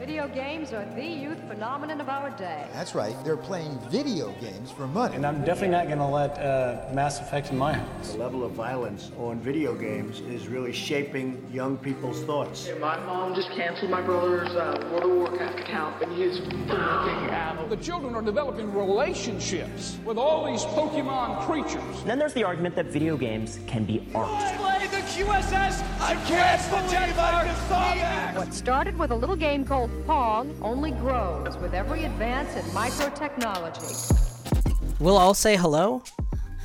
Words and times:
Video 0.00 0.26
games 0.28 0.72
are 0.72 0.86
the 0.96 1.04
youth 1.04 1.38
phenomenon 1.46 2.00
of 2.00 2.08
our 2.08 2.30
day. 2.30 2.66
That's 2.72 2.94
right, 2.94 3.14
they're 3.22 3.36
playing 3.36 3.78
video 3.90 4.32
games 4.40 4.70
for 4.70 4.86
money. 4.86 5.14
And 5.14 5.26
I'm 5.26 5.44
definitely 5.44 5.76
not 5.76 5.88
going 5.88 5.98
to 5.98 6.06
let 6.06 6.38
uh, 6.38 6.90
Mass 6.94 7.20
Effect 7.20 7.50
in 7.50 7.58
my 7.58 7.74
house. 7.74 8.12
The 8.12 8.16
level 8.16 8.42
of 8.42 8.52
violence 8.52 9.10
on 9.18 9.40
video 9.40 9.74
games 9.74 10.20
is 10.20 10.48
really 10.48 10.72
shaping 10.72 11.46
young 11.52 11.76
people's 11.76 12.22
thoughts. 12.22 12.66
My 12.80 12.98
mom 13.00 13.34
just 13.34 13.50
canceled 13.50 13.90
my 13.90 14.00
brother's 14.00 14.48
uh, 14.56 14.88
World 14.90 15.04
of 15.04 15.10
Warcraft 15.18 15.60
account, 15.60 16.02
and 16.02 16.10
he's 16.14 16.40
freaking 16.40 17.30
out. 17.30 17.68
The 17.68 17.76
children 17.76 18.14
are 18.14 18.22
developing 18.22 18.72
relationships 18.72 19.98
with 20.06 20.16
all 20.16 20.50
these 20.50 20.64
Pokemon 20.64 21.44
creatures. 21.44 22.04
Then 22.04 22.18
there's 22.18 22.32
the 22.32 22.44
argument 22.44 22.74
that 22.76 22.86
video 22.86 23.18
games 23.18 23.60
can 23.66 23.84
be 23.84 24.08
art. 24.14 24.69
Play 25.10 25.24
the 25.24 25.32
QSS! 25.32 25.82
I 26.00 26.14
can't 26.26 26.70
believe 26.70 27.18
I 27.18 27.44
just 27.46 27.68
saw 27.68 27.94
that! 27.94 28.36
What 28.36 28.54
started 28.54 28.98
with 28.98 29.10
a 29.10 29.14
little 29.14 29.36
game 29.36 29.64
called 29.64 29.90
Pong 30.06 30.54
only 30.62 30.92
grows 30.92 31.56
with 31.58 31.74
every 31.74 32.04
advance 32.04 32.54
in 32.54 32.62
microtechnology. 32.72 35.00
We'll 35.00 35.16
all 35.16 35.34
say 35.34 35.56
hello. 35.56 36.02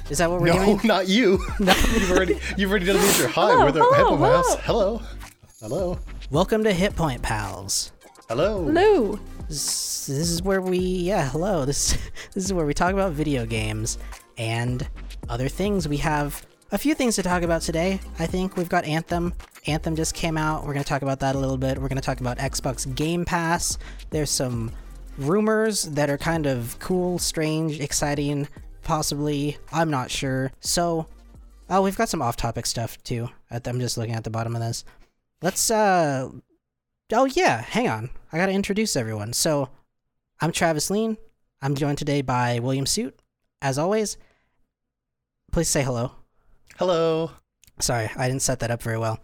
Is 0.10 0.20
that 0.20 0.30
what 0.30 0.42
we're 0.42 0.48
no, 0.48 0.66
doing? 0.66 0.78
No, 0.78 0.84
not 0.84 1.08
you. 1.08 1.40
you've 1.60 2.12
already 2.12 2.40
you've 2.58 2.70
already 2.70 2.86
done 2.86 2.98
the 2.98 3.08
intro. 3.08 3.28
Hi, 3.30 3.52
Hello, 3.52 3.66
we're 3.66 3.72
the 3.72 3.84
hello, 3.84 3.94
Hippo 3.94 4.18
Mouse. 4.18 4.56
hello. 4.62 5.02
Hello. 5.60 5.62
Hello. 5.62 6.00
Welcome 6.30 6.64
to 6.66 6.74
Hit 6.74 6.96
Point 6.96 7.24
Pals. 7.24 7.92
Hello. 8.30 8.66
Hello. 8.66 9.20
This, 9.48 10.06
this 10.06 10.30
is 10.30 10.44
where 10.44 10.62
we 10.62 10.78
yeah 10.78 11.30
hello 11.30 11.66
this 11.66 11.98
this 12.34 12.46
is 12.46 12.54
where 12.54 12.66
we 12.66 12.74
talk 12.74 12.94
about 12.94 13.14
video 13.14 13.46
games 13.46 13.98
and 14.38 14.88
other 15.30 15.48
things. 15.48 15.88
We 15.88 15.98
have 15.98 16.46
a 16.76 16.78
few 16.78 16.94
things 16.94 17.16
to 17.16 17.24
talk 17.24 17.42
about 17.42 17.62
today. 17.62 18.02
I 18.20 18.26
think 18.26 18.58
we've 18.58 18.68
got 18.68 18.84
Anthem. 18.84 19.34
Anthem 19.66 19.96
just 19.96 20.14
came 20.14 20.38
out. 20.38 20.66
We're 20.66 20.74
going 20.74 20.84
to 20.84 20.90
talk 20.90 21.04
about 21.04 21.22
that 21.22 21.34
a 21.34 21.40
little 21.40 21.56
bit. 21.56 21.78
We're 21.78 21.88
going 21.88 21.96
to 21.96 22.06
talk 22.06 22.20
about 22.20 22.38
Xbox 22.38 22.94
Game 22.94 23.24
Pass. 23.24 23.78
There's 24.10 24.30
some 24.30 24.74
rumors 25.18 25.84
that 25.84 26.10
are 26.10 26.18
kind 26.18 26.46
of 26.46 26.78
cool, 26.80 27.18
strange, 27.18 27.80
exciting, 27.80 28.50
possibly. 28.84 29.58
I'm 29.72 29.90
not 29.90 30.12
sure. 30.12 30.52
So, 30.60 31.08
oh, 31.70 31.82
we've 31.82 31.96
got 31.96 32.10
some 32.10 32.22
off-topic 32.22 32.66
stuff 32.66 33.02
too. 33.04 33.30
I'm 33.50 33.80
just 33.80 33.98
looking 33.98 34.14
at 34.14 34.26
the 34.26 34.30
bottom 34.30 34.54
of 34.54 34.62
this. 34.62 34.84
Let's 35.42 35.72
uh 35.72 36.30
Oh 37.14 37.26
yeah, 37.26 37.62
hang 37.62 37.88
on. 37.88 38.10
I 38.34 38.38
got 38.38 38.48
to 38.48 38.52
introduce 38.52 38.98
everyone. 38.98 39.32
So, 39.32 39.70
I'm 40.42 40.52
Travis 40.52 40.90
Lean. 40.90 41.16
I'm 41.62 41.76
joined 41.76 42.00
today 42.00 42.22
by 42.22 42.60
William 42.60 42.86
Suit. 42.86 43.18
As 43.62 43.78
always, 43.78 44.18
please 45.54 45.70
say 45.70 45.82
hello. 45.82 46.12
Hello. 46.78 47.32
Sorry, 47.80 48.10
I 48.18 48.28
didn't 48.28 48.42
set 48.42 48.60
that 48.60 48.72
up 48.72 48.82
very 48.82 48.98
well. 48.98 49.20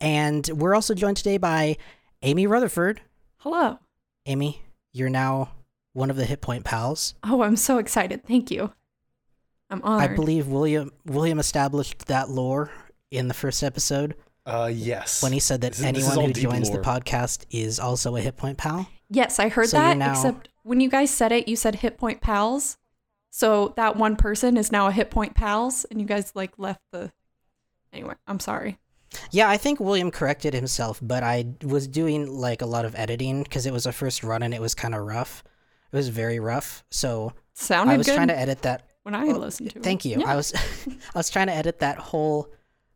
And 0.00 0.46
we're 0.48 0.74
also 0.74 0.94
joined 0.94 1.16
today 1.16 1.38
by 1.38 1.76
Amy 2.22 2.46
Rutherford. 2.46 3.00
Hello. 3.38 3.78
Amy, 4.26 4.62
you're 4.92 5.08
now 5.10 5.52
one 5.92 6.10
of 6.10 6.16
the 6.16 6.24
Hit 6.24 6.40
Point 6.40 6.64
pals. 6.64 7.14
Oh, 7.24 7.42
I'm 7.42 7.56
so 7.56 7.78
excited. 7.78 8.24
Thank 8.26 8.50
you. 8.50 8.72
I'm 9.70 9.82
honored. 9.82 10.10
I 10.10 10.14
believe 10.14 10.48
William 10.48 10.90
William 11.06 11.38
established 11.38 12.06
that 12.06 12.28
lore 12.28 12.70
in 13.10 13.28
the 13.28 13.34
first 13.34 13.62
episode 13.62 14.14
Uh, 14.44 14.70
yes. 14.72 15.22
when 15.22 15.32
he 15.32 15.40
said 15.40 15.62
that 15.62 15.72
This 15.72 15.80
is- 15.80 15.84
this 15.86 15.96
is 16.02 16.08
anyone 16.10 16.26
who 16.26 16.32
deep 16.34 16.42
joins 16.44 16.70
the 16.70 16.78
podcast 16.78 17.46
is 17.50 17.80
also 17.80 18.16
a 18.16 18.20
Hit 18.20 18.36
Point 18.36 18.58
pal. 18.58 18.86
Yes, 19.08 19.38
I 19.38 19.48
heard 19.48 19.68
So 19.68 19.78
that. 19.78 19.96
now- 19.96 20.12
Except 20.12 20.48
when 20.62 20.80
you 20.80 20.88
guys 20.90 21.10
said 21.10 21.32
it, 21.32 21.48
you 21.48 21.56
said 21.56 21.76
hit 21.76 21.98
point 21.98 22.20
pals. 22.20 22.76
So 23.34 23.72
that 23.76 23.96
one 23.96 24.16
person 24.16 24.58
is 24.58 24.70
now 24.70 24.88
a 24.88 24.92
hit 24.92 25.10
point 25.10 25.34
pals, 25.34 25.86
and 25.90 25.98
you 25.98 26.06
guys 26.06 26.32
like 26.34 26.52
left 26.58 26.82
the. 26.92 27.10
Anyway, 27.90 28.14
I'm 28.26 28.38
sorry. 28.40 28.78
Yeah, 29.30 29.48
I 29.48 29.56
think 29.56 29.80
William 29.80 30.10
corrected 30.10 30.52
himself, 30.54 30.98
but 31.02 31.22
I 31.22 31.46
was 31.62 31.88
doing 31.88 32.26
like 32.30 32.60
a 32.60 32.66
lot 32.66 32.84
of 32.84 32.94
editing 32.94 33.42
because 33.42 33.64
it 33.64 33.72
was 33.72 33.86
a 33.86 33.92
first 33.92 34.22
run 34.22 34.42
and 34.42 34.52
it 34.54 34.60
was 34.60 34.74
kind 34.74 34.94
of 34.94 35.02
rough. 35.06 35.42
It 35.92 35.96
was 35.96 36.08
very 36.08 36.40
rough. 36.40 36.84
So 36.90 37.32
Sounded 37.54 37.92
I 37.94 37.96
was 37.96 38.06
good 38.06 38.16
trying 38.16 38.28
to 38.28 38.38
edit 38.38 38.62
that. 38.62 38.88
when 39.02 39.14
I 39.14 39.24
listened 39.24 39.70
to 39.70 39.78
it. 39.78 39.82
Thank 39.82 40.04
you. 40.06 40.20
Yeah. 40.20 40.30
I 40.32 40.36
was 40.36 40.54
I 40.86 41.18
was 41.18 41.28
trying 41.30 41.48
to 41.48 41.54
edit 41.54 41.80
that 41.80 41.98
whole 41.98 42.48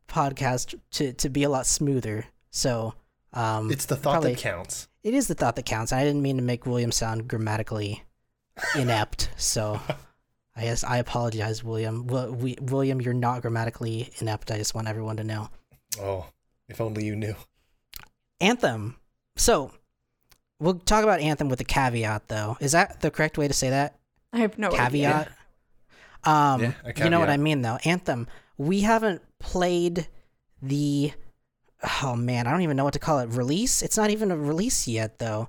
podcast 0.08 0.74
to 0.92 1.12
to 1.14 1.28
be 1.28 1.42
a 1.44 1.48
lot 1.50 1.66
smoother. 1.66 2.26
So 2.50 2.94
um 3.34 3.70
It's 3.70 3.86
the 3.86 3.96
thought 3.96 4.12
probably- 4.12 4.34
that 4.34 4.40
counts. 4.40 4.88
It 5.02 5.12
is 5.14 5.28
the 5.28 5.34
thought 5.34 5.56
that 5.56 5.66
counts. 5.66 5.92
I 5.92 6.02
didn't 6.04 6.22
mean 6.22 6.36
to 6.36 6.42
make 6.42 6.64
William 6.66 6.92
sound 6.92 7.28
grammatically 7.28 8.04
inept. 8.74 9.30
so 9.36 9.78
I 10.56 10.62
guess 10.62 10.84
I 10.84 10.98
apologize, 10.98 11.62
William. 11.62 12.06
Wi- 12.06 12.30
we, 12.30 12.56
William, 12.60 13.00
you're 13.00 13.12
not 13.14 13.42
grammatically 13.42 14.10
inept. 14.18 14.50
I 14.50 14.56
just 14.56 14.74
want 14.74 14.88
everyone 14.88 15.18
to 15.18 15.24
know. 15.24 15.50
Oh, 16.00 16.26
if 16.68 16.80
only 16.80 17.04
you 17.04 17.14
knew. 17.14 17.34
Anthem. 18.40 18.96
So 19.36 19.70
we'll 20.58 20.78
talk 20.78 21.04
about 21.04 21.20
Anthem 21.20 21.48
with 21.48 21.60
a 21.60 21.64
caveat, 21.64 22.28
though. 22.28 22.56
Is 22.60 22.72
that 22.72 23.00
the 23.00 23.10
correct 23.10 23.36
way 23.38 23.48
to 23.48 23.54
say 23.54 23.70
that? 23.70 23.98
I 24.32 24.38
have 24.38 24.58
no 24.58 24.70
caveat. 24.70 25.28
idea. 25.28 25.36
Um, 26.24 26.60
Yeah, 26.62 26.72
a 26.84 27.04
you 27.04 27.10
know 27.10 27.20
what. 27.20 27.30
I 27.30 27.36
mean, 27.36 27.62
though. 27.62 27.78
Anthem. 27.84 28.26
We 28.58 28.80
haven't 28.80 29.22
played 29.38 30.08
the. 30.62 31.12
Oh 32.02 32.16
man, 32.16 32.46
I 32.46 32.50
don't 32.50 32.62
even 32.62 32.76
know 32.76 32.84
what 32.84 32.94
to 32.94 32.98
call 32.98 33.18
it. 33.18 33.26
Release? 33.28 33.82
It's 33.82 33.98
not 33.98 34.08
even 34.10 34.30
a 34.32 34.36
release 34.36 34.88
yet, 34.88 35.18
though. 35.18 35.48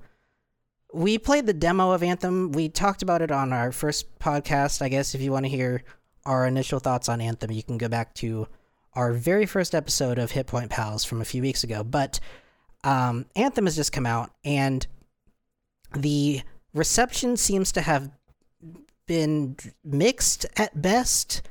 We 0.93 1.17
played 1.17 1.45
the 1.45 1.53
demo 1.53 1.91
of 1.91 2.01
Anthem. 2.01 2.51
We 2.51 2.69
talked 2.69 3.01
about 3.01 3.21
it 3.21 3.31
on 3.31 3.51
our 3.51 3.71
first 3.71 4.19
podcast. 4.19 4.81
I 4.81 4.89
guess 4.89 5.13
if 5.15 5.21
you 5.21 5.31
want 5.31 5.45
to 5.45 5.49
hear 5.49 5.83
our 6.25 6.47
initial 6.47 6.79
thoughts 6.79 7.09
on 7.09 7.21
Anthem, 7.21 7.51
you 7.51 7.63
can 7.63 7.77
go 7.77 7.87
back 7.87 8.13
to 8.15 8.47
our 8.93 9.13
very 9.13 9.45
first 9.45 9.75
episode 9.75 10.17
of 10.17 10.31
Hit 10.31 10.47
Point 10.47 10.69
Pals 10.69 11.03
from 11.03 11.21
a 11.21 11.25
few 11.25 11.41
weeks 11.41 11.63
ago. 11.63 11.83
But 11.83 12.19
um, 12.83 13.25
Anthem 13.35 13.65
has 13.65 13.75
just 13.75 13.91
come 13.91 14.05
out, 14.05 14.31
and 14.43 14.85
the 15.93 16.41
reception 16.73 17.37
seems 17.37 17.71
to 17.73 17.81
have 17.81 18.09
been 19.07 19.57
mixed 19.83 20.45
at 20.57 20.81
best. 20.81 21.41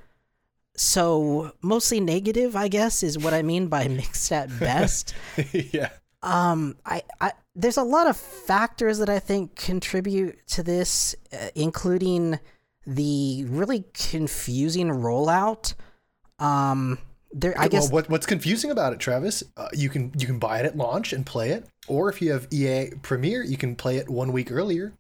So 0.76 1.52
mostly 1.62 2.00
negative, 2.00 2.56
I 2.56 2.68
guess, 2.68 3.02
is 3.02 3.18
what 3.18 3.34
I 3.34 3.42
mean 3.42 3.68
by 3.68 3.88
mixed 3.88 4.30
at 4.32 4.48
best. 4.58 5.14
yeah. 5.52 5.90
um, 6.22 6.76
I, 6.84 7.02
I 7.20 7.32
there's 7.56 7.78
a 7.78 7.82
lot 7.82 8.06
of 8.06 8.16
factors 8.16 8.98
that 8.98 9.08
I 9.08 9.18
think 9.18 9.56
contribute 9.56 10.46
to 10.48 10.62
this, 10.62 11.16
uh, 11.32 11.48
including 11.54 12.38
the 12.86 13.44
really 13.48 13.84
confusing 13.94 14.88
rollout. 14.88 15.74
Um, 16.38 16.98
there, 17.32 17.58
I 17.58 17.68
guess 17.68 17.90
what, 17.90 18.08
what's 18.08 18.26
confusing 18.26 18.70
about 18.70 18.92
it, 18.92 19.00
Travis? 19.00 19.42
Uh, 19.56 19.68
you 19.72 19.88
can 19.88 20.12
you 20.16 20.26
can 20.26 20.38
buy 20.38 20.60
it 20.60 20.66
at 20.66 20.76
launch 20.76 21.12
and 21.12 21.24
play 21.24 21.50
it, 21.50 21.66
or 21.88 22.08
if 22.08 22.22
you 22.22 22.30
have 22.32 22.46
EA 22.52 22.90
Premier, 23.02 23.42
you 23.42 23.56
can 23.56 23.74
play 23.74 23.96
it 23.96 24.08
one 24.08 24.32
week 24.32 24.52
earlier. 24.52 24.92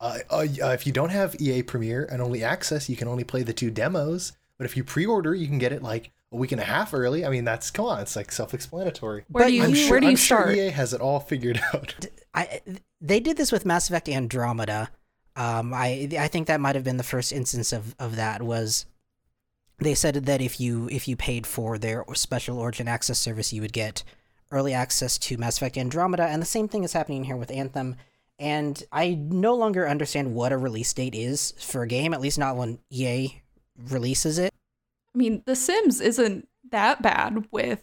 Uh, 0.00 0.18
uh, 0.30 0.46
if 0.70 0.86
you 0.86 0.92
don't 0.92 1.10
have 1.10 1.40
EA 1.40 1.62
Premier 1.62 2.08
and 2.10 2.20
only 2.20 2.42
access, 2.42 2.88
you 2.88 2.96
can 2.96 3.06
only 3.06 3.24
play 3.24 3.42
the 3.42 3.52
two 3.52 3.70
demos. 3.70 4.32
But 4.58 4.64
if 4.64 4.76
you 4.76 4.84
pre-order, 4.84 5.34
you 5.34 5.46
can 5.46 5.58
get 5.58 5.72
it 5.72 5.82
like 5.82 6.10
a 6.32 6.36
week 6.36 6.52
and 6.52 6.60
a 6.60 6.64
half 6.64 6.94
early. 6.94 7.24
I 7.24 7.30
mean, 7.30 7.44
that's 7.44 7.70
come 7.70 7.86
on, 7.86 8.00
it's 8.00 8.16
like 8.16 8.30
self-explanatory. 8.32 9.24
Where 9.28 9.46
do 9.46 9.52
you 9.54 9.64
I'm 9.64 9.74
sure, 9.74 9.90
where 9.90 10.00
do 10.00 10.06
you 10.06 10.10
I'm 10.10 10.16
sure 10.16 10.38
start? 10.38 10.56
EA 10.56 10.70
has 10.70 10.92
it 10.92 11.00
all 11.00 11.20
figured 11.20 11.60
out. 11.74 12.06
I 12.34 12.60
they 13.00 13.20
did 13.20 13.36
this 13.36 13.52
with 13.52 13.66
Mass 13.66 13.88
Effect 13.88 14.08
Andromeda. 14.08 14.90
Um, 15.36 15.72
I 15.72 16.08
I 16.18 16.28
think 16.28 16.46
that 16.46 16.60
might 16.60 16.74
have 16.74 16.84
been 16.84 16.96
the 16.96 17.02
first 17.02 17.32
instance 17.32 17.72
of, 17.72 17.94
of 17.98 18.16
that 18.16 18.42
was 18.42 18.86
they 19.78 19.94
said 19.94 20.14
that 20.14 20.40
if 20.40 20.60
you 20.60 20.88
if 20.90 21.08
you 21.08 21.16
paid 21.16 21.46
for 21.46 21.78
their 21.78 22.04
special 22.14 22.58
origin 22.58 22.86
access 22.88 23.18
service, 23.18 23.52
you 23.52 23.62
would 23.62 23.72
get 23.72 24.04
early 24.52 24.74
access 24.74 25.16
to 25.16 25.38
Mass 25.38 25.56
Effect 25.56 25.78
Andromeda, 25.78 26.24
and 26.24 26.42
the 26.42 26.46
same 26.46 26.68
thing 26.68 26.84
is 26.84 26.92
happening 26.92 27.24
here 27.24 27.36
with 27.36 27.50
Anthem. 27.50 27.96
And 28.38 28.82
I 28.90 29.18
no 29.20 29.54
longer 29.54 29.86
understand 29.86 30.34
what 30.34 30.50
a 30.50 30.56
release 30.56 30.92
date 30.94 31.14
is 31.14 31.52
for 31.58 31.82
a 31.82 31.86
game, 31.86 32.14
at 32.14 32.22
least 32.22 32.38
not 32.38 32.56
when 32.56 32.78
EA 32.88 33.42
releases 33.90 34.38
it. 34.38 34.49
I 35.14 35.18
mean, 35.18 35.42
The 35.46 35.56
Sims 35.56 36.00
isn't 36.00 36.48
that 36.70 37.02
bad 37.02 37.46
with 37.50 37.82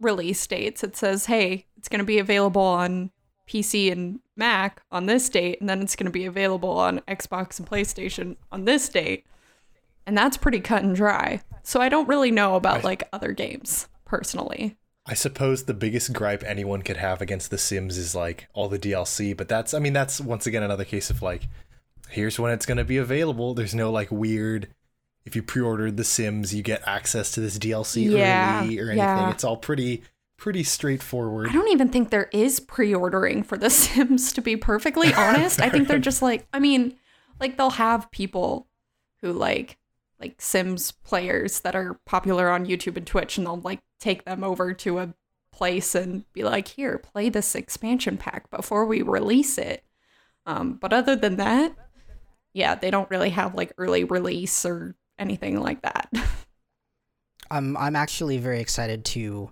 release 0.00 0.46
dates. 0.46 0.84
It 0.84 0.96
says, 0.96 1.26
hey, 1.26 1.66
it's 1.76 1.88
going 1.88 2.00
to 2.00 2.04
be 2.04 2.18
available 2.18 2.62
on 2.62 3.10
PC 3.48 3.90
and 3.90 4.20
Mac 4.36 4.82
on 4.90 5.06
this 5.06 5.28
date, 5.28 5.60
and 5.60 5.68
then 5.68 5.80
it's 5.82 5.96
going 5.96 6.06
to 6.06 6.12
be 6.12 6.26
available 6.26 6.70
on 6.70 7.00
Xbox 7.08 7.58
and 7.58 7.68
PlayStation 7.68 8.36
on 8.52 8.64
this 8.64 8.88
date. 8.88 9.26
And 10.06 10.16
that's 10.16 10.36
pretty 10.36 10.60
cut 10.60 10.82
and 10.82 10.94
dry. 10.94 11.42
So 11.62 11.80
I 11.80 11.88
don't 11.88 12.08
really 12.08 12.30
know 12.30 12.54
about 12.54 12.84
like 12.84 13.08
other 13.12 13.32
games 13.32 13.88
personally. 14.04 14.76
I 15.04 15.14
suppose 15.14 15.64
the 15.64 15.74
biggest 15.74 16.12
gripe 16.12 16.42
anyone 16.44 16.82
could 16.82 16.98
have 16.98 17.20
against 17.20 17.50
The 17.50 17.58
Sims 17.58 17.96
is 17.98 18.14
like 18.14 18.46
all 18.52 18.68
the 18.68 18.78
DLC, 18.78 19.36
but 19.36 19.48
that's 19.48 19.74
I 19.74 19.78
mean 19.78 19.92
that's 19.92 20.20
once 20.20 20.46
again 20.46 20.62
another 20.62 20.84
case 20.84 21.10
of 21.10 21.22
like 21.22 21.48
here's 22.10 22.38
when 22.38 22.52
it's 22.52 22.66
going 22.66 22.78
to 22.78 22.84
be 22.84 22.96
available. 22.96 23.54
There's 23.54 23.74
no 23.74 23.90
like 23.90 24.10
weird 24.10 24.68
if 25.28 25.36
you 25.36 25.42
pre-ordered 25.42 25.98
The 25.98 26.04
Sims, 26.04 26.54
you 26.54 26.62
get 26.62 26.82
access 26.86 27.30
to 27.32 27.40
this 27.40 27.58
DLC 27.58 28.10
Yeah, 28.10 28.62
early 28.64 28.78
or 28.78 28.84
anything. 28.84 28.98
yeah. 28.98 29.30
It's 29.30 29.44
all 29.44 29.58
pretty 29.58 30.02
pretty 30.38 30.62
straightforward. 30.62 31.48
I 31.48 31.52
don't 31.52 31.68
even 31.68 31.88
think 31.90 32.08
there 32.10 32.30
is 32.32 32.60
pre-ordering 32.60 33.42
for 33.42 33.58
The 33.58 33.68
Sims 33.70 34.32
to 34.32 34.40
be 34.40 34.56
perfectly 34.56 35.12
honest. 35.14 35.60
I 35.60 35.68
think 35.68 35.86
they're 35.86 35.98
just 35.98 36.22
like 36.22 36.46
I 36.52 36.58
mean, 36.60 36.96
like 37.38 37.56
they'll 37.58 37.70
have 37.70 38.10
people 38.10 38.68
who 39.20 39.32
like 39.32 39.76
like 40.18 40.40
Sims 40.40 40.92
players 40.92 41.60
that 41.60 41.76
are 41.76 42.00
popular 42.06 42.48
on 42.50 42.66
YouTube 42.66 42.96
and 42.96 43.06
Twitch 43.06 43.36
and 43.36 43.46
they'll 43.46 43.60
like 43.60 43.80
take 44.00 44.24
them 44.24 44.42
over 44.42 44.72
to 44.72 44.98
a 44.98 45.14
place 45.52 45.94
and 45.94 46.24
be 46.32 46.42
like, 46.42 46.68
here, 46.68 46.96
play 46.98 47.28
this 47.28 47.54
expansion 47.54 48.16
pack 48.16 48.48
before 48.50 48.86
we 48.86 49.02
release 49.02 49.58
it. 49.58 49.84
Um, 50.46 50.74
but 50.80 50.92
other 50.94 51.14
than 51.16 51.36
that, 51.36 51.74
yeah, 52.54 52.74
they 52.74 52.90
don't 52.90 53.10
really 53.10 53.30
have 53.30 53.54
like 53.54 53.72
early 53.76 54.04
release 54.04 54.64
or 54.64 54.94
anything 55.18 55.60
like 55.60 55.82
that. 55.82 56.10
I'm 57.50 57.76
I'm 57.76 57.96
actually 57.96 58.38
very 58.38 58.60
excited 58.60 59.04
to 59.06 59.50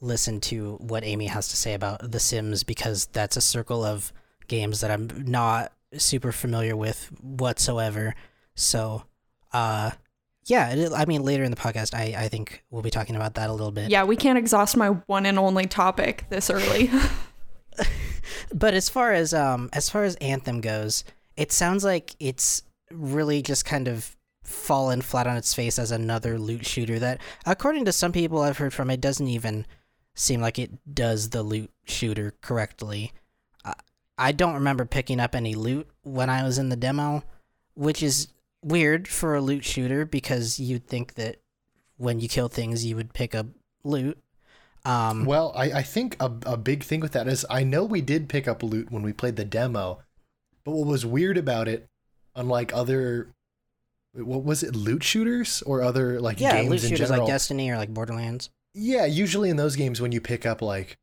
listen 0.00 0.40
to 0.40 0.76
what 0.80 1.04
Amy 1.04 1.26
has 1.26 1.48
to 1.48 1.56
say 1.56 1.74
about 1.74 2.10
The 2.10 2.20
Sims 2.20 2.64
because 2.64 3.06
that's 3.06 3.36
a 3.36 3.40
circle 3.40 3.84
of 3.84 4.12
games 4.48 4.80
that 4.80 4.90
I'm 4.90 5.08
not 5.26 5.72
super 5.96 6.32
familiar 6.32 6.76
with 6.76 7.10
whatsoever. 7.20 8.14
So, 8.54 9.04
uh, 9.52 9.92
yeah, 10.44 10.70
it, 10.70 10.92
I 10.92 11.06
mean, 11.06 11.22
later 11.22 11.44
in 11.44 11.50
the 11.50 11.56
podcast, 11.56 11.94
I, 11.94 12.24
I 12.24 12.28
think 12.28 12.62
we'll 12.70 12.82
be 12.82 12.90
talking 12.90 13.16
about 13.16 13.34
that 13.34 13.50
a 13.50 13.52
little 13.52 13.72
bit. 13.72 13.90
yeah, 13.90 14.04
we 14.04 14.16
can't 14.16 14.38
exhaust 14.38 14.76
my 14.76 14.88
one 15.06 15.26
and 15.26 15.38
only 15.38 15.66
topic 15.66 16.24
this 16.30 16.50
early. 16.50 16.90
but 18.54 18.74
as 18.74 18.88
far 18.88 19.12
as 19.12 19.34
um 19.34 19.68
as 19.72 19.90
far 19.90 20.04
as 20.04 20.14
Anthem 20.16 20.60
goes, 20.60 21.04
it 21.36 21.52
sounds 21.52 21.84
like 21.84 22.14
it's 22.20 22.62
really 22.90 23.42
just 23.42 23.64
kind 23.64 23.88
of 23.88 24.15
fallen 24.46 25.02
flat 25.02 25.26
on 25.26 25.36
its 25.36 25.52
face 25.54 25.78
as 25.78 25.90
another 25.90 26.38
loot 26.38 26.64
shooter 26.64 26.98
that 26.98 27.20
according 27.44 27.84
to 27.84 27.92
some 27.92 28.12
people 28.12 28.40
I've 28.40 28.58
heard 28.58 28.72
from 28.72 28.90
it 28.90 29.00
doesn't 29.00 29.26
even 29.26 29.66
seem 30.14 30.40
like 30.40 30.58
it 30.58 30.70
does 30.94 31.30
the 31.30 31.42
loot 31.42 31.70
shooter 31.84 32.34
correctly. 32.40 33.12
I, 34.18 34.32
don't 34.32 34.54
remember 34.54 34.86
picking 34.86 35.20
up 35.20 35.34
any 35.34 35.54
loot 35.54 35.86
when 36.02 36.30
I 36.30 36.42
was 36.42 36.56
in 36.56 36.70
the 36.70 36.76
demo, 36.76 37.22
which 37.74 38.02
is 38.02 38.28
weird 38.62 39.06
for 39.06 39.34
a 39.34 39.42
loot 39.42 39.62
shooter 39.62 40.06
because 40.06 40.58
you'd 40.58 40.86
think 40.86 41.14
that 41.14 41.36
when 41.98 42.18
you 42.18 42.28
kill 42.28 42.48
things 42.48 42.84
you 42.86 42.96
would 42.96 43.12
pick 43.12 43.34
up 43.34 43.46
loot. 43.84 44.18
Um, 44.86 45.26
well, 45.26 45.52
I, 45.54 45.64
I 45.64 45.82
think 45.82 46.16
a, 46.20 46.32
a 46.46 46.56
big 46.56 46.82
thing 46.82 47.00
with 47.00 47.12
that 47.12 47.28
is 47.28 47.44
I 47.50 47.62
know 47.62 47.84
we 47.84 48.00
did 48.00 48.28
pick 48.28 48.48
up 48.48 48.62
loot 48.62 48.90
when 48.90 49.02
we 49.02 49.12
played 49.12 49.36
the 49.36 49.44
demo, 49.44 49.98
but 50.64 50.72
what 50.72 50.86
was 50.86 51.04
weird 51.04 51.36
about 51.36 51.68
it, 51.68 51.86
unlike 52.34 52.72
other, 52.72 53.28
what 54.16 54.44
was 54.44 54.62
it, 54.62 54.74
loot 54.74 55.02
shooters 55.02 55.62
or 55.62 55.82
other 55.82 56.20
like 56.20 56.40
yeah, 56.40 56.56
games 56.56 56.70
loot 56.70 56.82
in 56.84 56.90
shooters 56.90 57.08
general? 57.08 57.26
like 57.26 57.32
Destiny 57.32 57.70
or 57.70 57.76
like 57.76 57.92
Borderlands. 57.92 58.50
Yeah, 58.74 59.06
usually 59.06 59.50
in 59.50 59.56
those 59.56 59.76
games 59.76 60.00
when 60.00 60.12
you 60.12 60.20
pick 60.20 60.44
up 60.44 60.62
like 60.62 60.98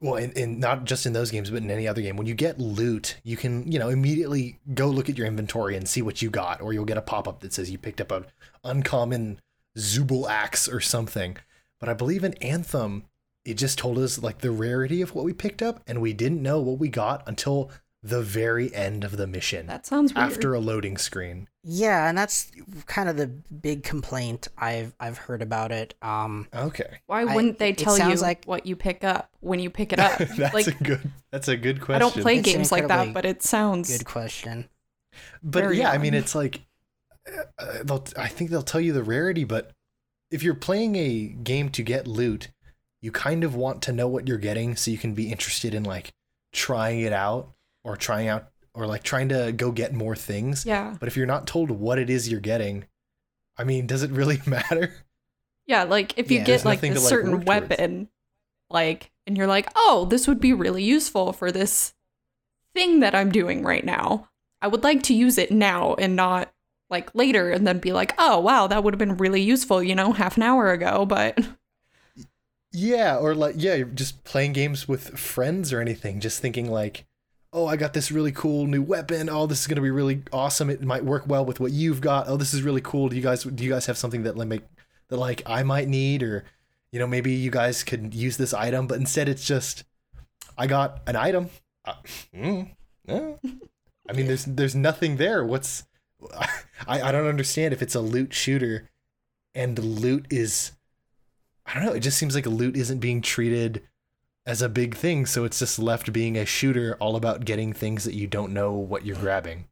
well, 0.00 0.14
in, 0.14 0.30
in 0.32 0.60
not 0.60 0.84
just 0.84 1.06
in 1.06 1.12
those 1.12 1.30
games, 1.30 1.50
but 1.50 1.62
in 1.62 1.70
any 1.70 1.88
other 1.88 2.02
game, 2.02 2.16
when 2.16 2.26
you 2.26 2.34
get 2.34 2.60
loot, 2.60 3.16
you 3.24 3.36
can, 3.36 3.70
you 3.70 3.78
know, 3.78 3.88
immediately 3.88 4.60
go 4.74 4.88
look 4.88 5.08
at 5.08 5.18
your 5.18 5.26
inventory 5.26 5.76
and 5.76 5.88
see 5.88 6.02
what 6.02 6.22
you 6.22 6.30
got, 6.30 6.60
or 6.60 6.72
you'll 6.72 6.84
get 6.84 6.96
a 6.96 7.02
pop-up 7.02 7.40
that 7.40 7.52
says 7.52 7.70
you 7.70 7.78
picked 7.78 8.00
up 8.00 8.12
an 8.12 8.26
uncommon 8.62 9.40
Zubul 9.76 10.28
axe 10.28 10.68
or 10.68 10.80
something. 10.80 11.36
But 11.80 11.88
I 11.88 11.94
believe 11.94 12.22
in 12.22 12.34
Anthem, 12.34 13.04
it 13.44 13.54
just 13.54 13.78
told 13.78 13.98
us 13.98 14.22
like 14.22 14.38
the 14.38 14.52
rarity 14.52 15.02
of 15.02 15.14
what 15.14 15.24
we 15.24 15.32
picked 15.32 15.62
up, 15.62 15.82
and 15.86 16.00
we 16.00 16.12
didn't 16.12 16.42
know 16.42 16.60
what 16.60 16.78
we 16.78 16.88
got 16.88 17.26
until 17.26 17.70
the 18.08 18.22
very 18.22 18.74
end 18.74 19.04
of 19.04 19.16
the 19.16 19.26
mission. 19.26 19.66
That 19.66 19.86
sounds 19.86 20.14
weird. 20.14 20.30
After 20.32 20.54
a 20.54 20.60
loading 20.60 20.96
screen. 20.96 21.48
Yeah, 21.62 22.08
and 22.08 22.16
that's 22.16 22.50
kind 22.86 23.08
of 23.08 23.16
the 23.16 23.26
big 23.26 23.82
complaint 23.82 24.48
I've 24.56 24.94
I've 24.98 25.18
heard 25.18 25.42
about 25.42 25.72
it. 25.72 25.94
Um, 26.02 26.48
okay. 26.54 27.00
Why 27.06 27.24
wouldn't 27.24 27.58
they 27.58 27.72
tell 27.72 27.98
you 27.98 28.14
like- 28.16 28.44
what 28.44 28.66
you 28.66 28.76
pick 28.76 29.04
up 29.04 29.30
when 29.40 29.60
you 29.60 29.70
pick 29.70 29.92
it 29.92 29.98
up? 30.00 30.18
that's 30.18 30.54
like 30.54 30.66
a 30.68 30.84
good. 30.84 31.12
That's 31.30 31.48
a 31.48 31.56
good 31.56 31.80
question. 31.80 31.96
I 31.96 31.98
don't 31.98 32.22
play 32.22 32.38
It's 32.38 32.52
games 32.52 32.72
like 32.72 32.88
that, 32.88 33.12
but 33.12 33.24
it 33.24 33.42
sounds 33.42 33.90
good 33.90 34.06
question. 34.06 34.68
But 35.42 35.60
Very 35.62 35.78
yeah, 35.78 35.90
I 35.90 35.98
mean, 35.98 36.14
it's 36.14 36.34
like 36.34 36.62
uh, 37.58 37.82
they'll. 37.84 38.04
I 38.16 38.28
think 38.28 38.50
they'll 38.50 38.62
tell 38.62 38.80
you 38.80 38.92
the 38.92 39.02
rarity, 39.02 39.44
but 39.44 39.72
if 40.30 40.42
you're 40.42 40.54
playing 40.54 40.96
a 40.96 41.26
game 41.26 41.68
to 41.70 41.82
get 41.82 42.06
loot, 42.06 42.48
you 43.02 43.12
kind 43.12 43.44
of 43.44 43.54
want 43.54 43.82
to 43.82 43.92
know 43.92 44.08
what 44.08 44.28
you're 44.28 44.38
getting, 44.38 44.76
so 44.76 44.90
you 44.90 44.98
can 44.98 45.14
be 45.14 45.30
interested 45.30 45.74
in 45.74 45.82
like 45.82 46.12
trying 46.52 47.00
it 47.00 47.12
out 47.12 47.50
or 47.84 47.96
trying 47.96 48.28
out 48.28 48.48
or 48.74 48.86
like 48.86 49.02
trying 49.02 49.28
to 49.30 49.52
go 49.52 49.72
get 49.72 49.92
more 49.94 50.16
things. 50.16 50.64
yeah. 50.64 50.96
But 50.98 51.08
if 51.08 51.16
you're 51.16 51.26
not 51.26 51.46
told 51.46 51.70
what 51.70 51.98
it 51.98 52.10
is 52.10 52.28
you're 52.30 52.40
getting, 52.40 52.86
I 53.58 53.64
mean, 53.64 53.86
does 53.86 54.02
it 54.02 54.10
really 54.10 54.40
matter? 54.46 54.94
Yeah, 55.66 55.84
like 55.84 56.16
if 56.18 56.30
you 56.30 56.38
Yeah, 56.38 56.44
get 56.44 56.64
like 56.64 56.82
a 56.82 56.94
to, 56.94 57.00
like, 57.00 57.08
certain 57.10 57.30
work 57.30 57.46
towards. 57.46 57.46
weapon, 57.70 58.08
like, 58.70 59.12
and 59.26 59.36
you're 59.36 59.46
like, 59.46 59.68
oh, 59.76 60.06
this 60.10 60.28
would 60.28 60.40
be 60.40 60.52
really 60.54 60.82
useful 60.84 61.32
for 61.32 61.52
this 61.52 61.94
thing 62.74 63.00
that 63.00 63.14
I'm 63.14 63.32
doing 63.32 63.62
right 63.64 63.84
now. 63.84 64.30
I 64.62 64.68
would 64.68 64.84
like 64.84 65.02
to 65.04 65.14
use 65.14 65.38
it 65.38 65.52
now 65.52 65.94
and 65.96 66.16
not 66.16 66.52
like 66.90 67.14
later 67.14 67.50
and 67.50 67.66
then 67.66 67.80
be 67.80 67.92
like, 67.92 68.14
oh, 68.18 68.40
wow, 68.40 68.66
that 68.68 68.84
would 68.84 68.94
have 68.94 68.98
been 68.98 69.16
really 69.18 69.42
useful, 69.42 69.82
you 69.82 69.94
know, 69.94 70.12
half 70.12 70.36
an 70.36 70.44
hour 70.44 70.72
ago. 70.72 71.06
But 71.06 71.38
Yeah, 72.72 73.16
or 73.16 73.34
like 73.34 73.54
yeah, 73.58 73.74
you're 73.74 73.86
just 73.86 74.24
playing 74.24 74.52
games 74.52 74.86
with 74.86 75.18
friends 75.18 75.72
or 75.72 75.80
anything, 75.80 76.20
just 76.20 76.40
thinking 76.40 76.70
like, 76.70 77.06
"Oh, 77.52 77.66
I 77.66 77.76
got 77.76 77.92
this 77.92 78.10
really 78.10 78.32
cool 78.32 78.66
new 78.66 78.82
weapon. 78.82 79.28
Oh, 79.28 79.46
this 79.46 79.60
is 79.60 79.66
going 79.66 79.76
to 79.76 79.82
be 79.82 79.90
really 79.90 80.22
awesome. 80.32 80.70
It 80.70 80.82
might 80.82 81.04
work 81.04 81.24
well 81.26 81.44
with 81.44 81.60
what 81.60 81.72
you've 81.72 82.00
got. 82.00 82.28
Oh, 82.28 82.36
this 82.36 82.54
is 82.54 82.62
really 82.62 82.80
cool. 82.80 83.08
Do 83.08 83.16
you 83.16 83.22
guys 83.22 83.44
do 83.44 83.64
you 83.64 83.70
guys 83.70 83.86
have 83.86 83.98
something 83.98 84.22
that 84.24 84.36
like 84.36 84.48
make 84.48 84.62
that 85.08 85.16
like 85.16 85.42
I 85.46 85.62
might 85.62 85.88
need 85.88 86.22
or 86.22 86.44
you 86.90 86.98
know, 86.98 87.06
maybe 87.06 87.32
you 87.32 87.50
guys 87.50 87.84
could 87.84 88.14
use 88.14 88.36
this 88.36 88.54
item, 88.54 88.86
but 88.86 88.98
instead 88.98 89.28
it's 89.28 89.44
just 89.44 89.84
I 90.56 90.66
got 90.66 91.00
an 91.06 91.16
item. 91.16 91.50
Uh, 91.84 91.94
mm, 92.34 92.70
eh. 93.08 93.32
I 94.08 94.12
mean, 94.12 94.26
there's 94.26 94.44
there's 94.44 94.74
nothing 94.74 95.16
there. 95.16 95.44
What's 95.44 95.84
I 96.86 97.02
I 97.02 97.12
don't 97.12 97.26
understand 97.26 97.72
if 97.72 97.82
it's 97.82 97.94
a 97.94 98.00
loot 98.00 98.32
shooter 98.32 98.88
and 99.54 99.78
loot 99.78 100.26
is 100.30 100.72
I 101.66 101.74
don't 101.74 101.84
know. 101.84 101.92
It 101.92 102.00
just 102.00 102.18
seems 102.18 102.34
like 102.34 102.46
loot 102.46 102.76
isn't 102.76 103.00
being 103.00 103.20
treated 103.20 103.82
as 104.48 104.62
a 104.62 104.68
big 104.68 104.96
thing, 104.96 105.26
so 105.26 105.44
it's 105.44 105.58
just 105.58 105.78
left 105.78 106.12
being 106.12 106.36
a 106.38 106.46
shooter 106.46 106.96
all 107.00 107.16
about 107.16 107.44
getting 107.44 107.72
things 107.74 108.04
that 108.04 108.14
you 108.14 108.26
don't 108.26 108.52
know 108.52 108.72
what 108.72 109.04
you're 109.04 109.16
grabbing. 109.16 109.66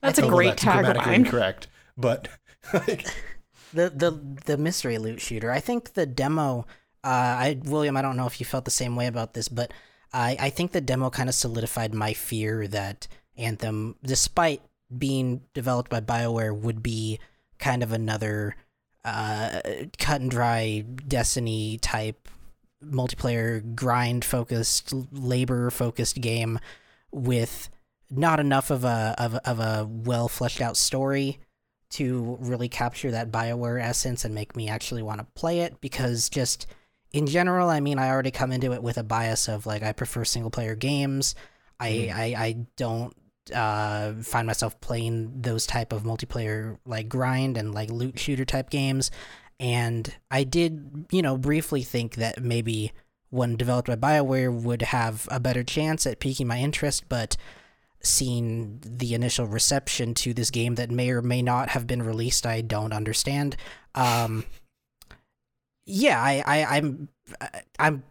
that's 0.00 0.18
a 0.18 0.22
Although 0.22 0.36
great 0.36 0.56
that's 0.56 0.62
grammatically 0.64 1.12
tagline. 1.12 1.14
incorrect, 1.14 1.66
but 1.96 2.28
like, 2.72 3.06
The 3.72 3.90
the 3.90 4.10
the 4.46 4.56
mystery 4.56 4.98
loot 4.98 5.20
shooter. 5.20 5.50
I 5.50 5.60
think 5.60 5.92
the 5.94 6.06
demo. 6.06 6.66
Uh, 7.04 7.08
I 7.08 7.58
William, 7.64 7.96
I 7.96 8.02
don't 8.02 8.16
know 8.16 8.26
if 8.26 8.40
you 8.40 8.46
felt 8.46 8.64
the 8.64 8.70
same 8.70 8.96
way 8.96 9.06
about 9.06 9.34
this, 9.34 9.48
but 9.48 9.72
I 10.12 10.36
I 10.40 10.50
think 10.50 10.72
the 10.72 10.80
demo 10.80 11.10
kind 11.10 11.28
of 11.28 11.34
solidified 11.34 11.92
my 11.92 12.12
fear 12.14 12.66
that 12.68 13.08
Anthem, 13.36 13.96
despite 14.02 14.62
being 14.96 15.42
developed 15.54 15.90
by 15.90 16.00
Bioware, 16.00 16.56
would 16.58 16.82
be 16.82 17.18
kind 17.58 17.82
of 17.82 17.92
another 17.92 18.56
uh, 19.04 19.60
cut 19.98 20.20
and 20.20 20.30
dry 20.30 20.84
Destiny 21.06 21.78
type 21.78 22.28
multiplayer 22.84 23.74
grind 23.74 24.24
focused 24.24 24.92
labor 25.12 25.70
focused 25.70 26.20
game 26.20 26.58
with 27.10 27.68
not 28.10 28.40
enough 28.40 28.70
of 28.70 28.84
a 28.84 29.14
of, 29.18 29.34
of 29.44 29.60
a 29.60 29.86
well 29.88 30.28
fleshed 30.28 30.60
out 30.60 30.76
story 30.76 31.38
to 31.90 32.36
really 32.40 32.68
capture 32.68 33.10
that 33.10 33.30
BioWare 33.30 33.82
essence 33.82 34.24
and 34.24 34.34
make 34.34 34.54
me 34.54 34.68
actually 34.68 35.02
want 35.02 35.20
to 35.20 35.26
play 35.34 35.60
it 35.60 35.80
because 35.80 36.28
just 36.28 36.66
in 37.12 37.26
general, 37.26 37.70
I 37.70 37.80
mean, 37.80 37.98
I 37.98 38.10
already 38.10 38.30
come 38.30 38.52
into 38.52 38.72
it 38.72 38.82
with 38.82 38.98
a 38.98 39.02
bias 39.02 39.48
of 39.48 39.66
like 39.66 39.82
I 39.82 39.92
prefer 39.92 40.24
single 40.24 40.50
player 40.50 40.74
games. 40.74 41.34
I 41.80 42.10
I, 42.14 42.42
I 42.42 42.66
don't 42.76 43.16
uh, 43.54 44.12
find 44.22 44.46
myself 44.46 44.78
playing 44.80 45.40
those 45.40 45.66
type 45.66 45.92
of 45.92 46.02
multiplayer 46.02 46.78
like 46.84 47.08
grind 47.08 47.56
and 47.56 47.74
like 47.74 47.90
loot 47.90 48.18
shooter 48.18 48.44
type 48.44 48.70
games. 48.70 49.10
And 49.60 50.14
I 50.30 50.44
did, 50.44 51.06
you 51.10 51.22
know, 51.22 51.36
briefly 51.36 51.82
think 51.82 52.16
that 52.16 52.42
maybe 52.42 52.92
one 53.30 53.56
developed 53.56 53.88
by 53.88 53.96
BioWare 53.96 54.52
would 54.52 54.82
have 54.82 55.28
a 55.30 55.40
better 55.40 55.64
chance 55.64 56.06
at 56.06 56.20
piquing 56.20 56.46
my 56.46 56.58
interest, 56.58 57.08
but 57.08 57.36
seeing 58.00 58.80
the 58.84 59.14
initial 59.14 59.46
reception 59.46 60.14
to 60.14 60.32
this 60.32 60.50
game 60.50 60.76
that 60.76 60.90
may 60.90 61.10
or 61.10 61.20
may 61.20 61.42
not 61.42 61.70
have 61.70 61.86
been 61.86 62.02
released, 62.02 62.46
I 62.46 62.60
don't 62.60 62.92
understand. 62.92 63.56
Um, 63.94 64.44
yeah, 65.84 66.22
I, 66.22 66.42
I, 66.46 66.76
I'm, 66.76 67.08
I'm 67.78 68.04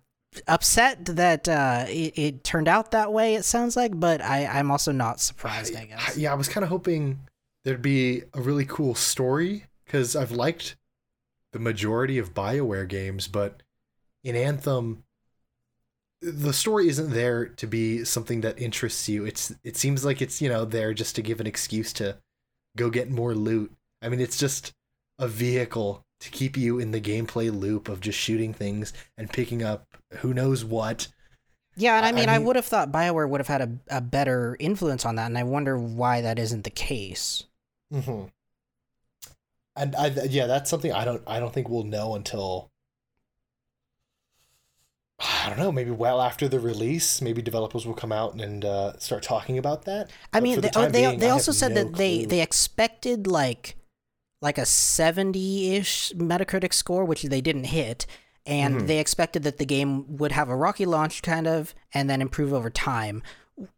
upset 0.47 1.05
that 1.05 1.47
uh, 1.47 1.85
it, 1.87 2.17
it 2.17 2.43
turned 2.43 2.67
out 2.67 2.91
that 2.91 3.13
way. 3.13 3.35
It 3.35 3.45
sounds 3.45 3.75
like, 3.75 3.97
but 3.97 4.21
I, 4.21 4.45
I'm 4.45 4.69
also 4.69 4.91
not 4.91 5.19
surprised. 5.19 5.75
I 5.75 5.85
guess. 5.85 6.17
yeah, 6.17 6.31
I 6.31 6.35
was 6.35 6.49
kind 6.49 6.63
of 6.63 6.69
hoping 6.69 7.19
there'd 7.63 7.81
be 7.81 8.23
a 8.33 8.41
really 8.41 8.65
cool 8.65 8.93
story 8.93 9.65
because 9.85 10.15
I've 10.15 10.31
liked 10.31 10.75
the 11.53 11.59
majority 11.59 12.17
of 12.17 12.33
BioWare 12.33 12.87
games, 12.87 13.27
but 13.27 13.63
in 14.23 14.35
Anthem, 14.35 15.03
the 16.21 16.53
story 16.53 16.87
isn't 16.89 17.11
there 17.11 17.45
to 17.45 17.67
be 17.67 18.03
something 18.03 18.41
that 18.41 18.59
interests 18.59 19.07
you. 19.07 19.25
It's 19.25 19.53
it 19.63 19.77
seems 19.77 20.03
like 20.03 20.21
it's 20.21 20.41
you 20.41 20.49
know 20.49 20.65
there 20.65 20.93
just 20.93 21.15
to 21.15 21.21
give 21.21 21.39
an 21.39 21.47
excuse 21.47 21.93
to 21.93 22.17
go 22.75 22.89
get 22.89 23.09
more 23.11 23.35
loot. 23.35 23.71
I 24.01 24.09
mean, 24.09 24.19
it's 24.19 24.37
just 24.37 24.73
a 25.19 25.27
vehicle 25.27 26.03
to 26.19 26.29
keep 26.31 26.57
you 26.57 26.79
in 26.79 26.91
the 26.91 27.01
gameplay 27.01 27.51
loop 27.55 27.87
of 27.89 27.99
just 28.01 28.17
shooting 28.17 28.53
things 28.53 28.93
and 29.17 29.29
picking 29.29 29.61
up 29.63 29.85
who 30.19 30.33
knows 30.33 30.65
what. 30.65 31.07
Yeah, 31.75 31.97
and 31.97 32.05
I 32.05 32.09
I- 32.09 32.11
I 32.11 32.13
mean, 32.13 32.29
I, 32.29 32.39
would 32.39 32.55
have 32.55 32.65
thought 32.65 32.91
Bioware 32.91 33.29
would 33.29 33.39
have 33.39 33.47
had 33.47 33.61
a, 33.61 33.97
a 33.97 34.01
better 34.01 34.57
influence 34.59 35.05
on 35.05 35.15
that, 35.17 35.27
and 35.27 35.37
I 35.37 35.43
wonder 35.43 35.77
why 35.77 36.21
that 36.21 36.39
isn't 36.39 36.63
the 36.63 36.71
case. 36.71 37.43
Mm-hmm. 37.93 38.25
And 39.77 39.95
I, 39.95 40.07
yeah, 40.07 40.47
that's 40.47 40.69
something 40.69 40.91
I 40.91 41.05
don't, 41.05 41.23
I 41.27 41.39
don't 41.39 41.53
think 41.53 41.69
we'll 41.69 41.83
know 41.83 42.15
until 42.15 42.71
I 45.19 45.49
don't 45.49 45.57
know, 45.59 45.71
maybe 45.71 45.91
well 45.91 46.21
after 46.21 46.47
the 46.47 46.59
release, 46.59 47.21
maybe 47.21 47.41
developers 47.41 47.85
will 47.85 47.93
come 47.93 48.11
out 48.11 48.39
and 48.39 48.63
uh, 48.65 48.97
start 48.99 49.23
talking 49.23 49.57
about 49.57 49.85
that. 49.85 50.11
I 50.33 50.39
But 50.39 50.41
mean, 50.41 50.61
the 50.61 50.69
they, 50.91 51.05
being, 51.05 51.17
they 51.17 51.29
I 51.29 51.29
also 51.29 51.51
said 51.51 51.73
no 51.73 51.75
that 51.75 51.95
they, 51.95 52.25
they 52.25 52.41
expected 52.41 53.27
like 53.27 53.75
like 54.41 54.57
a 54.59 54.65
70-ish 54.65 56.13
Metacritic 56.15 56.73
score, 56.73 57.05
which 57.05 57.23
they 57.23 57.41
didn't 57.41 57.65
hit, 57.65 58.05
and 58.45 58.81
Mm-hmm. 58.81 58.87
they 58.87 58.99
expected 58.99 59.43
that 59.43 59.57
the 59.57 59.65
game 59.65 60.17
would 60.17 60.31
have 60.31 60.49
a 60.49 60.55
rocky 60.55 60.85
launch 60.85 61.21
kind 61.23 61.47
of 61.47 61.73
and 61.93 62.09
then 62.09 62.21
improve 62.21 62.53
over 62.53 62.69
time, 62.69 63.23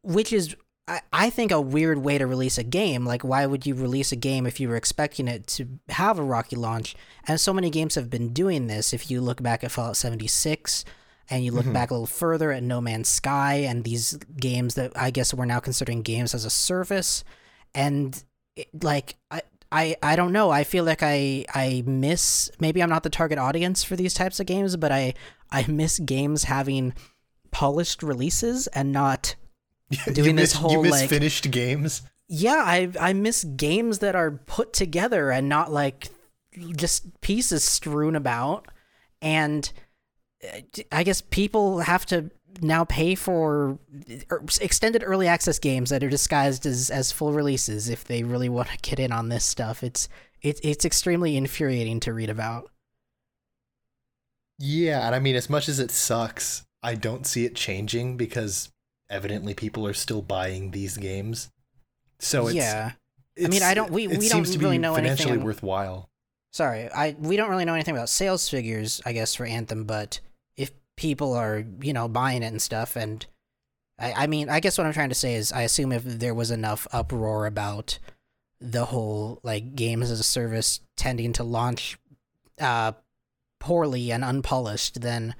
which 0.03 0.33
is 0.33 0.55
I, 0.89 1.01
I 1.13 1.29
think 1.29 1.51
a 1.51 1.61
weird 1.61 1.99
way 1.99 2.17
to 2.17 2.25
release 2.27 2.57
a 2.57 2.63
game. 2.63 3.05
Like 3.05 3.23
why 3.23 3.45
would 3.45 3.65
you 3.65 3.75
release 3.75 4.11
a 4.11 4.15
game 4.17 4.45
if 4.45 4.59
you 4.59 4.67
were 4.67 4.75
expecting 4.75 5.27
it 5.27 5.47
to 5.47 5.67
have 5.89 6.17
a 6.19 6.23
rocky 6.23 6.55
launch? 6.55 6.95
And 7.27 7.39
so 7.39 7.53
many 7.53 7.69
games 7.69 7.95
have 7.95 8.09
been 8.09 8.33
doing 8.33 8.67
this. 8.67 8.93
If 8.93 9.09
you 9.11 9.21
look 9.21 9.41
back 9.43 9.63
at 9.63 9.71
Fallout 9.71 9.97
76 9.97 10.83
and 11.29 11.45
you 11.45 11.51
look 11.51 11.65
Mm-hmm. 11.65 11.73
back 11.73 11.91
a 11.91 11.93
little 11.93 12.07
further 12.07 12.51
at 12.51 12.63
No 12.63 12.81
Man's 12.81 13.07
Sky 13.09 13.55
and 13.57 13.83
these 13.83 14.17
games 14.39 14.73
that 14.75 14.91
I 14.95 15.11
guess 15.11 15.33
we're 15.33 15.45
now 15.45 15.59
considering 15.59 16.01
games 16.01 16.33
as 16.33 16.43
a 16.43 16.49
service, 16.49 17.23
and 17.75 18.21
it, 18.55 18.67
like 18.83 19.15
I. 19.29 19.41
I, 19.71 19.97
I 20.01 20.15
don't 20.15 20.31
know. 20.33 20.49
I 20.49 20.63
feel 20.63 20.83
like 20.83 21.03
I 21.03 21.45
I 21.53 21.83
miss 21.85 22.49
maybe 22.59 22.81
I'm 22.81 22.89
not 22.89 23.03
the 23.03 23.09
target 23.11 23.37
audience 23.37 23.83
for 23.83 23.95
these 23.95 24.15
types 24.15 24.39
of 24.39 24.47
games, 24.47 24.75
but 24.77 24.91
I 24.91 25.13
I 25.51 25.67
miss 25.67 25.99
games 25.99 26.45
having 26.45 26.95
polished 27.51 28.01
releases 28.01 28.65
and 28.65 28.91
not 28.91 29.35
doing 30.13 30.31
you 30.31 30.35
this 30.35 30.53
whole 30.53 30.71
you 30.71 30.81
miss 30.81 30.91
like 30.91 31.09
finished 31.09 31.49
games. 31.51 32.01
yeah 32.27 32.63
I 32.65 32.91
I 32.99 33.13
miss 33.13 33.43
games 33.43 33.99
that 33.99 34.15
are 34.15 34.31
put 34.31 34.73
together 34.73 35.31
and 35.31 35.49
not 35.49 35.71
like 35.71 36.09
just 36.75 37.21
pieces 37.21 37.63
strewn 37.63 38.15
about 38.15 38.67
and 39.21 39.71
uh, 40.43 40.59
I 40.91 41.03
guess 41.03 41.21
people 41.21 41.79
have 41.79 42.05
to 42.07 42.31
now 42.61 42.83
pay 42.83 43.15
for 43.15 43.77
er, 44.31 44.43
extended 44.61 45.03
early 45.05 45.27
access 45.27 45.59
games 45.59 45.89
that 45.89 46.03
are 46.03 46.09
disguised 46.09 46.65
as 46.65 46.89
as 46.89 47.11
full 47.11 47.33
releases 47.33 47.89
if 47.89 48.03
they 48.05 48.23
really 48.23 48.49
want 48.57 48.69
to 48.69 48.77
get 48.77 48.99
in 48.99 49.11
on 49.11 49.29
this 49.29 49.45
stuff. 49.45 49.83
It's 49.83 50.09
it's 50.41 50.59
it's 50.63 50.85
extremely 50.85 51.35
infuriating 51.35 51.99
to 52.01 52.13
read 52.13 52.29
about. 52.29 52.69
Yeah, 54.57 55.05
and 55.05 55.15
I 55.15 55.19
mean, 55.19 55.35
as 55.35 55.49
much 55.49 55.69
as 55.69 55.79
it 55.79 55.89
sucks, 55.89 56.65
I 56.83 56.95
don't 56.95 57.25
see 57.25 57.45
it 57.45 57.55
changing 57.55 58.17
because 58.17 58.69
evidently 59.09 59.53
people 59.53 59.85
are 59.87 59.93
still 59.93 60.21
buying 60.21 60.71
these 60.71 60.97
games. 60.97 61.49
So 62.19 62.47
it's 62.47 62.55
yeah. 62.55 62.91
I 63.41 63.47
mean, 63.47 63.63
I 63.63 63.73
don't- 63.73 63.91
we- 63.91 64.07
we 64.07 64.15
don't 64.27 64.45
seems 64.45 64.51
to 64.51 64.57
be 64.57 64.65
really 64.65 64.77
know 64.77 64.93
financially 64.95 65.29
anything- 65.31 65.45
worthwhile. 65.45 66.09
Sorry, 66.51 66.89
I 66.91 67.15
we 67.19 67.37
don't 67.37 67.49
really 67.49 67.63
know 67.65 67.75
anything 67.75 67.95
about 67.95 68.09
sales 68.09 68.49
figures, 68.49 69.01
I 69.05 69.13
guess, 69.13 69.35
for 69.35 69.45
Anthem, 69.45 69.85
but 69.85 70.19
if 70.57 70.71
people 70.97 71.33
are, 71.33 71.63
you 71.81 71.93
know, 71.93 72.07
buying 72.07 72.41
it 72.43 72.47
and 72.47 72.61
stuff, 72.61 72.95
and 72.95 73.25
I, 73.99 74.23
I 74.23 74.27
mean, 74.27 74.49
I 74.49 74.59
guess 74.59 74.77
what 74.77 74.87
I'm 74.87 74.93
trying 74.93 75.09
to 75.09 75.15
say 75.15 75.35
is, 75.35 75.51
I 75.53 75.61
assume 75.61 75.91
if 75.91 76.03
there 76.03 76.33
was 76.33 76.49
enough 76.51 76.87
uproar 76.91 77.45
about 77.45 77.99
the 78.59 78.85
whole 78.85 79.39
like 79.43 79.75
games 79.75 80.09
as 80.11 80.19
a 80.19 80.23
service 80.23 80.81
tending 80.97 81.31
to 81.33 81.43
launch 81.43 81.97
uh 82.59 82.91
poorly 83.59 84.11
and 84.11 84.23
unpolished, 84.23 85.01
then 85.01 85.35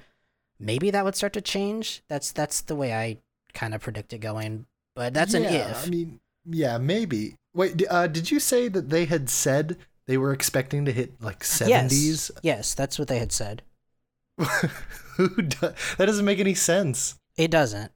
maybe 0.58 0.90
that 0.90 1.04
would 1.04 1.16
start 1.16 1.32
to 1.34 1.40
change. 1.42 2.02
That's 2.08 2.32
that's 2.32 2.60
the 2.62 2.76
way 2.76 2.94
I 2.94 3.18
kind 3.54 3.74
of 3.74 3.80
predict 3.80 4.12
it 4.12 4.18
going, 4.18 4.66
but 4.94 5.14
that's 5.14 5.34
an 5.34 5.44
Yeah, 5.44 5.70
if. 5.70 5.86
I 5.86 5.90
mean, 5.90 6.20
yeah, 6.46 6.78
maybe. 6.78 7.36
Wait, 7.54 7.82
uh, 7.90 8.06
did 8.06 8.30
you 8.30 8.40
say 8.40 8.68
that 8.68 8.90
they 8.90 9.04
had 9.06 9.28
said 9.28 9.76
they 10.06 10.16
were 10.16 10.32
expecting 10.32 10.84
to 10.84 10.92
hit 10.92 11.20
like 11.22 11.42
seventies? 11.44 12.30
Yes, 12.36 12.40
yes, 12.42 12.74
that's 12.74 12.98
what 12.98 13.08
they 13.08 13.18
had 13.18 13.32
said. 13.32 13.62
Who 15.16 15.28
do- 15.42 15.74
that 15.98 16.06
doesn't 16.06 16.24
make 16.24 16.38
any 16.38 16.54
sense. 16.54 17.16
It 17.36 17.50
doesn't. 17.50 17.92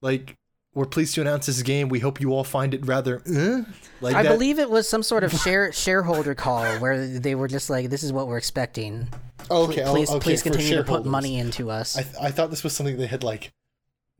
Like, 0.00 0.34
we're 0.74 0.86
pleased 0.86 1.14
to 1.16 1.20
announce 1.20 1.46
this 1.46 1.60
game. 1.62 1.88
We 1.88 1.98
hope 1.98 2.20
you 2.20 2.32
all 2.32 2.44
find 2.44 2.72
it 2.74 2.86
rather. 2.86 3.20
Uh? 3.28 3.62
Like 4.00 4.14
I 4.16 4.22
that- 4.22 4.30
believe 4.30 4.58
it 4.58 4.70
was 4.70 4.88
some 4.88 5.02
sort 5.02 5.22
of 5.24 5.32
share 5.44 5.72
shareholder 5.72 6.34
call 6.34 6.64
where 6.78 7.06
they 7.18 7.34
were 7.34 7.48
just 7.48 7.68
like, 7.68 7.90
"This 7.90 8.02
is 8.02 8.12
what 8.12 8.26
we're 8.26 8.38
expecting. 8.38 9.08
Oh, 9.50 9.64
okay, 9.64 9.84
please, 9.86 10.10
oh, 10.10 10.16
okay, 10.16 10.24
please 10.24 10.42
continue 10.42 10.76
to 10.76 10.84
put 10.84 11.04
money 11.04 11.38
into 11.38 11.70
us." 11.70 11.96
I, 11.96 12.02
th- 12.02 12.14
I 12.20 12.30
thought 12.30 12.50
this 12.50 12.64
was 12.64 12.72
something 12.74 12.96
they 12.96 13.06
had 13.06 13.22
like 13.22 13.52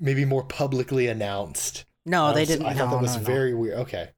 maybe 0.02 0.25
more 0.26 0.44
publicly 0.44 1.06
announced. 1.09 1.87
no, 2.04 2.26
I 2.26 2.32
they 2.35 2.44
didn't. 2.44 2.66
I 2.66 2.75
thought 2.75 2.90
no, 2.90 2.97
that 2.97 3.02
was 3.02 3.14
no, 3.14 3.21
no. 3.23 3.26
very 3.26 3.54
weird. 3.54 3.78
Okay. 3.78 4.11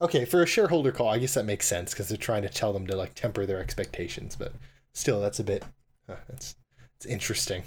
Okay, 0.00 0.24
for 0.24 0.42
a 0.42 0.46
shareholder 0.46 0.92
call, 0.92 1.08
I 1.08 1.18
guess 1.18 1.34
that 1.34 1.44
makes 1.44 1.66
sense 1.66 1.90
because 1.92 2.08
they're 2.08 2.16
trying 2.16 2.42
to 2.42 2.48
tell 2.48 2.72
them 2.72 2.86
to 2.86 2.96
like 2.96 3.14
temper 3.14 3.44
their 3.44 3.58
expectations, 3.60 4.36
but 4.36 4.52
still, 4.92 5.20
that's 5.20 5.40
a 5.40 5.44
bit. 5.44 5.64
Uh, 6.08 6.14
it's 6.28 6.54
it's 6.96 7.04
interesting 7.04 7.64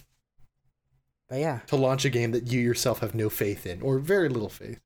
But 1.30 1.40
yeah, 1.40 1.60
to 1.68 1.76
launch 1.76 2.06
a 2.06 2.10
game 2.10 2.32
that 2.32 2.52
you 2.52 2.60
yourself 2.62 3.00
have 3.00 3.14
no 3.14 3.30
faith 3.30 3.66
in 3.66 3.82
or 3.82 4.00
very 4.00 4.30
little 4.30 4.50
faith. 4.50 4.80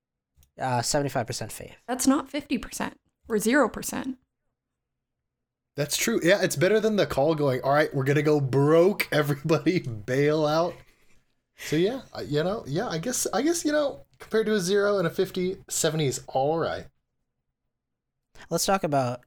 uh, 0.60 0.82
seventy-five 0.82 1.28
percent 1.28 1.52
faith. 1.52 1.78
That's 1.88 2.08
not 2.08 2.30
50% 2.32 2.94
or 3.30 3.38
0%. 3.38 4.16
That's 5.76 5.98
true. 5.98 6.20
Yeah, 6.24 6.42
it's 6.42 6.56
better 6.56 6.80
than 6.80 6.96
the 6.96 7.06
call 7.06 7.36
going. 7.36 7.62
All 7.62 7.74
right, 7.74 7.94
we're 7.94 8.04
gonna 8.06 8.22
go 8.22 8.40
broke. 8.40 9.08
Everybody 9.12 9.80
bail 9.80 10.46
out. 10.46 10.74
So 11.58 11.76
yeah, 11.76 12.02
you 12.26 12.44
know, 12.44 12.64
yeah, 12.68 12.88
I 12.88 12.98
guess, 12.98 13.28
I 13.34 13.42
guess 13.42 13.64
you 13.64 13.72
know, 13.72 14.02
compared 14.20 14.46
to 14.48 14.54
a 14.54 14.60
zero 14.60 14.98
and 14.98 15.08
a 15.08 15.10
50, 15.10 15.58
70 15.70 16.06
is 16.06 16.22
all 16.28 16.58
right. 16.58 16.86
Let's 18.50 18.66
talk 18.66 18.84
about 18.84 19.22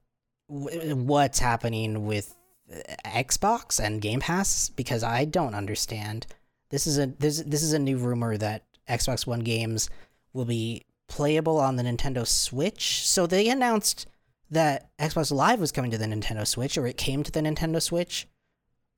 what's 0.48 1.38
happening 1.38 2.06
with 2.06 2.34
uh, 2.72 2.78
Xbox 3.06 3.82
and 3.82 4.00
Game 4.00 4.20
Pass 4.20 4.68
because 4.68 5.02
I 5.02 5.24
don't 5.24 5.54
understand. 5.54 6.26
This 6.70 6.86
is 6.86 6.98
a 6.98 7.06
this 7.06 7.42
this 7.42 7.62
is 7.62 7.72
a 7.72 7.78
new 7.78 7.96
rumor 7.96 8.36
that 8.36 8.64
Xbox 8.88 9.26
One 9.26 9.40
games 9.40 9.88
will 10.32 10.44
be 10.44 10.84
playable 11.08 11.58
on 11.58 11.76
the 11.76 11.82
Nintendo 11.82 12.26
Switch. 12.26 13.06
So 13.08 13.26
they 13.26 13.48
announced 13.48 14.06
that 14.50 14.90
Xbox 14.98 15.32
Live 15.32 15.60
was 15.60 15.72
coming 15.72 15.90
to 15.90 15.98
the 15.98 16.06
Nintendo 16.06 16.46
Switch, 16.46 16.76
or 16.76 16.86
it 16.86 16.96
came 16.96 17.22
to 17.22 17.32
the 17.32 17.40
Nintendo 17.40 17.80
Switch. 17.80 18.28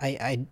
I 0.01 0.09
I, 0.09 0.47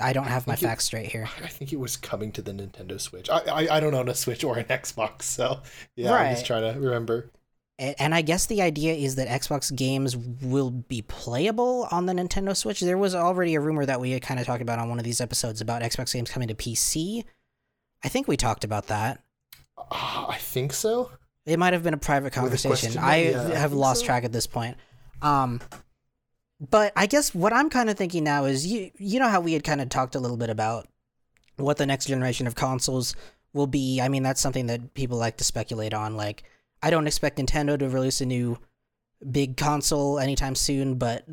I 0.00 0.12
don't 0.12 0.26
have 0.26 0.46
my 0.46 0.54
it- 0.54 0.58
facts 0.60 0.84
straight 0.84 1.10
here. 1.10 1.28
I 1.42 1.48
think 1.48 1.72
it 1.72 1.80
was 1.80 1.96
coming 1.96 2.32
to 2.32 2.42
the 2.42 2.52
Nintendo 2.52 3.00
Switch. 3.00 3.28
I 3.30 3.38
I, 3.40 3.76
I 3.76 3.80
don't 3.80 3.94
own 3.94 4.08
a 4.08 4.14
Switch 4.14 4.44
or 4.44 4.58
an 4.58 4.64
Xbox, 4.70 5.22
so 5.22 5.60
yeah, 5.94 6.12
I'm 6.12 6.34
just 6.34 6.46
trying 6.46 6.72
to 6.74 6.78
remember. 6.80 7.30
And 7.78 8.14
I 8.14 8.22
guess 8.22 8.46
the 8.46 8.62
idea 8.62 8.94
is 8.94 9.16
that 9.16 9.28
Xbox 9.28 9.74
games 9.74 10.16
will 10.16 10.70
be 10.70 11.02
playable 11.02 11.86
on 11.90 12.06
the 12.06 12.14
Nintendo 12.14 12.56
Switch. 12.56 12.80
There 12.80 12.96
was 12.96 13.14
already 13.14 13.54
a 13.54 13.60
rumor 13.60 13.84
that 13.84 14.00
we 14.00 14.12
had 14.12 14.22
kind 14.22 14.40
of 14.40 14.46
talked 14.46 14.62
about 14.62 14.78
on 14.78 14.88
one 14.88 14.98
of 14.98 15.04
these 15.04 15.20
episodes 15.20 15.60
about 15.60 15.82
Xbox 15.82 16.14
games 16.14 16.30
coming 16.30 16.48
to 16.48 16.54
PC. 16.54 17.24
I 18.02 18.08
think 18.08 18.28
we 18.28 18.38
talked 18.38 18.64
about 18.64 18.86
that. 18.86 19.20
Uh, 19.76 20.24
I 20.28 20.38
think 20.40 20.72
so. 20.72 21.10
It 21.44 21.58
might 21.58 21.74
have 21.74 21.82
been 21.82 21.92
a 21.92 21.98
private 21.98 22.32
conversation. 22.32 22.92
question? 22.94 22.98
I 23.02 23.24
Yeah, 23.30 23.42
have 23.58 23.72
think 23.72 23.80
lost 23.80 24.00
so. 24.00 24.06
track 24.06 24.24
at 24.24 24.32
this 24.32 24.46
point. 24.46 24.78
Um, 25.20 25.60
but 26.60 26.92
I 26.96 27.06
guess 27.06 27.34
what 27.34 27.52
I'm 27.52 27.70
kind 27.70 27.90
of 27.90 27.96
thinking 27.96 28.24
now 28.24 28.44
is 28.44 28.66
you 28.66 28.90
you 28.98 29.18
know 29.18 29.28
how 29.28 29.40
we 29.40 29.52
had 29.52 29.64
kind 29.64 29.80
of 29.80 29.88
talked 29.88 30.14
a 30.14 30.20
little 30.20 30.36
bit 30.36 30.50
about 30.50 30.88
what 31.56 31.76
the 31.76 31.86
next 31.86 32.06
generation 32.06 32.46
of 32.46 32.54
consoles 32.54 33.14
will 33.52 33.66
be. 33.66 34.00
I 34.00 34.08
mean, 34.08 34.22
that's 34.22 34.40
something 34.40 34.66
that 34.66 34.94
people 34.94 35.18
like 35.18 35.38
to 35.38 35.44
speculate 35.44 35.94
on. 35.94 36.16
Like, 36.16 36.44
I 36.82 36.90
don't 36.90 37.06
expect 37.06 37.38
Nintendo 37.38 37.78
to 37.78 37.88
release 37.88 38.20
a 38.20 38.26
new 38.26 38.58
big 39.30 39.56
console 39.56 40.18
anytime 40.18 40.54
soon, 40.54 40.96
but 40.96 41.24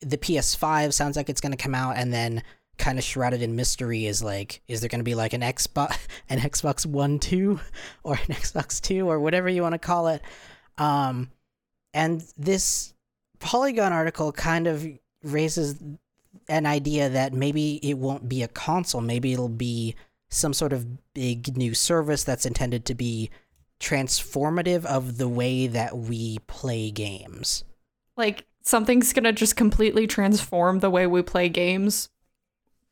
the 0.00 0.18
PS5 0.18 0.92
sounds 0.92 1.16
like 1.16 1.28
it's 1.28 1.40
going 1.40 1.52
to 1.52 1.62
come 1.62 1.74
out 1.74 1.96
and 1.96 2.12
then 2.12 2.42
kind 2.76 2.98
of 2.98 3.04
shrouded 3.04 3.40
in 3.40 3.54
mystery 3.54 4.04
is 4.04 4.20
like 4.22 4.60
is 4.66 4.80
there 4.80 4.88
going 4.88 4.98
to 4.98 5.04
be 5.04 5.14
like 5.14 5.32
an 5.32 5.42
Xbox 5.42 5.96
an 6.28 6.40
Xbox 6.40 6.84
1 6.84 7.20
2 7.20 7.60
or 8.02 8.14
an 8.14 8.34
Xbox 8.34 8.80
2 8.80 9.08
or 9.08 9.20
whatever 9.20 9.48
you 9.48 9.62
want 9.62 9.74
to 9.74 9.78
call 9.78 10.08
it. 10.08 10.22
Um 10.76 11.30
and 11.92 12.24
this 12.36 12.92
Polygon 13.44 13.92
article 13.92 14.32
kind 14.32 14.66
of 14.66 14.86
raises 15.22 15.76
an 16.48 16.64
idea 16.64 17.10
that 17.10 17.34
maybe 17.34 17.78
it 17.82 17.98
won't 17.98 18.26
be 18.26 18.42
a 18.42 18.48
console, 18.48 19.02
maybe 19.02 19.34
it'll 19.34 19.48
be 19.50 19.94
some 20.30 20.54
sort 20.54 20.72
of 20.72 21.12
big 21.12 21.54
new 21.56 21.74
service 21.74 22.24
that's 22.24 22.46
intended 22.46 22.86
to 22.86 22.94
be 22.94 23.30
transformative 23.78 24.86
of 24.86 25.18
the 25.18 25.28
way 25.28 25.66
that 25.66 25.96
we 25.96 26.38
play 26.46 26.90
games. 26.90 27.64
Like 28.16 28.46
something's 28.62 29.12
going 29.12 29.24
to 29.24 29.32
just 29.32 29.56
completely 29.56 30.06
transform 30.06 30.78
the 30.78 30.90
way 30.90 31.06
we 31.06 31.20
play 31.20 31.50
games. 31.50 32.08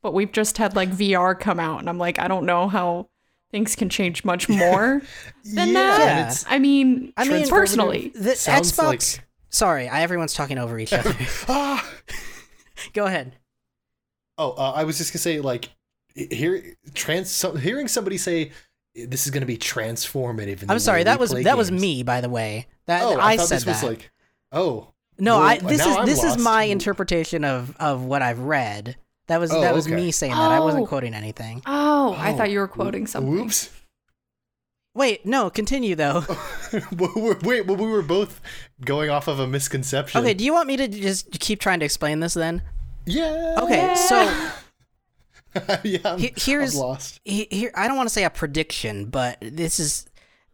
But 0.03 0.13
we've 0.13 0.33
just 0.33 0.59
had 0.59 0.77
like 0.77 0.91
VR 0.91 1.39
come 1.39 1.59
out 1.59 1.81
and 1.81 1.89
I'm 1.89 1.99
like 1.99 2.19
I 2.19 2.29
don't 2.29 2.45
know 2.45 2.69
how 2.69 3.09
things 3.51 3.75
can 3.75 3.89
change 3.89 4.23
much 4.23 4.49
more 4.51 5.01
than 5.45 5.69
yeah, 5.69 5.99
that. 5.99 6.43
Yeah. 6.43 6.55
I 6.55 6.59
mean, 6.59 7.15
I 7.17 7.27
mean, 7.27 7.49
personally, 7.49 8.13
The 8.15 8.37
Sounds 8.37 8.73
Xbox 8.73 9.17
like- 9.19 9.27
Sorry, 9.53 9.89
I, 9.89 10.03
everyone's 10.03 10.35
talking 10.35 10.59
over 10.59 10.79
each 10.79 10.93
other. 10.93 11.15
ah. 11.49 11.89
Go 12.95 13.07
ahead. 13.07 13.37
Oh, 14.39 14.53
uh, 14.53 14.73
I 14.75 14.85
was 14.85 14.99
just 14.99 15.13
gonna 15.13 15.21
say 15.21 15.41
like 15.41 15.69
hear 16.15 16.63
trans 16.95 17.31
so, 17.31 17.55
hearing 17.55 17.87
somebody 17.89 18.19
say 18.19 18.51
this 18.95 19.27
is 19.27 19.31
gonna 19.31 19.47
be 19.47 19.59
transformative. 19.59 20.63
In 20.63 20.71
I'm 20.71 20.79
sorry, 20.79 21.05
that 21.05 21.21
was 21.21 21.31
play 21.31 21.45
that 21.45 21.57
was 21.57 21.71
me, 21.71 22.03
by 22.03 22.21
the 22.21 22.29
way. 22.31 22.67
That 22.87 23.03
Oh, 23.03 23.19
I, 23.19 23.33
I, 23.33 23.37
thought 23.37 23.49
said 23.49 23.57
this 23.57 23.65
that. 23.65 23.71
was 23.73 23.83
like, 23.83 24.11
oh, 24.51 24.89
no, 25.19 25.37
well, 25.39 25.47
I 25.47 25.59
this 25.59 25.81
is 25.81 25.97
I'm 25.97 26.07
this 26.07 26.25
is 26.25 26.39
my 26.39 26.65
interpretation 26.65 27.45
of 27.45 27.77
of 27.77 28.05
what 28.05 28.23
I've 28.23 28.41
read. 28.41 28.97
That 29.29 29.39
was 29.39 29.53
Oh, 29.53 29.61
that 29.61 29.75
was 29.75 29.87
okay. 29.87 29.95
me 29.97 30.11
saying 30.11 30.33
that. 30.33 30.51
I 30.51 30.61
wasn't 30.61 30.85
Oh. 30.85 30.87
quoting 30.87 31.15
anything. 31.15 31.63
Oh, 31.67 32.15
I 32.19 32.33
Oh, 32.33 32.37
thought 32.37 32.51
you 32.51 32.59
were 32.59 32.69
quoting 32.69 33.07
something. 33.07 33.33
Whoops. 33.33 33.71
Wait, 34.95 35.25
no, 35.25 35.49
continue 35.49 35.95
though. 35.95 36.25
Wait, 37.43 37.67
well, 37.67 37.77
we 37.77 37.87
were 37.87 38.03
both 38.03 38.41
going 38.85 39.09
off 39.09 39.27
of 39.27 39.39
a 39.39 39.47
misconception. 39.47 40.21
Okay, 40.21 40.35
do 40.35 40.45
you 40.45 40.53
want 40.53 40.67
me 40.67 40.77
to 40.77 40.89
just 40.89 41.41
keep 41.41 41.61
trying 41.61 41.79
to 41.81 41.85
explain 41.85 42.21
this 42.21 42.35
then? 42.35 42.63
Yeah. 43.07 43.57
Okay, 43.63 43.95
so 43.95 44.51
yeah. 45.83 45.99
I'm, 46.05 46.19
here's 46.37 46.75
I'm 46.75 46.81
lost. 46.81 47.21
here 47.25 47.71
I 47.75 47.89
don't 47.89 47.97
want 47.97 48.09
to 48.09 48.13
say 48.13 48.25
a 48.25 48.31
prediction, 48.31 49.07
but 49.07 49.39
this 49.41 49.81
is 49.81 50.07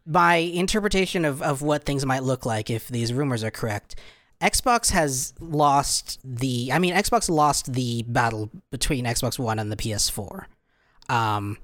my 0.05 0.35
interpretation 0.35 1.25
of, 1.25 1.41
of 1.41 1.61
what 1.61 1.83
things 1.83 2.05
might 2.05 2.23
look 2.23 2.45
like 2.45 2.69
if 2.69 2.87
these 2.87 3.13
rumors 3.13 3.43
are 3.43 3.51
correct. 3.51 3.95
Xbox 4.41 4.91
has 4.91 5.33
lost 5.41 6.19
the 6.23 6.71
I 6.71 6.79
mean 6.79 6.93
Xbox 6.93 7.29
lost 7.29 7.73
the 7.73 8.03
battle 8.07 8.49
between 8.71 9.03
Xbox 9.03 9.37
One 9.37 9.59
and 9.59 9.69
the 9.69 9.75
PS4. 9.75 10.45
Um 11.09 11.57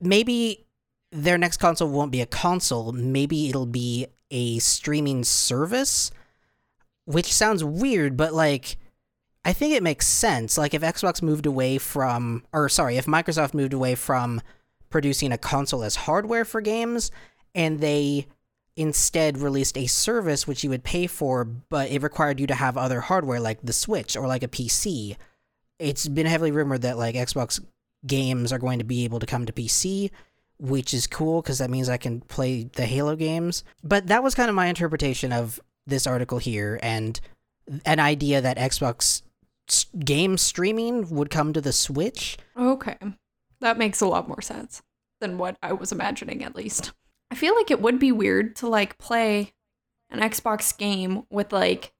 maybe 0.00 0.65
their 1.12 1.38
next 1.38 1.58
console 1.58 1.88
won't 1.88 2.12
be 2.12 2.20
a 2.20 2.26
console, 2.26 2.92
maybe 2.92 3.48
it'll 3.48 3.66
be 3.66 4.06
a 4.30 4.58
streaming 4.58 5.24
service, 5.24 6.10
which 7.04 7.32
sounds 7.32 7.62
weird, 7.62 8.16
but 8.16 8.34
like 8.34 8.76
I 9.46 9.52
think 9.52 9.74
it 9.74 9.82
makes 9.82 10.08
sense. 10.08 10.58
Like 10.58 10.74
if 10.74 10.82
Xbox 10.82 11.22
moved 11.22 11.46
away 11.46 11.78
from, 11.78 12.42
or 12.52 12.68
sorry, 12.68 12.96
if 12.96 13.06
Microsoft 13.06 13.54
moved 13.54 13.72
away 13.72 13.94
from 13.94 14.42
producing 14.90 15.30
a 15.30 15.38
console 15.38 15.84
as 15.84 15.94
hardware 15.94 16.44
for 16.44 16.60
games, 16.60 17.12
and 17.54 17.78
they 17.78 18.26
instead 18.74 19.38
released 19.38 19.78
a 19.78 19.86
service 19.86 20.48
which 20.48 20.64
you 20.64 20.70
would 20.70 20.82
pay 20.82 21.06
for, 21.06 21.44
but 21.44 21.90
it 21.92 22.02
required 22.02 22.40
you 22.40 22.48
to 22.48 22.56
have 22.56 22.76
other 22.76 23.00
hardware 23.02 23.38
like 23.38 23.60
the 23.62 23.72
Switch 23.72 24.16
or 24.16 24.26
like 24.26 24.42
a 24.42 24.48
PC. 24.48 25.16
It's 25.78 26.08
been 26.08 26.26
heavily 26.26 26.50
rumored 26.50 26.82
that 26.82 26.98
like 26.98 27.14
Xbox 27.14 27.64
games 28.04 28.52
are 28.52 28.58
going 28.58 28.80
to 28.80 28.84
be 28.84 29.04
able 29.04 29.20
to 29.20 29.26
come 29.26 29.46
to 29.46 29.52
PC, 29.52 30.10
which 30.58 30.94
is 30.94 31.06
cool 31.06 31.42
because 31.42 31.58
that 31.58 31.70
means 31.70 31.88
I 31.88 31.96
can 31.96 32.20
play 32.20 32.64
the 32.64 32.86
Halo 32.86 33.16
games. 33.16 33.64
But 33.82 34.06
that 34.08 34.22
was 34.22 34.34
kind 34.34 34.48
of 34.48 34.54
my 34.54 34.66
interpretation 34.66 35.32
of 35.32 35.60
this 35.86 36.06
article 36.06 36.38
here 36.38 36.78
and 36.82 37.20
an 37.84 38.00
idea 38.00 38.40
that 38.40 38.56
Xbox 38.56 39.22
game 39.98 40.38
streaming 40.38 41.08
would 41.10 41.30
come 41.30 41.52
to 41.52 41.60
the 41.60 41.72
Switch. 41.72 42.38
Okay. 42.56 42.96
That 43.60 43.78
makes 43.78 44.00
a 44.00 44.06
lot 44.06 44.28
more 44.28 44.40
sense 44.40 44.82
than 45.20 45.38
what 45.38 45.56
I 45.62 45.72
was 45.72 45.92
imagining, 45.92 46.44
at 46.44 46.54
least. 46.54 46.92
I 47.30 47.34
feel 47.34 47.54
like 47.56 47.70
it 47.70 47.80
would 47.80 47.98
be 47.98 48.12
weird 48.12 48.56
to 48.56 48.68
like 48.68 48.98
play 48.98 49.52
an 50.10 50.20
Xbox 50.20 50.76
game 50.76 51.24
with 51.30 51.52
like 51.52 51.92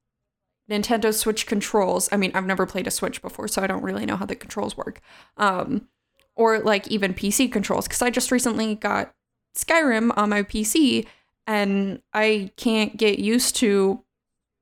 Nintendo 0.71 1.13
Switch 1.13 1.47
controls. 1.47 2.09
I 2.13 2.17
mean, 2.17 2.33
I've 2.35 2.47
never 2.47 2.67
played 2.67 2.87
a 2.87 2.93
Switch 2.93 3.23
before, 3.23 3.49
so 3.49 3.63
I 3.63 3.67
don't 3.67 3.83
really 3.83 4.07
know 4.07 4.17
how 4.17 4.27
the 4.27 4.37
controls 4.37 4.77
work. 4.77 5.01
Um, 5.37 5.89
or 6.37 6.61
like 6.61 6.88
even 6.88 7.14
PC 7.14 7.50
controls, 7.50 7.88
because 7.88 8.02
I 8.02 8.11
just 8.11 8.31
recently 8.31 8.75
got 8.75 9.12
Skyrim 9.57 10.12
on 10.16 10.31
my 10.31 10.43
PC 10.43 11.07
and 11.47 12.02
I 12.12 12.50
can't 12.57 12.97
get 12.97 13.19
used 13.19 13.57
to, 13.57 14.02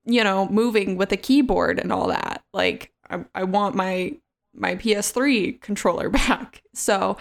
you 0.05 0.25
know, 0.25 0.49
moving 0.49 0.97
with 0.97 1.13
a 1.13 1.17
keyboard 1.17 1.79
and 1.79 1.93
all 1.93 2.09
that. 2.09 2.45
Like, 2.53 2.93
I, 3.11 3.25
I 3.35 3.45
want 3.45 3.75
my 3.75 4.17
my 4.55 4.77
PS3 4.77 5.61
controller 5.61 6.11
back. 6.11 6.63
So 6.75 7.17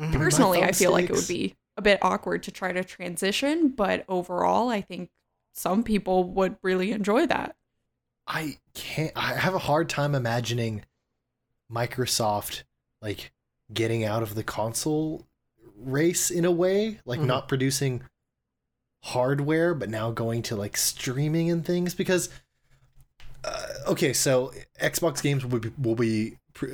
Mm-hmm. 0.00 0.16
personally, 0.16 0.62
I 0.62 0.70
feel 0.72 0.92
like 0.92 1.10
it 1.10 1.12
would 1.16 1.26
be 1.26 1.56
a 1.76 1.82
bit 1.82 1.98
awkward 2.02 2.44
to 2.44 2.52
try 2.52 2.70
to 2.72 2.84
transition, 2.84 3.68
but 3.70 4.04
overall, 4.08 4.68
I 4.68 4.80
think 4.80 5.10
some 5.54 5.82
people 5.82 6.22
would 6.24 6.56
really 6.62 6.92
enjoy 6.92 7.26
that. 7.26 7.56
I 8.28 8.58
can't. 8.74 9.12
I 9.16 9.34
have 9.34 9.54
a 9.54 9.58
hard 9.58 9.88
time 9.88 10.14
imagining 10.14 10.84
Microsoft 11.70 12.62
like 13.02 13.32
getting 13.72 14.04
out 14.04 14.22
of 14.22 14.34
the 14.34 14.42
console 14.44 15.26
race 15.76 16.30
in 16.30 16.44
a 16.44 16.50
way, 16.50 17.00
like 17.04 17.20
Mhm. 17.20 17.26
not 17.26 17.48
producing 17.48 18.02
hardware, 19.04 19.74
but 19.74 19.88
now 19.88 20.10
going 20.10 20.42
to 20.42 20.56
like 20.56 20.76
streaming 20.76 21.50
and 21.50 21.64
things. 21.64 21.94
Because 21.94 22.28
uh, 23.44 23.66
okay, 23.86 24.12
so 24.12 24.52
Xbox 24.80 25.22
games 25.22 25.44
will 25.46 25.60
be 25.60 25.70
will 25.78 25.94
be. 25.94 26.38
uh, 26.62 26.66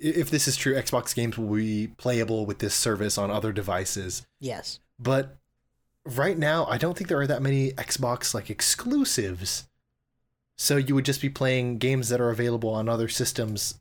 If 0.00 0.30
this 0.30 0.46
is 0.46 0.56
true, 0.56 0.74
Xbox 0.74 1.12
games 1.14 1.36
will 1.36 1.56
be 1.56 1.88
playable 1.88 2.46
with 2.46 2.60
this 2.60 2.72
service 2.74 3.18
on 3.18 3.30
other 3.32 3.52
devices. 3.52 4.24
Yes. 4.38 4.78
But 4.98 5.36
right 6.04 6.38
now, 6.38 6.66
I 6.66 6.78
don't 6.78 6.96
think 6.96 7.08
there 7.08 7.20
are 7.20 7.26
that 7.26 7.42
many 7.42 7.72
Xbox 7.72 8.32
like 8.32 8.48
exclusives. 8.48 9.66
So 10.56 10.76
you 10.76 10.94
would 10.94 11.04
just 11.04 11.20
be 11.20 11.28
playing 11.28 11.78
games 11.78 12.08
that 12.10 12.20
are 12.20 12.30
available 12.30 12.70
on 12.70 12.88
other 12.88 13.08
systems 13.08 13.80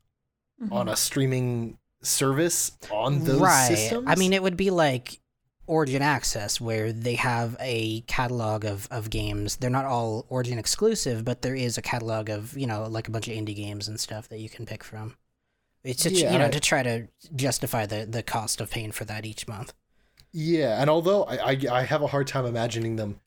on 0.71 0.89
a 0.89 0.95
streaming 0.95 1.77
service 2.01 2.71
on 2.91 3.23
those 3.23 3.39
right. 3.41 3.67
systems. 3.67 4.05
I 4.07 4.15
mean, 4.15 4.33
it 4.33 4.41
would 4.43 4.57
be 4.57 4.69
like 4.69 5.19
Origin 5.65 6.01
Access, 6.01 6.61
where 6.61 6.93
they 6.93 7.15
have 7.15 7.57
a 7.59 8.01
catalog 8.01 8.63
of, 8.65 8.87
of 8.89 9.09
games. 9.09 9.57
They're 9.57 9.69
not 9.69 9.85
all 9.85 10.25
Origin 10.29 10.57
exclusive, 10.59 11.25
but 11.25 11.41
there 11.41 11.55
is 11.55 11.77
a 11.77 11.81
catalog 11.81 12.29
of, 12.29 12.57
you 12.57 12.67
know, 12.67 12.87
like 12.87 13.07
a 13.07 13.11
bunch 13.11 13.27
of 13.27 13.33
indie 13.33 13.55
games 13.55 13.87
and 13.87 13.99
stuff 13.99 14.29
that 14.29 14.39
you 14.39 14.49
can 14.49 14.65
pick 14.65 14.83
from. 14.83 15.15
It's 15.83 16.03
just, 16.03 16.15
Yeah, 16.15 16.31
you 16.33 16.39
know, 16.39 16.45
I- 16.45 16.51
to 16.51 16.59
try 16.59 16.83
to 16.83 17.07
justify 17.35 17.85
the, 17.85 18.05
the 18.05 18.23
cost 18.23 18.61
of 18.61 18.69
paying 18.71 18.91
for 18.91 19.05
that 19.05 19.25
each 19.25 19.47
month. 19.47 19.73
yeah, 20.31 20.79
and 20.81 20.89
although 20.89 21.23
I, 21.23 21.51
I 21.51 21.57
I 21.71 21.83
have 21.83 22.01
a 22.01 22.07
hard 22.07 22.27
time 22.27 22.45
imagining 22.45 22.95
them 22.97 23.19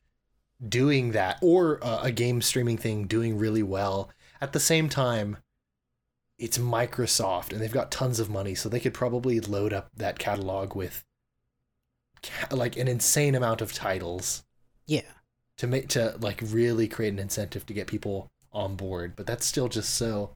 doing 0.67 1.11
that 1.11 1.37
or 1.41 1.83
uh, 1.83 2.01
a 2.03 2.11
game 2.11 2.41
streaming 2.41 2.77
thing 2.77 3.05
doing 3.07 3.37
really 3.37 3.63
well 3.63 4.09
at 4.39 4.53
the 4.53 4.59
same 4.59 4.89
time. 4.89 5.37
It's 6.41 6.57
Microsoft, 6.57 7.51
and 7.53 7.61
they've 7.61 7.71
got 7.71 7.91
tons 7.91 8.19
of 8.19 8.29
money, 8.29 8.55
so 8.55 8.67
they 8.67 8.79
could 8.79 8.93
probably 8.93 9.39
load 9.39 9.71
up 9.73 9.89
that 9.95 10.19
catalog 10.19 10.75
with 10.75 11.05
ca- 12.23 12.55
like 12.55 12.75
an 12.77 12.87
insane 12.87 13.35
amount 13.35 13.61
of 13.61 13.71
titles. 13.73 14.43
Yeah. 14.87 15.01
to 15.57 15.67
make 15.67 15.87
to 15.89 16.17
like 16.19 16.41
really 16.43 16.87
create 16.87 17.13
an 17.13 17.19
incentive 17.19 17.65
to 17.67 17.73
get 17.73 17.87
people 17.87 18.27
on 18.51 18.75
board 18.75 19.15
but 19.15 19.25
that's 19.25 19.45
still 19.45 19.69
just 19.69 19.93
so 19.93 20.35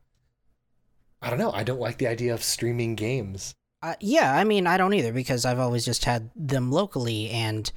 i 1.22 1.30
don't 1.30 1.40
know 1.40 1.52
i 1.52 1.64
don't 1.64 1.82
like 1.82 1.98
the 1.98 2.08
idea 2.08 2.34
of 2.34 2.42
streaming 2.44 2.96
games 2.96 3.54
Uh, 3.82 3.96
yeah, 4.00 4.34
I 4.34 4.44
mean, 4.46 4.66
I 4.68 4.78
don't 4.78 4.94
either 4.94 5.12
because 5.12 5.44
I've 5.46 5.60
always 5.60 5.84
just 5.86 6.06
had 6.06 6.30
them 6.36 6.72
locally, 6.72 7.30
and 7.32 7.70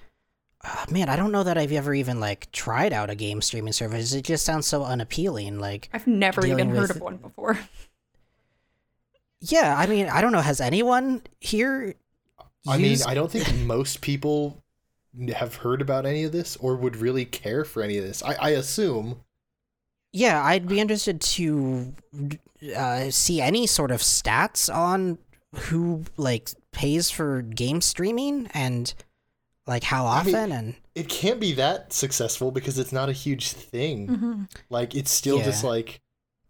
uh, 0.64 0.87
man, 0.91 1.09
I 1.09 1.17
don't 1.17 1.33
know 1.33 1.43
that 1.43 1.59
I've 1.59 1.73
ever 1.73 1.93
even 1.93 2.21
like 2.21 2.51
tried 2.53 2.93
out 2.93 3.11
a 3.11 3.14
game 3.14 3.43
streaming 3.43 3.73
service. 3.75 4.12
It 4.14 4.25
just 4.25 4.45
sounds 4.47 4.67
so 4.67 4.85
unappealing. 4.85 5.59
Like, 5.59 5.88
I've 5.93 6.07
never 6.07 6.41
Dealing 6.41 6.67
even 6.67 6.77
heard 6.77 6.88
with- 6.88 6.97
of 6.97 7.03
one 7.03 7.17
before. 7.17 7.59
yeah, 9.40 9.77
I 9.77 9.87
mean, 9.87 10.09
I 10.09 10.20
don't 10.20 10.33
know. 10.33 10.40
Has 10.40 10.61
anyone 10.61 11.22
here? 11.40 11.94
i 12.66 12.77
mean 12.77 12.98
i 13.07 13.14
don't 13.14 13.31
think 13.31 13.55
most 13.64 14.01
people 14.03 14.62
have 15.35 15.55
heard 15.55 15.81
about 15.81 16.05
any 16.05 16.24
of 16.24 16.33
this 16.33 16.57
or 16.57 16.77
would 16.77 16.96
really 16.96 17.24
care 17.24 17.64
for 17.64 17.83
any 17.83 17.96
of 17.96 18.05
this 18.05 18.22
i, 18.22 18.35
I 18.35 18.51
assume 18.51 19.20
Yeah, 20.12 20.42
I'd 20.42 20.66
be 20.68 20.81
interested 20.81 21.20
to 21.38 21.94
uh, 22.77 23.11
see 23.11 23.40
any 23.40 23.66
sort 23.66 23.90
of 23.90 24.01
stats 24.01 24.68
on 24.74 25.18
who 25.55 26.05
like 26.16 26.51
pays 26.72 27.11
for 27.11 27.42
game 27.42 27.81
streaming 27.81 28.48
and 28.53 28.92
like 29.66 29.85
how 29.85 30.05
I 30.07 30.24
mean- 30.24 30.35
often 30.35 30.53
and 30.53 30.74
it 30.94 31.09
can't 31.09 31.40
be 31.40 31.53
that 31.55 31.92
successful 31.92 32.51
because 32.51 32.77
it's 32.79 32.92
not 32.92 33.09
a 33.09 33.12
huge 33.12 33.53
thing 33.53 34.48
like 34.68 34.94
it's 34.96 35.12
still 35.12 35.38
just 35.38 35.62
like 35.64 36.01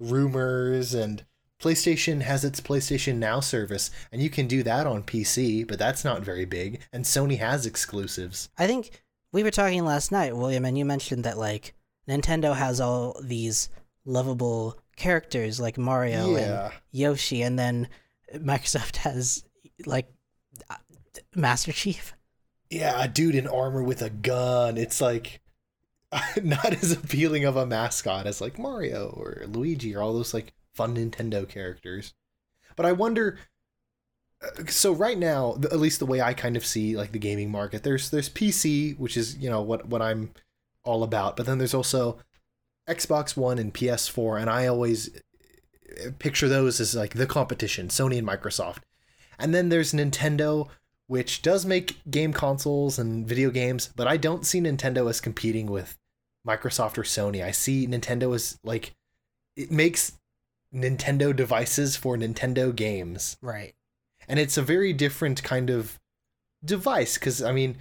rumors 0.01 0.94
and 0.94 1.22
PlayStation 1.61 2.21
has 2.23 2.44
its 2.44 2.61
PlayStation 2.61 3.16
Now 3.16 3.40
service 3.40 3.90
and 4.12 4.23
you 4.23 4.31
can 4.31 4.47
do 4.47 4.62
that 4.62 4.87
on 4.87 5.03
PC 5.03 5.66
but 5.66 5.79
that's 5.79 6.05
not 6.05 6.23
very 6.23 6.44
big 6.44 6.81
and 6.92 7.05
Sony 7.05 7.38
has 7.38 7.66
exclusives 7.66 8.49
I 8.59 8.66
think 8.66 9.03
we 9.33 9.42
were 9.42 9.51
talking 9.51 9.85
last 9.85 10.11
night, 10.11 10.35
William, 10.37 10.64
and 10.64 10.79
you 10.79 10.85
mentioned 10.85 11.25
that 11.25 11.37
like 11.37 11.75
Nintendo 12.09 12.57
has 12.57 12.81
all 12.81 13.21
these 13.23 13.68
lovable 14.07 14.79
characters 14.97 15.61
like 15.61 15.77
Mario 15.77 16.35
Yeah. 16.37 16.64
and 16.66 16.73
Yoshi, 16.92 17.42
and 17.42 17.59
then 17.59 17.88
Microsoft 18.35 18.97
has 19.09 19.44
like 19.85 20.11
uh, 20.71 20.77
Master 21.35 21.73
Chief. 21.73 22.14
yeah, 22.71 23.03
a 23.03 23.07
dude 23.09 23.35
in 23.35 23.47
armor 23.47 23.83
with 23.83 24.01
a 24.01 24.09
gun. 24.11 24.79
It's 24.79 25.01
like 25.03 25.40
not 26.42 26.73
as 26.73 26.92
appealing 26.92 27.44
of 27.44 27.57
a 27.57 27.66
mascot 27.66 28.27
as 28.27 28.40
like 28.40 28.59
Mario 28.59 29.09
or 29.11 29.44
Luigi 29.47 29.94
or 29.94 30.01
all 30.01 30.14
those 30.14 30.33
like 30.33 30.55
fun 30.79 30.97
Nintendo 30.97 31.47
characters. 31.49 32.14
But 32.77 32.87
I 32.87 32.93
wonder 32.93 33.38
uh, 34.43 34.67
so 34.69 34.93
right 34.93 35.19
now, 35.19 35.57
at 35.64 35.81
least 35.81 35.99
the 35.99 36.07
way 36.07 36.21
I 36.21 36.33
kind 36.33 36.57
of 36.57 36.64
see 36.64 36.97
like 36.97 37.11
the 37.12 37.19
gaming 37.19 37.51
market, 37.51 37.83
there's 37.83 38.11
there's 38.11 38.29
PC, 38.29 38.97
which 38.99 39.17
is, 39.17 39.37
you 39.37 39.51
know, 39.51 39.61
what 39.61 39.87
what 39.87 40.01
I'm 40.01 40.31
all 40.85 41.03
about, 41.03 41.37
but 41.37 41.45
then 41.47 41.59
there's 41.59 41.75
also 41.75 42.19
Xbox 42.88 43.37
One 43.37 43.59
and 43.59 43.75
PS4 43.75 44.41
and 44.41 44.49
I 44.49 44.67
always 44.67 45.11
uh, 45.14 46.11
picture 46.19 46.49
those 46.49 46.81
as 46.81 46.95
like 46.95 47.14
the 47.14 47.27
competition, 47.27 47.88
Sony 47.88 48.19
and 48.19 48.27
Microsoft. 48.27 48.79
And 49.38 49.55
then 49.55 49.69
there's 49.69 49.93
Nintendo, 49.93 50.69
which 51.09 51.43
does 51.43 51.67
make 51.67 51.99
game 52.11 52.33
consoles 52.33 52.99
and 52.99 53.27
video 53.27 53.51
games, 53.51 53.91
but 53.97 54.07
I 54.07 54.17
don't 54.17 54.47
see 54.47 54.61
Nintendo 54.61 55.11
as 55.11 55.21
competing 55.21 55.67
with 55.67 55.99
Microsoft 56.47 56.97
or 56.97 57.03
Sony. 57.03 57.45
I 57.45 57.51
see 57.51 57.87
Nintendo 57.87 58.35
as 58.35 58.59
like 58.62 58.95
it 59.57 59.73
makes 59.73 60.17
Nintendo 60.74 61.35
devices 61.35 61.96
for 61.96 62.16
Nintendo 62.16 62.74
games. 62.74 63.37
Right. 63.40 63.74
And 64.28 64.38
it's 64.38 64.57
a 64.59 64.62
very 64.62 64.92
different 64.92 65.42
kind 65.42 65.70
of 65.70 65.98
device 66.64 67.16
because, 67.16 67.42
I 67.42 67.52
mean, 67.52 67.76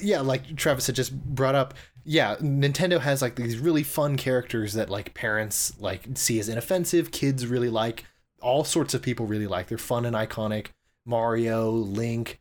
yeah, 0.00 0.20
like 0.20 0.56
Travis 0.56 0.86
had 0.86 0.96
just 0.96 1.18
brought 1.20 1.54
up, 1.54 1.74
yeah, 2.04 2.36
Nintendo 2.36 3.00
has 3.00 3.22
like 3.22 3.36
these 3.36 3.58
really 3.58 3.82
fun 3.82 4.16
characters 4.16 4.74
that 4.74 4.90
like 4.90 5.14
parents 5.14 5.78
like 5.80 6.04
see 6.14 6.38
as 6.38 6.48
inoffensive, 6.48 7.10
kids 7.10 7.46
really 7.46 7.70
like, 7.70 8.04
all 8.40 8.64
sorts 8.64 8.94
of 8.94 9.02
people 9.02 9.26
really 9.26 9.46
like. 9.46 9.66
They're 9.66 9.78
fun 9.78 10.04
and 10.04 10.14
iconic. 10.14 10.68
Mario, 11.04 11.70
Link. 11.70 12.40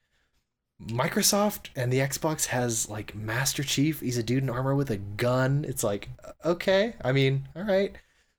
Microsoft 0.83 1.69
and 1.75 1.91
the 1.91 1.99
Xbox 1.99 2.47
has 2.47 2.89
like 2.89 3.15
Master 3.15 3.63
Chief. 3.63 4.01
He's 4.01 4.17
a 4.17 4.23
dude 4.23 4.43
in 4.43 4.49
armor 4.49 4.75
with 4.75 4.91
a 4.91 4.97
gun. 4.97 5.65
It's 5.67 5.83
like, 5.83 6.09
okay, 6.43 6.95
I 7.01 7.11
mean, 7.13 7.47
all 7.55 7.63
right. 7.63 7.95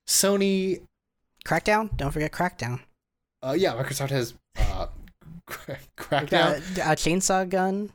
Sony 0.07 0.81
Crackdown. 1.45 1.95
Don't 1.97 2.11
forget 2.11 2.31
Crackdown. 2.31 2.79
Uh, 3.43 3.55
yeah, 3.57 3.73
Microsoft 3.73 4.09
has 4.09 4.33
uh, 4.57 4.87
Got 5.47 5.77
Crackdown. 5.97 6.77
a, 6.77 6.81
a 6.91 6.95
chainsaw 6.95 7.47
gun. 7.47 7.91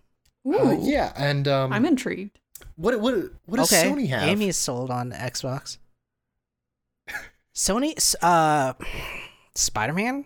Uh, 0.47 0.77
yeah, 0.81 1.13
and 1.17 1.47
um, 1.49 1.73
I'm 1.73 1.85
intrigued. 1.85 2.39
What 2.77 2.99
what 3.01 3.15
what 3.47 3.57
does 3.59 3.73
okay. 3.73 3.89
Sony 3.89 4.09
have? 4.09 4.23
Amy 4.29 4.49
is 4.49 4.57
sold 4.57 4.91
on 4.91 5.13
Xbox. 5.13 5.79
Sony, 7.55 7.95
uh, 8.23 8.73
Spider 9.55 9.93
Man. 9.93 10.25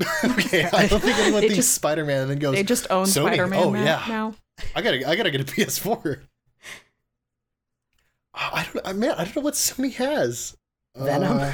okay, 0.24 0.64
I 0.72 0.86
don't 0.86 1.00
think 1.00 1.18
anyone 1.18 1.40
thinks 1.40 1.56
just- 1.56 1.74
Spider 1.74 2.04
Man 2.04 2.22
and 2.22 2.30
then 2.30 2.38
goes. 2.38 2.54
They 2.54 2.62
just 2.62 2.86
own 2.90 3.04
Sony? 3.06 3.34
Spider-Man 3.34 3.60
Oh 3.62 3.74
yeah, 3.74 4.02
now. 4.08 4.34
I 4.74 4.80
gotta 4.82 5.08
I 5.08 5.16
gotta 5.16 5.30
get 5.30 5.40
a 5.40 5.44
PS4. 5.44 6.20
Oh, 8.34 8.50
I 8.52 8.66
don't 8.72 8.86
I- 8.86 8.92
man 8.92 9.10
I 9.18 9.24
don't 9.24 9.36
know 9.36 9.42
what 9.42 9.54
Sony 9.54 9.92
has. 9.94 10.56
Venom? 10.98 11.38
Uh, 11.38 11.52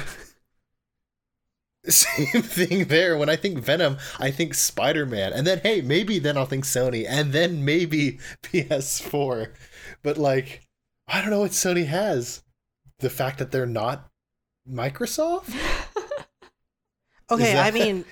same 1.87 2.41
thing 2.41 2.85
there. 2.85 3.17
When 3.17 3.29
I 3.29 3.35
think 3.35 3.59
Venom, 3.59 3.97
I 4.19 4.31
think 4.31 4.53
Spider 4.53 5.05
Man, 5.05 5.33
and 5.33 5.45
then 5.45 5.59
hey, 5.63 5.81
maybe 5.81 6.19
then 6.19 6.37
I'll 6.37 6.45
think 6.45 6.65
Sony, 6.65 7.05
and 7.07 7.31
then 7.31 7.63
maybe 7.63 8.19
PS4. 8.43 9.53
But 10.03 10.17
like, 10.17 10.61
I 11.07 11.21
don't 11.21 11.29
know 11.29 11.41
what 11.41 11.51
Sony 11.51 11.85
has. 11.85 12.43
The 12.99 13.09
fact 13.09 13.39
that 13.39 13.51
they're 13.51 13.65
not 13.65 14.09
Microsoft. 14.69 15.53
Okay, 17.31 17.53
Is 17.53 17.59
I 17.59 17.71
mean, 17.71 18.05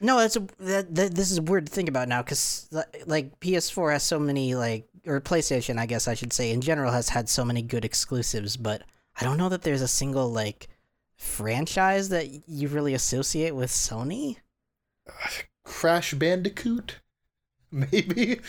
no, 0.00 0.18
that's 0.18 0.36
a, 0.36 0.46
that, 0.60 0.94
that. 0.94 1.14
This 1.14 1.32
is 1.32 1.40
weird 1.40 1.66
to 1.66 1.72
think 1.72 1.88
about 1.88 2.08
now 2.08 2.22
because 2.22 2.68
like 3.06 3.40
PS4 3.40 3.92
has 3.94 4.02
so 4.04 4.20
many 4.20 4.54
like, 4.54 4.86
or 5.04 5.20
PlayStation, 5.20 5.78
I 5.78 5.86
guess 5.86 6.06
I 6.06 6.14
should 6.14 6.32
say, 6.32 6.52
in 6.52 6.60
general 6.60 6.92
has 6.92 7.08
had 7.08 7.28
so 7.28 7.44
many 7.44 7.62
good 7.62 7.84
exclusives, 7.84 8.56
but 8.56 8.82
I 9.20 9.24
don't 9.24 9.36
know 9.36 9.48
that 9.48 9.62
there's 9.62 9.82
a 9.82 9.88
single 9.88 10.30
like 10.30 10.68
franchise 11.22 12.08
that 12.08 12.48
you 12.48 12.68
really 12.68 12.94
associate 12.94 13.54
with 13.54 13.70
Sony. 13.70 14.38
Crash 15.64 16.14
Bandicoot? 16.14 17.00
Maybe. 17.70 18.40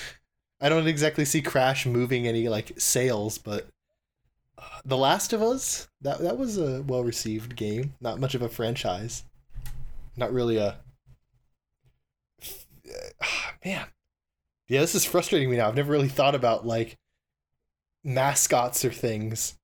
I 0.60 0.70
don't 0.70 0.88
exactly 0.88 1.26
see 1.26 1.42
Crash 1.42 1.86
moving 1.86 2.28
any 2.28 2.50
like 2.50 2.74
sales, 2.78 3.38
but 3.38 3.68
uh, 4.58 4.80
The 4.86 4.98
Last 4.98 5.34
of 5.34 5.42
Us 5.42 5.88
that 6.02 6.20
that 6.20 6.38
was 6.38 6.58
a 6.58 6.82
well 6.84 7.04
received 7.04 7.56
game. 7.56 7.94
Not 8.02 8.20
much 8.20 8.36
of 8.36 8.42
a 8.42 8.50
franchise. 8.50 9.24
Not 10.18 10.34
really 10.34 10.58
a. 10.58 10.78
Man, 13.66 13.86
yeah, 14.68 14.82
this 14.82 14.96
is 14.96 15.06
frustrating 15.06 15.50
me 15.50 15.58
now. 15.58 15.68
I've 15.68 15.76
never 15.76 15.92
really 15.92 16.10
thought 16.10 16.36
about 16.36 16.66
like 16.66 16.98
mascots 18.04 18.84
or 18.84 18.92
things 18.92 19.58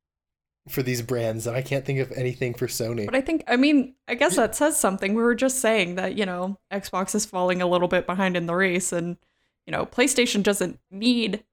for 0.68 0.84
these 0.84 1.02
brands, 1.02 1.48
and 1.48 1.56
I 1.56 1.62
can't 1.62 1.86
think 1.86 2.00
of 2.00 2.12
anything 2.12 2.54
for 2.54 2.68
Sony. 2.68 3.06
But 3.06 3.16
I 3.16 3.22
think, 3.22 3.44
I 3.48 3.56
mean, 3.56 3.96
I 4.08 4.16
guess 4.16 4.36
that 4.36 4.56
says 4.56 4.80
something. 4.80 5.14
We 5.16 5.24
were 5.24 5.36
just 5.36 5.60
saying 5.60 5.96
that, 5.96 6.16
you 6.16 6.26
know, 6.26 6.60
Xbox 6.72 7.16
is 7.16 7.26
falling 7.26 7.62
a 7.62 7.68
little 7.68 7.88
bit 7.88 8.06
behind 8.06 8.38
in 8.38 8.46
the 8.46 8.56
race, 8.56 8.92
and, 8.92 9.18
you 9.66 9.72
know, 9.72 9.86
PlayStation 9.86 10.44
doesn't 10.44 10.80
need 10.92 11.44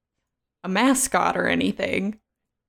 a 0.63 0.69
mascot 0.69 1.35
or 1.37 1.47
anything. 1.47 2.19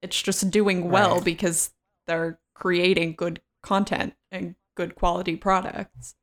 It's 0.00 0.22
just 0.22 0.50
doing 0.50 0.90
well 0.90 1.16
Right. 1.16 1.24
because 1.24 1.70
they're 2.06 2.38
creating 2.54 3.14
good 3.14 3.40
content 3.62 4.14
and 4.30 4.54
good 4.74 4.94
quality 4.94 5.36
products. 5.36 6.14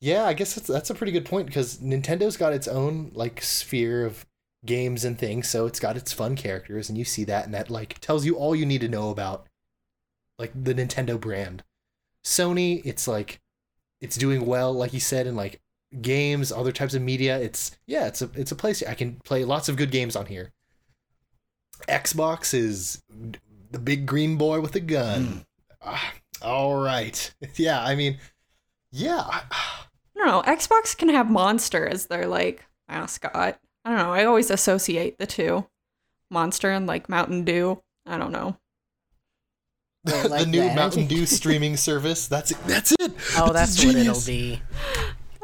Yeah, 0.00 0.24
I 0.26 0.34
guess 0.34 0.54
that's 0.54 0.66
that's 0.66 0.90
a 0.90 0.94
pretty 0.94 1.12
good 1.12 1.24
point 1.24 1.46
because 1.46 1.78
Nintendo's 1.78 2.36
got 2.36 2.52
its 2.52 2.68
own 2.68 3.10
like 3.14 3.40
sphere 3.42 4.04
of 4.04 4.26
games 4.66 5.04
and 5.04 5.18
things, 5.18 5.48
so 5.48 5.66
it's 5.66 5.80
got 5.80 5.96
its 5.96 6.12
fun 6.12 6.36
characters, 6.36 6.88
and 6.88 6.98
you 6.98 7.04
see 7.04 7.24
that, 7.24 7.44
and 7.44 7.54
that 7.54 7.70
like 7.70 7.98
tells 8.00 8.24
you 8.26 8.36
all 8.36 8.54
you 8.54 8.66
need 8.66 8.80
to 8.82 8.88
know 8.88 9.10
about 9.10 9.46
like 10.38 10.52
the 10.54 10.74
Nintendo 10.74 11.18
brand. 11.18 11.62
Sony, 12.24 12.82
it's 12.84 13.06
like 13.08 13.40
it's 14.00 14.16
doing 14.16 14.44
well, 14.44 14.72
like 14.72 14.92
you 14.92 15.00
said, 15.00 15.26
in 15.26 15.36
like 15.36 15.60
games, 16.02 16.50
other 16.52 16.72
types 16.72 16.94
of 16.94 17.02
media. 17.02 17.38
It's 17.38 17.76
yeah, 17.86 18.06
it's 18.06 18.20
a 18.22 18.30
it's 18.34 18.52
a 18.52 18.56
place 18.56 18.82
I 18.82 18.94
can 18.94 19.20
play 19.24 19.44
lots 19.44 19.68
of 19.68 19.76
good 19.76 19.90
games 19.90 20.16
on 20.16 20.26
here. 20.26 20.52
Xbox 21.88 22.54
is 22.54 23.02
the 23.70 23.78
big 23.78 24.06
green 24.06 24.36
boy 24.36 24.60
with 24.60 24.74
a 24.74 24.80
gun. 24.80 25.44
Ah, 25.82 26.14
all 26.42 26.82
right, 26.82 27.32
yeah, 27.56 27.82
I 27.82 27.94
mean, 27.94 28.18
yeah. 28.90 29.22
I- 29.24 29.42
I 30.18 30.18
don't 30.30 30.46
know. 30.46 30.50
Xbox 30.50 30.96
can 30.96 31.10
have 31.10 31.30
Monster 31.30 31.86
as 31.86 32.06
their, 32.06 32.26
like, 32.26 32.64
mascot. 32.88 33.60
I 33.86 33.90
don't 33.90 33.98
know. 33.98 34.12
I 34.12 34.24
always 34.24 34.50
associate 34.50 35.16
the 35.18 35.26
two 35.26 35.66
Monster 36.30 36.72
and, 36.72 36.88
like, 36.88 37.08
Mountain 37.08 37.44
Dew. 37.44 37.80
I 38.04 38.18
don't 38.18 38.32
know. 38.32 38.56
Wait, 40.04 40.22
the 40.28 40.44
new 40.46 40.68
the 40.68 40.74
Mountain 40.74 41.06
Dew 41.06 41.24
streaming 41.26 41.76
service. 41.76 42.26
That's 42.26 42.50
it. 42.50 42.58
That's 42.66 42.92
it. 42.98 43.12
Oh, 43.38 43.44
It's 43.46 43.52
that's 43.52 43.78
what 43.84 43.94
it'll 43.94 44.14
genius. 44.14 44.26
be. 44.26 44.60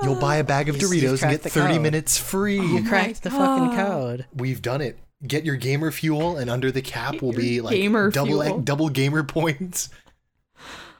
You'll 0.02 0.16
buy 0.20 0.36
a 0.36 0.44
bag 0.44 0.68
of 0.68 0.80
You- 0.82 0.92
you 0.92 1.08
Doritos 1.10 1.22
and 1.22 1.30
get 1.30 1.42
30 1.42 1.74
code. 1.74 1.82
minutes 1.82 2.18
free. 2.18 2.56
You 2.56 2.78
oh 2.78 2.80
my 2.80 2.88
cracked 2.88 3.22
the 3.22 3.30
fucking 3.30 3.76
code. 3.76 4.26
We've 4.34 4.60
done 4.60 4.80
it. 4.80 4.98
Get 5.24 5.44
your 5.44 5.54
gamer 5.54 5.92
fuel, 5.92 6.36
and 6.36 6.50
under 6.50 6.72
the 6.72 6.82
cap 6.82 7.22
will 7.22 7.32
be 7.32 7.60
like 7.60 7.76
gamer 7.76 8.10
double 8.10 8.42
fuel. 8.42 8.58
double 8.58 8.88
gamer 8.88 9.22
points. 9.22 9.88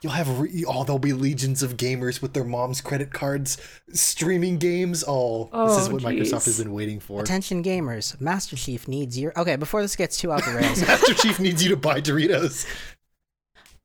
You'll 0.03 0.13
have 0.13 0.41
re- 0.41 0.65
oh, 0.67 0.83
there'll 0.85 0.99
be 0.99 1.13
legions 1.13 1.63
of 1.63 1.77
gamers 1.77 2.21
with 2.21 2.33
their 2.35 2.45
mom's 2.45 2.81
credit 2.81 3.13
cards 3.13 3.57
streaming 3.93 4.59
games. 4.59 5.05
Oh, 5.07 5.45
this 5.69 5.79
is 5.79 5.89
Oh, 5.89 5.93
what 5.93 6.03
Microsoft 6.03 6.45
has 6.47 6.59
been 6.59 6.73
waiting 6.73 6.99
for. 7.01 7.21
Attention 7.23 7.63
gamers, 7.63 8.21
Master 8.21 8.57
Chief 8.57 8.89
needs 8.89 9.17
your. 9.19 9.33
Okay, 9.39 9.55
before 9.57 9.81
this 9.81 9.95
gets 9.95 10.17
too 10.19 10.33
off 10.33 10.45
the 10.45 10.53
rails, 10.55 10.81
Master 10.87 11.15
Chief 11.15 11.39
needs 11.39 11.63
you 11.63 11.71
to 11.71 11.77
buy 11.77 12.01
Doritos. 12.01 12.67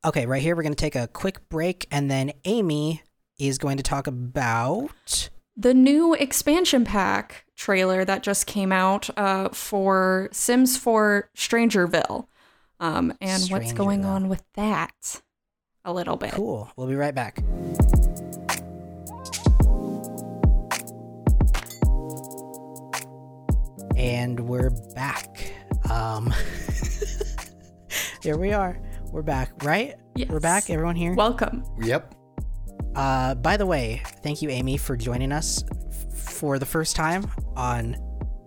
Okay, 0.04 0.26
right 0.26 0.42
here 0.42 0.54
we're 0.56 0.62
going 0.62 0.74
to 0.74 0.76
take 0.76 0.96
a 0.96 1.06
quick 1.08 1.48
break 1.48 1.86
and 1.90 2.10
then 2.10 2.32
Amy 2.44 3.02
is 3.38 3.58
going 3.58 3.76
to 3.76 3.82
talk 3.82 4.06
about 4.06 5.28
the 5.56 5.74
new 5.74 6.14
expansion 6.14 6.84
pack 6.84 7.44
trailer 7.56 8.04
that 8.04 8.22
just 8.22 8.46
came 8.46 8.70
out 8.72 9.08
uh, 9.18 9.48
for 9.50 10.28
Sims 10.32 10.76
4 10.76 11.30
Strangerville 11.36 12.26
um, 12.80 13.12
and 13.20 13.42
what's 13.50 13.72
going 13.72 14.04
on 14.04 14.28
with 14.28 14.42
that 14.54 15.20
a 15.88 15.92
little 15.92 16.16
bit. 16.16 16.32
Cool. 16.32 16.70
We'll 16.76 16.86
be 16.86 16.94
right 16.94 17.14
back. 17.14 17.42
And 23.96 24.38
we're 24.40 24.70
back. 24.94 25.52
Um 25.90 26.32
Here 28.22 28.36
we 28.36 28.52
are. 28.52 28.78
We're 29.10 29.22
back, 29.22 29.64
right? 29.64 29.94
Yes. 30.14 30.28
We're 30.28 30.40
back. 30.40 30.68
Everyone 30.68 30.94
here? 30.94 31.14
Welcome. 31.14 31.64
Yep. 31.80 32.14
Uh, 32.94 33.34
by 33.36 33.56
the 33.56 33.64
way, 33.64 34.02
thank 34.22 34.42
you, 34.42 34.50
Amy, 34.50 34.76
for 34.76 34.96
joining 34.96 35.32
us 35.32 35.64
f- 35.88 36.12
for 36.18 36.58
the 36.58 36.66
first 36.66 36.94
time 36.96 37.30
on 37.56 37.96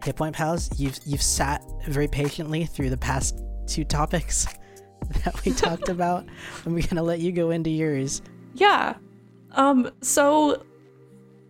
Hit 0.04 0.16
Point 0.18 0.36
Pals. 0.36 0.70
You've 0.80 1.00
you've 1.06 1.22
sat 1.22 1.64
very 1.88 2.08
patiently 2.08 2.66
through 2.66 2.90
the 2.92 2.98
past 2.98 3.42
two 3.66 3.84
topics 3.84 4.46
that 5.26 5.44
we 5.46 5.52
talked 5.52 5.90
about. 5.90 6.26
and 6.66 6.74
we're 6.74 6.88
gonna 6.88 7.04
let 7.04 7.20
you 7.20 7.32
go 7.32 7.52
into 7.52 7.70
yours. 7.70 8.22
Yeah. 8.54 8.96
Um 9.52 9.92
so 10.02 10.64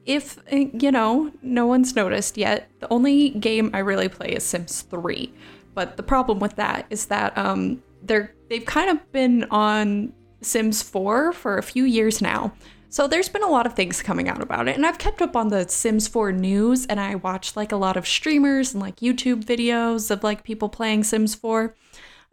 if 0.05 0.39
you 0.49 0.91
know, 0.91 1.31
no 1.41 1.67
one's 1.67 1.95
noticed 1.95 2.37
yet, 2.37 2.69
the 2.79 2.91
only 2.91 3.29
game 3.31 3.69
I 3.73 3.79
really 3.79 4.09
play 4.09 4.29
is 4.29 4.43
Sims 4.43 4.81
3. 4.83 5.31
But 5.73 5.95
the 5.97 6.03
problem 6.03 6.39
with 6.39 6.55
that 6.55 6.85
is 6.89 7.05
that 7.07 7.37
um 7.37 7.81
they're 8.03 8.33
they've 8.49 8.65
kind 8.65 8.89
of 8.89 9.11
been 9.11 9.45
on 9.45 10.13
Sims 10.41 10.81
4 10.81 11.33
for 11.33 11.57
a 11.57 11.63
few 11.63 11.83
years 11.85 12.21
now. 12.21 12.53
So 12.89 13.07
there's 13.07 13.29
been 13.29 13.43
a 13.43 13.49
lot 13.49 13.65
of 13.65 13.73
things 13.73 14.01
coming 14.01 14.27
out 14.27 14.41
about 14.41 14.67
it 14.67 14.75
and 14.75 14.85
I've 14.85 14.97
kept 14.97 15.21
up 15.21 15.35
on 15.35 15.47
the 15.47 15.67
Sims 15.69 16.07
4 16.07 16.33
news 16.33 16.85
and 16.87 16.99
I 16.99 17.15
watch 17.15 17.55
like 17.55 17.71
a 17.71 17.77
lot 17.77 17.95
of 17.95 18.07
streamers 18.07 18.73
and 18.73 18.81
like 18.81 18.97
YouTube 18.97 19.45
videos 19.45 20.11
of 20.11 20.23
like 20.23 20.43
people 20.43 20.67
playing 20.67 21.03
Sims 21.05 21.35
4. 21.35 21.73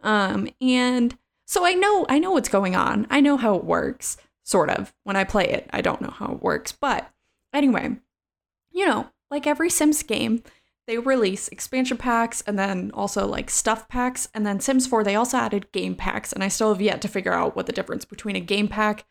Um 0.01 0.49
and 0.61 1.17
so 1.45 1.65
I 1.65 1.73
know 1.73 2.05
I 2.09 2.19
know 2.19 2.31
what's 2.31 2.49
going 2.49 2.75
on. 2.75 3.07
I 3.09 3.21
know 3.21 3.37
how 3.37 3.55
it 3.55 3.63
works, 3.63 4.17
sort 4.43 4.69
of. 4.69 4.93
When 5.03 5.15
I 5.15 5.23
play 5.23 5.47
it, 5.47 5.69
I 5.71 5.81
don't 5.81 6.01
know 6.01 6.11
how 6.11 6.33
it 6.33 6.43
works. 6.43 6.71
But 6.71 7.09
anyway, 7.53 7.97
you 8.71 8.85
know, 8.85 9.07
like 9.31 9.47
every 9.47 9.69
Sims 9.69 10.03
game, 10.03 10.43
they 10.87 10.97
release 10.97 11.47
expansion 11.49 11.97
packs 11.97 12.41
and 12.47 12.57
then 12.57 12.89
also 12.93 13.27
like 13.27 13.49
stuff 13.49 13.87
packs. 13.87 14.27
And 14.33 14.45
then 14.45 14.59
Sims 14.59 14.87
4, 14.87 15.03
they 15.03 15.15
also 15.15 15.37
added 15.37 15.71
game 15.71 15.95
packs. 15.95 16.33
And 16.33 16.43
I 16.43 16.47
still 16.47 16.73
have 16.73 16.81
yet 16.81 17.01
to 17.01 17.07
figure 17.07 17.33
out 17.33 17.55
what 17.55 17.67
the 17.67 17.73
difference 17.73 18.05
between 18.05 18.35
a 18.35 18.41
game 18.41 18.67
pack 18.67 19.05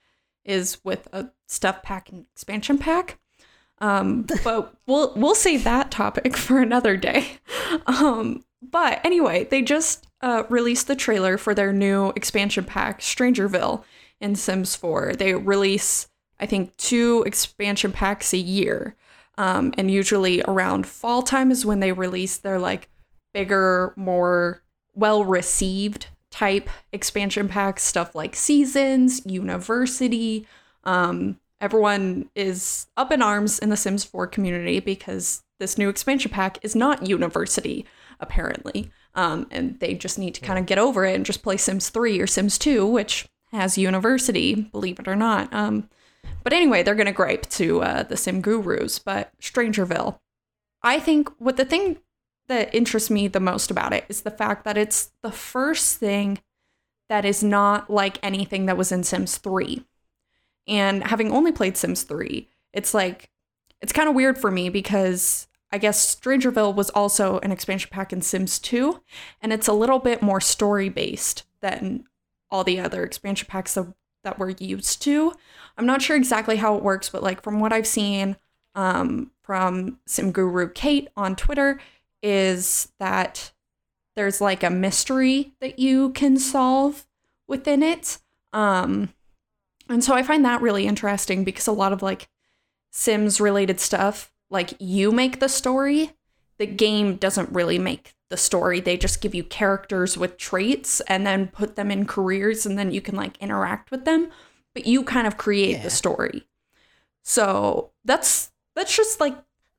is 0.44 0.78
with 0.84 1.06
a 1.12 1.30
stuff 1.46 1.82
pack 1.84 2.10
and 2.10 2.26
expansion 2.34 2.78
pack. 2.78 3.20
Um, 3.80 4.26
but 4.44 4.74
we'll 4.88 5.12
we'll 5.14 5.36
save 5.36 5.62
that 5.64 5.92
topic 5.92 6.36
for 6.36 6.60
another 6.60 6.96
day. 6.96 7.38
Um, 7.86 8.44
but 8.60 9.00
anyway, 9.04 9.44
they 9.44 9.62
just 9.62 10.07
uh, 10.20 10.44
released 10.48 10.86
the 10.86 10.96
trailer 10.96 11.38
for 11.38 11.54
their 11.54 11.72
new 11.72 12.10
expansion 12.16 12.64
pack, 12.64 13.00
Strangerville, 13.00 13.84
in 14.20 14.34
Sims 14.34 14.74
4. 14.74 15.14
They 15.14 15.34
release, 15.34 16.08
I 16.40 16.46
think, 16.46 16.76
two 16.76 17.22
expansion 17.26 17.92
packs 17.92 18.32
a 18.32 18.38
year. 18.38 18.96
Um, 19.36 19.72
and 19.78 19.90
usually 19.90 20.42
around 20.42 20.86
fall 20.86 21.22
time 21.22 21.52
is 21.52 21.64
when 21.64 21.78
they 21.78 21.92
release 21.92 22.36
their 22.36 22.58
like 22.58 22.88
bigger, 23.32 23.92
more 23.96 24.62
well 24.94 25.24
received 25.24 26.08
type 26.30 26.68
expansion 26.92 27.48
packs, 27.48 27.84
stuff 27.84 28.14
like 28.14 28.34
Seasons, 28.34 29.24
University. 29.24 30.46
Um, 30.82 31.38
everyone 31.60 32.28
is 32.34 32.88
up 32.96 33.12
in 33.12 33.22
arms 33.22 33.60
in 33.60 33.70
the 33.70 33.76
Sims 33.76 34.04
4 34.04 34.26
community 34.26 34.80
because 34.80 35.42
this 35.60 35.78
new 35.78 35.88
expansion 35.88 36.30
pack 36.30 36.58
is 36.62 36.74
not 36.74 37.06
University, 37.06 37.86
apparently. 38.18 38.90
Um, 39.18 39.48
and 39.50 39.80
they 39.80 39.94
just 39.94 40.16
need 40.16 40.36
to 40.36 40.40
kind 40.40 40.60
of 40.60 40.66
get 40.66 40.78
over 40.78 41.04
it 41.04 41.16
and 41.16 41.26
just 41.26 41.42
play 41.42 41.56
Sims 41.56 41.88
3 41.88 42.20
or 42.20 42.28
Sims 42.28 42.56
2, 42.56 42.86
which 42.86 43.26
has 43.50 43.76
University, 43.76 44.54
believe 44.54 45.00
it 45.00 45.08
or 45.08 45.16
not. 45.16 45.52
Um, 45.52 45.88
but 46.44 46.52
anyway, 46.52 46.84
they're 46.84 46.94
going 46.94 47.06
to 47.06 47.12
gripe 47.12 47.48
to 47.50 47.82
uh, 47.82 48.02
the 48.04 48.16
sim 48.16 48.40
gurus, 48.40 49.00
but 49.00 49.32
Strangerville. 49.42 50.20
I 50.84 51.00
think 51.00 51.28
what 51.40 51.56
the 51.56 51.64
thing 51.64 51.98
that 52.46 52.72
interests 52.72 53.10
me 53.10 53.26
the 53.26 53.40
most 53.40 53.72
about 53.72 53.92
it 53.92 54.04
is 54.08 54.20
the 54.20 54.30
fact 54.30 54.62
that 54.64 54.78
it's 54.78 55.10
the 55.24 55.32
first 55.32 55.96
thing 55.96 56.38
that 57.08 57.24
is 57.24 57.42
not 57.42 57.90
like 57.90 58.20
anything 58.22 58.66
that 58.66 58.76
was 58.76 58.92
in 58.92 59.02
Sims 59.02 59.36
3. 59.38 59.84
And 60.68 61.02
having 61.02 61.32
only 61.32 61.50
played 61.50 61.76
Sims 61.76 62.04
3, 62.04 62.46
it's 62.72 62.94
like, 62.94 63.30
it's 63.82 63.92
kind 63.92 64.08
of 64.08 64.14
weird 64.14 64.38
for 64.38 64.52
me 64.52 64.68
because 64.68 65.48
I 65.70 65.78
guess 65.78 66.16
Strangerville 66.16 66.74
was 66.74 66.90
also 66.90 67.38
an 67.40 67.52
expansion 67.52 67.90
pack 67.92 68.12
in 68.12 68.22
Sims 68.22 68.58
2, 68.58 69.00
and 69.42 69.52
it's 69.52 69.68
a 69.68 69.72
little 69.72 69.98
bit 69.98 70.22
more 70.22 70.40
story 70.40 70.88
based 70.88 71.44
than 71.60 72.04
all 72.50 72.64
the 72.64 72.80
other 72.80 73.04
expansion 73.04 73.46
packs 73.48 73.74
that, 73.74 73.86
that 74.24 74.38
we're 74.38 74.54
used 74.58 75.02
to. 75.02 75.34
I'm 75.76 75.86
not 75.86 76.02
sure 76.02 76.16
exactly 76.16 76.56
how 76.56 76.76
it 76.76 76.82
works, 76.82 77.10
but 77.10 77.22
like 77.22 77.42
from 77.42 77.60
what 77.60 77.72
I've 77.72 77.86
seen 77.86 78.36
um, 78.74 79.30
from 79.42 79.98
Sim 80.06 80.32
Guru 80.32 80.70
Kate 80.70 81.08
on 81.16 81.36
Twitter, 81.36 81.80
is 82.22 82.92
that 82.98 83.52
there's 84.16 84.40
like 84.40 84.62
a 84.62 84.70
mystery 84.70 85.52
that 85.60 85.78
you 85.78 86.10
can 86.10 86.38
solve 86.38 87.06
within 87.46 87.82
it. 87.82 88.18
Um, 88.52 89.10
and 89.88 90.02
so 90.02 90.14
I 90.14 90.22
find 90.22 90.44
that 90.44 90.60
really 90.60 90.86
interesting 90.86 91.44
because 91.44 91.66
a 91.66 91.72
lot 91.72 91.92
of 91.92 92.02
like 92.02 92.28
Sims 92.90 93.40
related 93.40 93.80
stuff, 93.80 94.32
like 94.50 94.74
you 94.78 95.12
make 95.12 95.40
the 95.40 95.48
story, 95.48 96.12
the 96.58 96.66
game 96.66 97.16
doesn't 97.16 97.52
really 97.52 97.78
make 97.78 98.14
the 98.30 98.36
story. 98.36 98.80
They 98.80 98.96
just 98.96 99.20
give 99.20 99.34
you 99.34 99.44
characters 99.44 100.18
with 100.18 100.36
traits 100.36 101.00
and 101.02 101.26
then 101.26 101.48
put 101.48 101.76
them 101.76 101.90
in 101.90 102.06
careers 102.06 102.66
and 102.66 102.78
then 102.78 102.90
you 102.90 103.00
can 103.00 103.16
like 103.16 103.38
interact 103.38 103.90
with 103.90 104.04
them 104.04 104.30
but 104.78 104.86
you 104.86 105.02
kind 105.02 105.26
of 105.26 105.36
create 105.36 105.78
yeah. 105.78 105.82
the 105.82 105.90
story. 105.90 106.46
So 107.24 107.90
that's 108.04 108.52
that's 108.76 108.96
just 108.96 109.18
like 109.18 109.36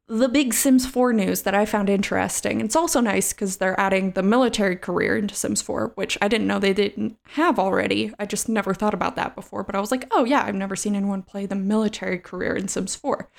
the 0.08 0.28
big 0.28 0.54
Sims 0.54 0.86
4 0.86 1.14
news 1.14 1.44
that 1.44 1.54
I 1.54 1.66
found 1.66 1.88
interesting. 1.88 2.60
It's 2.60 2.76
also 2.76 3.00
nice 3.00 3.32
because 3.32 3.58
they're 3.58 3.80
adding 3.80 4.12
the 4.12 4.24
military 4.24 4.76
career 4.76 5.16
into 5.16 5.36
Sims 5.36 5.62
4, 5.62 5.94
which 5.96 6.18
I 6.22 6.28
didn't 6.28 6.48
know 6.48 6.60
they 6.60 6.74
didn't 6.74 7.18
have 7.36 7.60
already. 7.60 8.12
I 8.20 8.26
just 8.26 8.50
never 8.50 8.74
thought 8.74 8.96
about 8.96 9.16
that 9.16 9.36
before, 9.36 9.64
but 9.64 9.76
I 9.76 9.80
was 9.80 9.92
like, 9.92 10.06
oh 10.12 10.26
yeah, 10.26 10.44
I've 10.44 10.56
never 10.56 10.76
seen 10.76 10.96
anyone 10.96 11.22
play 11.22 11.46
the 11.46 11.56
military 11.56 12.18
career 12.18 12.56
in 12.56 12.68
Sims 12.68 12.96
4. 12.96 13.30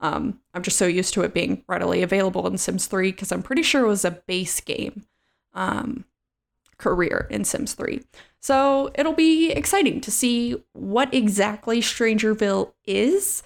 Um, 0.00 0.40
I'm 0.52 0.62
just 0.62 0.76
so 0.76 0.86
used 0.86 1.14
to 1.14 1.22
it 1.22 1.32
being 1.34 1.64
readily 1.68 2.02
available 2.02 2.46
in 2.46 2.58
Sims 2.58 2.86
3 2.86 3.12
because 3.12 3.32
I'm 3.32 3.42
pretty 3.42 3.62
sure 3.62 3.84
it 3.84 3.88
was 3.88 4.04
a 4.04 4.10
base 4.10 4.60
game 4.60 5.04
um, 5.54 6.04
career 6.78 7.26
in 7.30 7.44
Sims 7.44 7.74
3. 7.74 8.02
So 8.40 8.90
it'll 8.94 9.14
be 9.14 9.50
exciting 9.50 10.00
to 10.02 10.10
see 10.10 10.62
what 10.72 11.12
exactly 11.12 11.80
Strangerville 11.80 12.72
is 12.84 13.42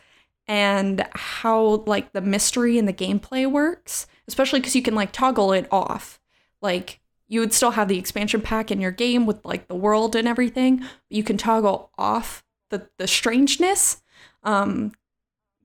and 0.47 1.07
how 1.13 1.85
like 1.87 2.13
the 2.13 2.21
mystery 2.21 2.77
and 2.77 2.89
the 2.89 2.93
gameplay 2.93 3.51
works, 3.51 4.07
especially 4.27 4.61
because 4.61 4.75
you 4.75 4.83
can 4.83 4.95
like 4.97 5.13
toggle 5.13 5.53
it 5.53 5.69
off. 5.71 6.21
Like 6.61 7.01
you 7.29 7.39
would 7.39 7.53
still 7.53 7.71
have 7.71 7.87
the 7.87 7.99
expansion 7.99 8.41
pack 8.41 8.73
in 8.73 8.81
your 8.81 8.91
game 8.91 9.25
with 9.25 9.45
like 9.45 9.69
the 9.69 9.77
world 9.77 10.17
and 10.17 10.27
everything. 10.27 10.83
you 11.09 11.23
can 11.23 11.37
toggle 11.37 11.93
off 11.97 12.45
the 12.71 12.89
the 12.99 13.07
strangeness. 13.07 14.03
Um 14.43 14.93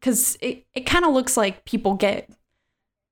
because 0.06 0.38
it, 0.40 0.68
it 0.76 0.86
kind 0.86 1.04
of 1.04 1.14
looks 1.14 1.36
like 1.36 1.66
people 1.66 1.96
get 1.96 2.30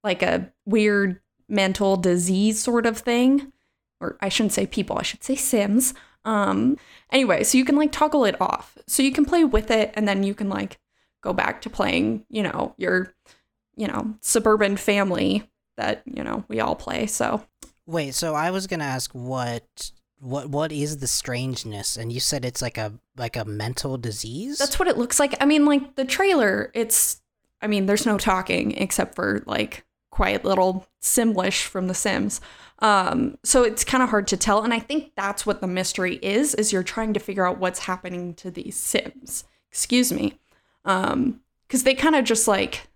like 0.04 0.22
a 0.22 0.52
weird 0.68 1.20
mental 1.50 1.98
disease 1.98 2.62
sort 2.62 2.86
of 2.86 3.00
thing. 3.00 3.52
Or 4.00 4.16
I 4.22 4.30
shouldn't 4.30 4.54
say 4.54 4.68
people, 4.68 5.00
I 5.00 5.02
should 5.02 5.24
say 5.24 5.36
Sims. 5.36 5.96
Um, 6.24 6.78
anyway, 7.12 7.44
so 7.46 7.58
you 7.58 7.66
can 7.66 7.78
like 7.78 7.92
toggle 7.92 8.26
it 8.26 8.40
off. 8.40 8.78
So 8.86 9.02
you 9.02 9.12
can 9.12 9.26
play 9.26 9.44
with 9.44 9.72
it 9.72 9.92
and 9.96 10.08
then 10.08 10.22
you 10.22 10.36
can 10.36 10.50
like 10.50 10.80
go 11.24 11.34
back 11.34 11.64
to 11.64 11.70
playing, 11.72 12.28
you 12.30 12.44
know, 12.44 12.76
your, 12.78 13.12
you 13.76 13.88
know, 13.88 14.14
suburban 14.22 14.78
family 14.78 15.50
that, 15.78 16.04
you 16.06 16.24
know, 16.24 16.46
we 16.48 16.60
all 16.60 16.76
play. 16.76 17.08
So 17.08 17.44
Wait, 17.88 18.14
so 18.14 18.36
I 18.36 18.52
was 18.52 18.68
gonna 18.68 18.84
ask 18.84 19.12
what 19.14 19.92
what 20.24 20.50
what 20.50 20.72
is 20.72 20.98
the 20.98 21.08
strangeness? 21.08 21.98
And 21.98 22.12
you 22.12 22.20
said 22.20 22.46
it's 22.46 22.62
like 22.62 22.78
a 22.78 22.94
like 23.18 23.36
a 23.36 23.46
mental 23.46 23.98
disease? 23.98 24.58
That's 24.58 24.80
what 24.80 24.88
it 24.88 24.98
looks 24.98 25.20
like. 25.20 25.36
I 25.42 25.46
mean, 25.46 25.66
like 25.66 25.96
the 25.96 26.06
trailer, 26.06 26.72
it's 26.74 27.22
I 27.62 27.68
mean, 27.68 27.86
there's 27.86 28.06
no 28.06 28.18
talking 28.18 28.72
except 28.72 29.16
for 29.16 29.44
like 29.46 29.86
quiet 30.10 30.46
little 30.46 30.88
Simlish 31.02 31.64
from 31.64 31.88
The 31.88 31.94
Sims. 31.94 32.40
Um, 32.80 33.38
so 33.44 33.64
it's 33.64 33.84
kind 33.84 34.04
of 34.04 34.10
hard 34.10 34.28
to 34.28 34.38
tell. 34.38 34.64
And 34.64 34.74
I 34.74 34.80
think 34.80 35.14
that's 35.16 35.46
what 35.46 35.60
the 35.60 35.68
mystery 35.68 36.20
is, 36.22 36.54
is 36.56 36.72
you're 36.72 36.84
trying 36.84 37.14
to 37.14 37.20
figure 37.20 37.48
out 37.48 37.58
what's 37.58 37.80
happening 37.80 38.34
to 38.36 38.52
these 38.52 38.76
Sims. 38.76 39.46
Excuse 39.72 40.12
me. 40.12 40.40
Um, 40.86 41.42
because 41.68 41.84
they 41.84 41.96
kind 41.96 42.16
of 42.16 42.26
just 42.26 42.48
like, 42.48 42.88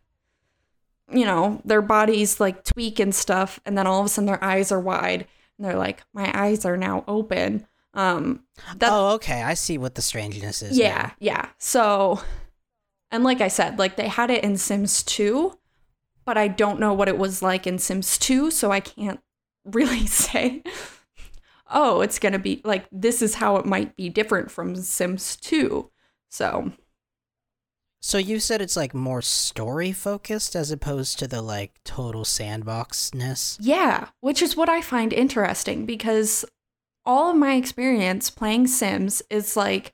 you 1.12 1.26
know, 1.26 1.62
their 1.66 1.82
bodies 1.82 2.40
like 2.40 2.64
tweak 2.64 3.00
and 3.00 3.16
stuff, 3.16 3.60
and 3.66 3.76
then 3.78 3.88
all 3.88 4.00
of 4.00 4.06
a 4.06 4.10
sudden 4.10 4.28
their 4.28 4.44
eyes 4.44 4.72
are 4.72 4.80
wide, 4.80 5.26
and 5.58 5.66
they're 5.66 5.78
like, 5.78 6.04
my 6.14 6.32
eyes 6.34 6.66
are 6.66 6.78
now 6.78 7.04
open. 7.08 7.66
Um, 7.94 8.44
that, 8.78 8.90
oh, 8.92 9.16
okay. 9.16 9.42
I 9.42 9.56
see 9.56 9.78
what 9.78 9.96
the 9.96 10.02
strangeness 10.02 10.62
is. 10.62 10.78
Yeah, 10.78 11.02
now. 11.02 11.12
yeah. 11.20 11.50
So, 11.58 12.22
and 13.12 13.24
like 13.24 13.42
I 13.42 13.48
said, 13.48 13.80
like 13.80 13.96
they 13.96 14.08
had 14.08 14.30
it 14.30 14.44
in 14.44 14.58
Sims 14.58 15.04
2, 15.04 15.58
but 16.26 16.38
I 16.38 16.48
don't 16.48 16.80
know 16.80 16.94
what 16.94 17.08
it 17.08 17.18
was 17.18 17.42
like 17.42 17.66
in 17.66 17.80
Sims 17.80 18.18
2, 18.18 18.52
so 18.52 18.72
I 18.72 18.80
can't 18.80 19.20
really 19.66 20.06
say, 20.06 20.64
oh, 21.72 22.02
it's 22.02 22.20
going 22.20 22.34
to 22.34 22.40
be 22.40 22.62
like 22.64 22.86
this 22.92 23.22
is 23.22 23.36
how 23.36 23.58
it 23.58 23.66
might 23.66 23.96
be 23.96 24.10
different 24.10 24.52
from 24.52 24.76
Sims 24.76 25.36
2. 25.38 25.90
So. 26.30 26.72
So 28.00 28.18
you 28.18 28.40
said 28.40 28.62
it's 28.62 28.78
like 28.78 28.94
more 28.94 29.22
story 29.22 29.92
focused 29.92 30.56
as 30.56 30.72
opposed 30.72 31.20
to 31.20 31.28
the 31.28 31.42
like 31.42 31.74
total 31.84 32.24
sandboxness? 32.24 33.58
Yeah, 33.60 34.10
which 34.22 34.42
is 34.42 34.56
what 34.56 34.70
I 34.70 34.82
find 34.82 35.12
interesting 35.12 35.86
because 35.86 36.46
all 37.06 37.32
of 37.32 37.38
my 37.38 37.56
experience 37.56 38.30
playing 38.30 38.68
Sims 38.68 39.22
is 39.30 39.58
like 39.58 39.94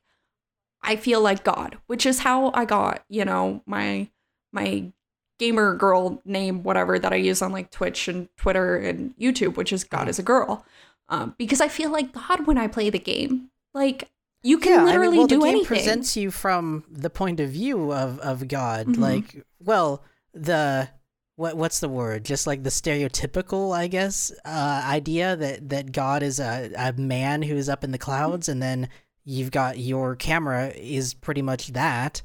I 0.81 0.97
feel 0.97 1.21
like 1.21 1.43
God, 1.43 1.77
which 1.87 2.05
is 2.05 2.19
how 2.19 2.51
I 2.53 2.65
got, 2.65 3.05
you 3.07 3.23
know, 3.23 3.61
my 3.65 4.09
my 4.51 4.91
gamer 5.39 5.75
girl 5.75 6.21
name, 6.25 6.63
whatever 6.63 6.99
that 6.99 7.13
I 7.13 7.17
use 7.17 7.41
on 7.41 7.51
like 7.51 7.71
Twitch 7.71 8.07
and 8.07 8.27
Twitter 8.37 8.75
and 8.77 9.17
YouTube, 9.17 9.55
which 9.55 9.73
is 9.73 9.83
God 9.83 10.07
is 10.07 10.19
a 10.19 10.23
girl. 10.23 10.65
Um, 11.09 11.35
because 11.37 11.61
I 11.61 11.67
feel 11.67 11.89
like 11.89 12.13
God 12.13 12.45
when 12.45 12.57
I 12.57 12.67
play 12.67 12.89
the 12.89 12.99
game. 12.99 13.49
Like 13.73 14.09
you 14.43 14.59
can 14.59 14.73
yeah, 14.73 14.83
literally 14.83 15.07
I 15.07 15.11
mean, 15.11 15.17
well, 15.19 15.27
do 15.27 15.35
the 15.35 15.41
game 15.41 15.49
anything. 15.49 15.65
presents 15.67 16.17
you 16.17 16.29
from 16.29 16.83
the 16.91 17.09
point 17.09 17.39
of 17.39 17.49
view 17.49 17.93
of 17.93 18.19
of 18.19 18.47
God. 18.47 18.87
Mm-hmm. 18.87 19.01
Like, 19.01 19.45
well, 19.59 20.03
the 20.33 20.89
what 21.35 21.57
what's 21.57 21.79
the 21.79 21.89
word? 21.89 22.25
Just 22.25 22.45
like 22.45 22.63
the 22.63 22.69
stereotypical, 22.69 23.75
I 23.75 23.87
guess, 23.87 24.31
uh, 24.45 24.83
idea 24.85 25.35
that 25.35 25.69
that 25.69 25.91
God 25.91 26.23
is 26.23 26.39
a 26.39 26.71
a 26.77 26.93
man 26.93 27.41
who 27.41 27.55
is 27.55 27.69
up 27.69 27.83
in 27.83 27.91
the 27.91 27.97
clouds, 27.97 28.49
and 28.49 28.61
then 28.61 28.89
you've 29.23 29.51
got 29.51 29.79
your 29.79 30.15
camera 30.15 30.67
is 30.75 31.13
pretty 31.13 31.41
much 31.41 31.67
that 31.69 32.21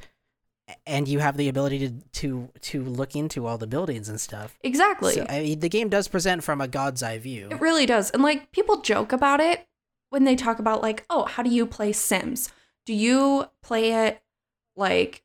and 0.86 1.08
you 1.08 1.18
have 1.20 1.36
the 1.36 1.48
ability 1.48 1.78
to 1.78 1.94
to 2.12 2.48
to 2.60 2.82
look 2.82 3.16
into 3.16 3.46
all 3.46 3.58
the 3.58 3.66
buildings 3.66 4.08
and 4.08 4.20
stuff. 4.20 4.58
Exactly. 4.62 5.14
So, 5.14 5.26
I 5.28 5.40
mean, 5.40 5.60
the 5.60 5.68
game 5.68 5.88
does 5.88 6.08
present 6.08 6.44
from 6.44 6.60
a 6.60 6.68
god's 6.68 7.02
eye 7.02 7.18
view. 7.18 7.48
It 7.50 7.60
really 7.60 7.86
does. 7.86 8.10
And 8.10 8.22
like 8.22 8.52
people 8.52 8.80
joke 8.80 9.12
about 9.12 9.40
it 9.40 9.66
when 10.10 10.24
they 10.24 10.36
talk 10.36 10.58
about 10.58 10.82
like, 10.82 11.04
"Oh, 11.10 11.24
how 11.24 11.42
do 11.42 11.50
you 11.50 11.66
play 11.66 11.92
Sims? 11.92 12.50
Do 12.86 12.94
you 12.94 13.46
play 13.62 13.92
it 14.06 14.22
like 14.76 15.22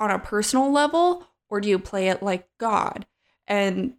on 0.00 0.10
a 0.10 0.18
personal 0.18 0.70
level 0.70 1.26
or 1.48 1.60
do 1.60 1.68
you 1.68 1.78
play 1.78 2.08
it 2.08 2.22
like 2.22 2.48
God?" 2.58 3.06
And 3.46 3.94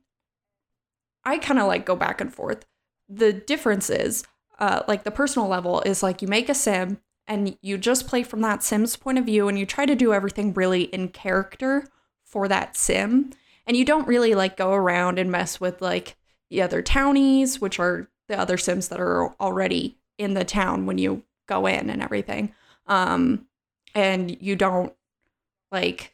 I 1.23 1.37
kind 1.37 1.59
of 1.59 1.67
like 1.67 1.85
go 1.85 1.95
back 1.95 2.21
and 2.21 2.33
forth. 2.33 2.65
The 3.07 3.33
difference 3.33 3.89
is, 3.89 4.23
uh, 4.59 4.83
like 4.87 5.03
the 5.03 5.11
personal 5.11 5.47
level 5.47 5.81
is 5.81 6.03
like 6.03 6.21
you 6.21 6.27
make 6.27 6.49
a 6.49 6.53
sim 6.53 6.99
and 7.27 7.57
you 7.61 7.77
just 7.77 8.07
play 8.07 8.23
from 8.23 8.41
that 8.41 8.63
sim's 8.63 8.95
point 8.95 9.17
of 9.17 9.25
view 9.25 9.47
and 9.47 9.57
you 9.57 9.65
try 9.65 9.85
to 9.85 9.95
do 9.95 10.13
everything 10.13 10.53
really 10.53 10.83
in 10.83 11.07
character 11.09 11.87
for 12.25 12.47
that 12.47 12.75
sim 12.75 13.31
and 13.65 13.77
you 13.77 13.85
don't 13.85 14.07
really 14.07 14.35
like 14.35 14.57
go 14.57 14.73
around 14.73 15.19
and 15.19 15.31
mess 15.31 15.61
with 15.61 15.81
like 15.81 16.17
the 16.49 16.61
other 16.61 16.81
townies 16.81 17.61
which 17.61 17.79
are 17.79 18.09
the 18.27 18.37
other 18.37 18.57
sims 18.57 18.89
that 18.89 18.99
are 18.99 19.29
already 19.39 19.98
in 20.19 20.35
the 20.35 20.45
town 20.45 20.85
when 20.85 20.99
you 20.99 21.23
go 21.47 21.65
in 21.65 21.89
and 21.89 22.03
everything 22.03 22.53
um 22.85 23.47
and 23.95 24.39
you 24.39 24.55
don't 24.55 24.93
like 25.71 26.13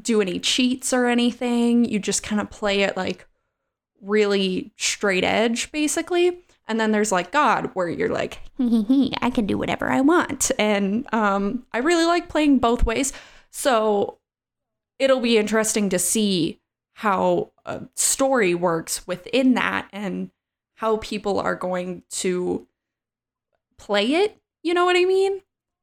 do 0.00 0.20
any 0.20 0.40
cheats 0.40 0.92
or 0.92 1.06
anything 1.06 1.84
you 1.84 2.00
just 2.00 2.24
kind 2.24 2.40
of 2.40 2.50
play 2.50 2.82
it 2.82 2.96
like 2.96 3.28
really 4.00 4.72
straight 4.76 5.22
edge 5.22 5.70
basically 5.70 6.42
and 6.68 6.78
then 6.78 6.92
there's 6.92 7.10
like 7.10 7.32
God, 7.32 7.70
where 7.72 7.88
you're 7.88 8.10
like, 8.10 8.40
I 9.22 9.30
can 9.30 9.46
do 9.46 9.56
whatever 9.56 9.88
I 9.90 10.02
want. 10.02 10.50
And 10.58 11.06
um, 11.14 11.64
I 11.72 11.78
really 11.78 12.04
like 12.04 12.28
playing 12.28 12.58
both 12.58 12.84
ways. 12.84 13.14
So 13.50 14.18
it'll 14.98 15.20
be 15.20 15.38
interesting 15.38 15.88
to 15.88 15.98
see 15.98 16.60
how 16.92 17.52
a 17.64 17.82
story 17.94 18.54
works 18.54 19.06
within 19.06 19.54
that 19.54 19.88
and 19.92 20.30
how 20.74 20.98
people 20.98 21.40
are 21.40 21.54
going 21.56 22.02
to 22.10 22.66
play 23.78 24.14
it. 24.14 24.40
You 24.62 24.74
know 24.74 24.84
what 24.84 24.96
I 24.96 25.04
mean? 25.04 25.42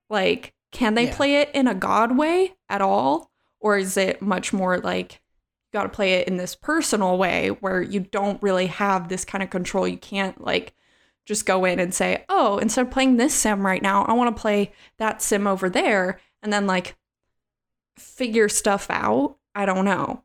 Like, 0.09 0.53
can 0.71 0.93
they 0.93 1.05
Yeah. 1.05 1.15
play 1.15 1.35
it 1.37 1.49
in 1.53 1.67
a 1.67 1.73
God 1.75 2.17
way 2.17 2.55
at 2.69 2.81
all? 2.81 3.31
Or 3.59 3.77
is 3.77 3.97
it 3.97 4.21
much 4.21 4.53
more 4.53 4.77
like, 4.77 5.13
you 5.13 5.79
got 5.79 5.83
to 5.83 5.89
play 5.89 6.13
it 6.15 6.27
in 6.27 6.37
this 6.37 6.55
personal 6.55 7.17
way 7.17 7.49
where 7.49 7.81
you 7.81 8.01
don't 8.01 8.41
really 8.43 8.67
have 8.67 9.09
this 9.09 9.25
kind 9.25 9.43
of 9.43 9.49
control. 9.49 9.87
You 9.87 9.97
can't 9.97 10.39
like 10.43 10.73
just 11.25 11.45
go 11.45 11.65
in 11.65 11.79
and 11.79 11.93
say, 11.93 12.23
oh, 12.29 12.59
instead 12.59 12.85
of 12.85 12.91
playing 12.91 13.17
this 13.17 13.33
sim 13.33 13.65
right 13.65 13.81
now, 13.81 14.03
I 14.03 14.13
want 14.13 14.35
to 14.35 14.39
play 14.39 14.73
that 14.97 15.21
sim 15.21 15.47
over 15.47 15.69
there 15.69 16.19
and 16.43 16.53
then 16.53 16.67
like 16.67 16.95
figure 17.97 18.49
stuff 18.49 18.87
out. 18.89 19.37
I 19.55 19.65
don't 19.65 19.85
know. 19.85 20.21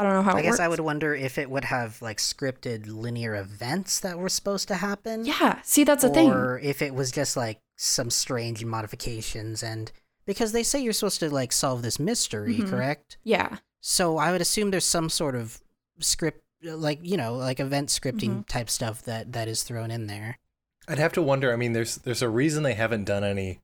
I 0.00 0.02
don't 0.04 0.12
know 0.14 0.22
how 0.22 0.36
I 0.36 0.40
it 0.40 0.42
guess 0.44 0.58
I 0.60 0.66
would 0.68 0.80
wonder 0.80 1.14
if 1.14 1.36
it 1.38 1.50
would 1.50 1.64
have 1.66 2.00
like 2.00 2.16
scripted 2.18 2.86
linear 2.88 3.34
events 3.36 4.00
that 4.00 4.18
were 4.18 4.28
supposed 4.30 4.66
to 4.68 4.76
happen. 4.76 5.24
Yeah, 5.26 5.60
see, 5.62 5.84
that's 5.84 6.02
a 6.04 6.08
thing. 6.08 6.30
Or 6.30 6.58
if 6.58 6.80
it 6.82 6.94
was 6.94 7.10
just 7.12 7.36
like 7.36 7.60
some 7.76 8.10
strange 8.10 8.64
modifications 8.64 9.62
and 9.62 9.92
because 10.26 10.52
they 10.52 10.62
say 10.62 10.80
you're 10.80 10.92
supposed 10.92 11.20
to 11.20 11.30
like 11.30 11.52
solve 11.52 11.82
this 11.82 11.98
mystery, 11.98 12.56
Mhm. 12.58 12.68
correct? 12.70 13.18
Yeah. 13.24 13.58
So 13.80 14.16
I 14.18 14.32
would 14.32 14.40
assume 14.40 14.70
there's 14.70 14.84
some 14.84 15.08
sort 15.10 15.34
of 15.34 15.60
script 15.98 16.42
like, 16.62 16.98
you 17.02 17.16
know, 17.16 17.34
like 17.34 17.58
event 17.60 17.88
scripting 17.88 18.30
Mm-hmm. 18.30 18.40
type 18.42 18.68
stuff 18.70 19.02
that 19.04 19.32
that 19.32 19.48
is 19.48 19.62
thrown 19.62 19.90
in 19.90 20.06
there. 20.06 20.38
I'd 20.88 20.98
have 20.98 21.12
to 21.14 21.22
wonder. 21.22 21.52
I 21.52 21.56
mean, 21.56 21.72
there's 21.72 21.96
there's 21.96 22.22
a 22.22 22.28
reason 22.28 22.62
they 22.62 22.74
haven't 22.74 23.04
done 23.04 23.24
any 23.24 23.60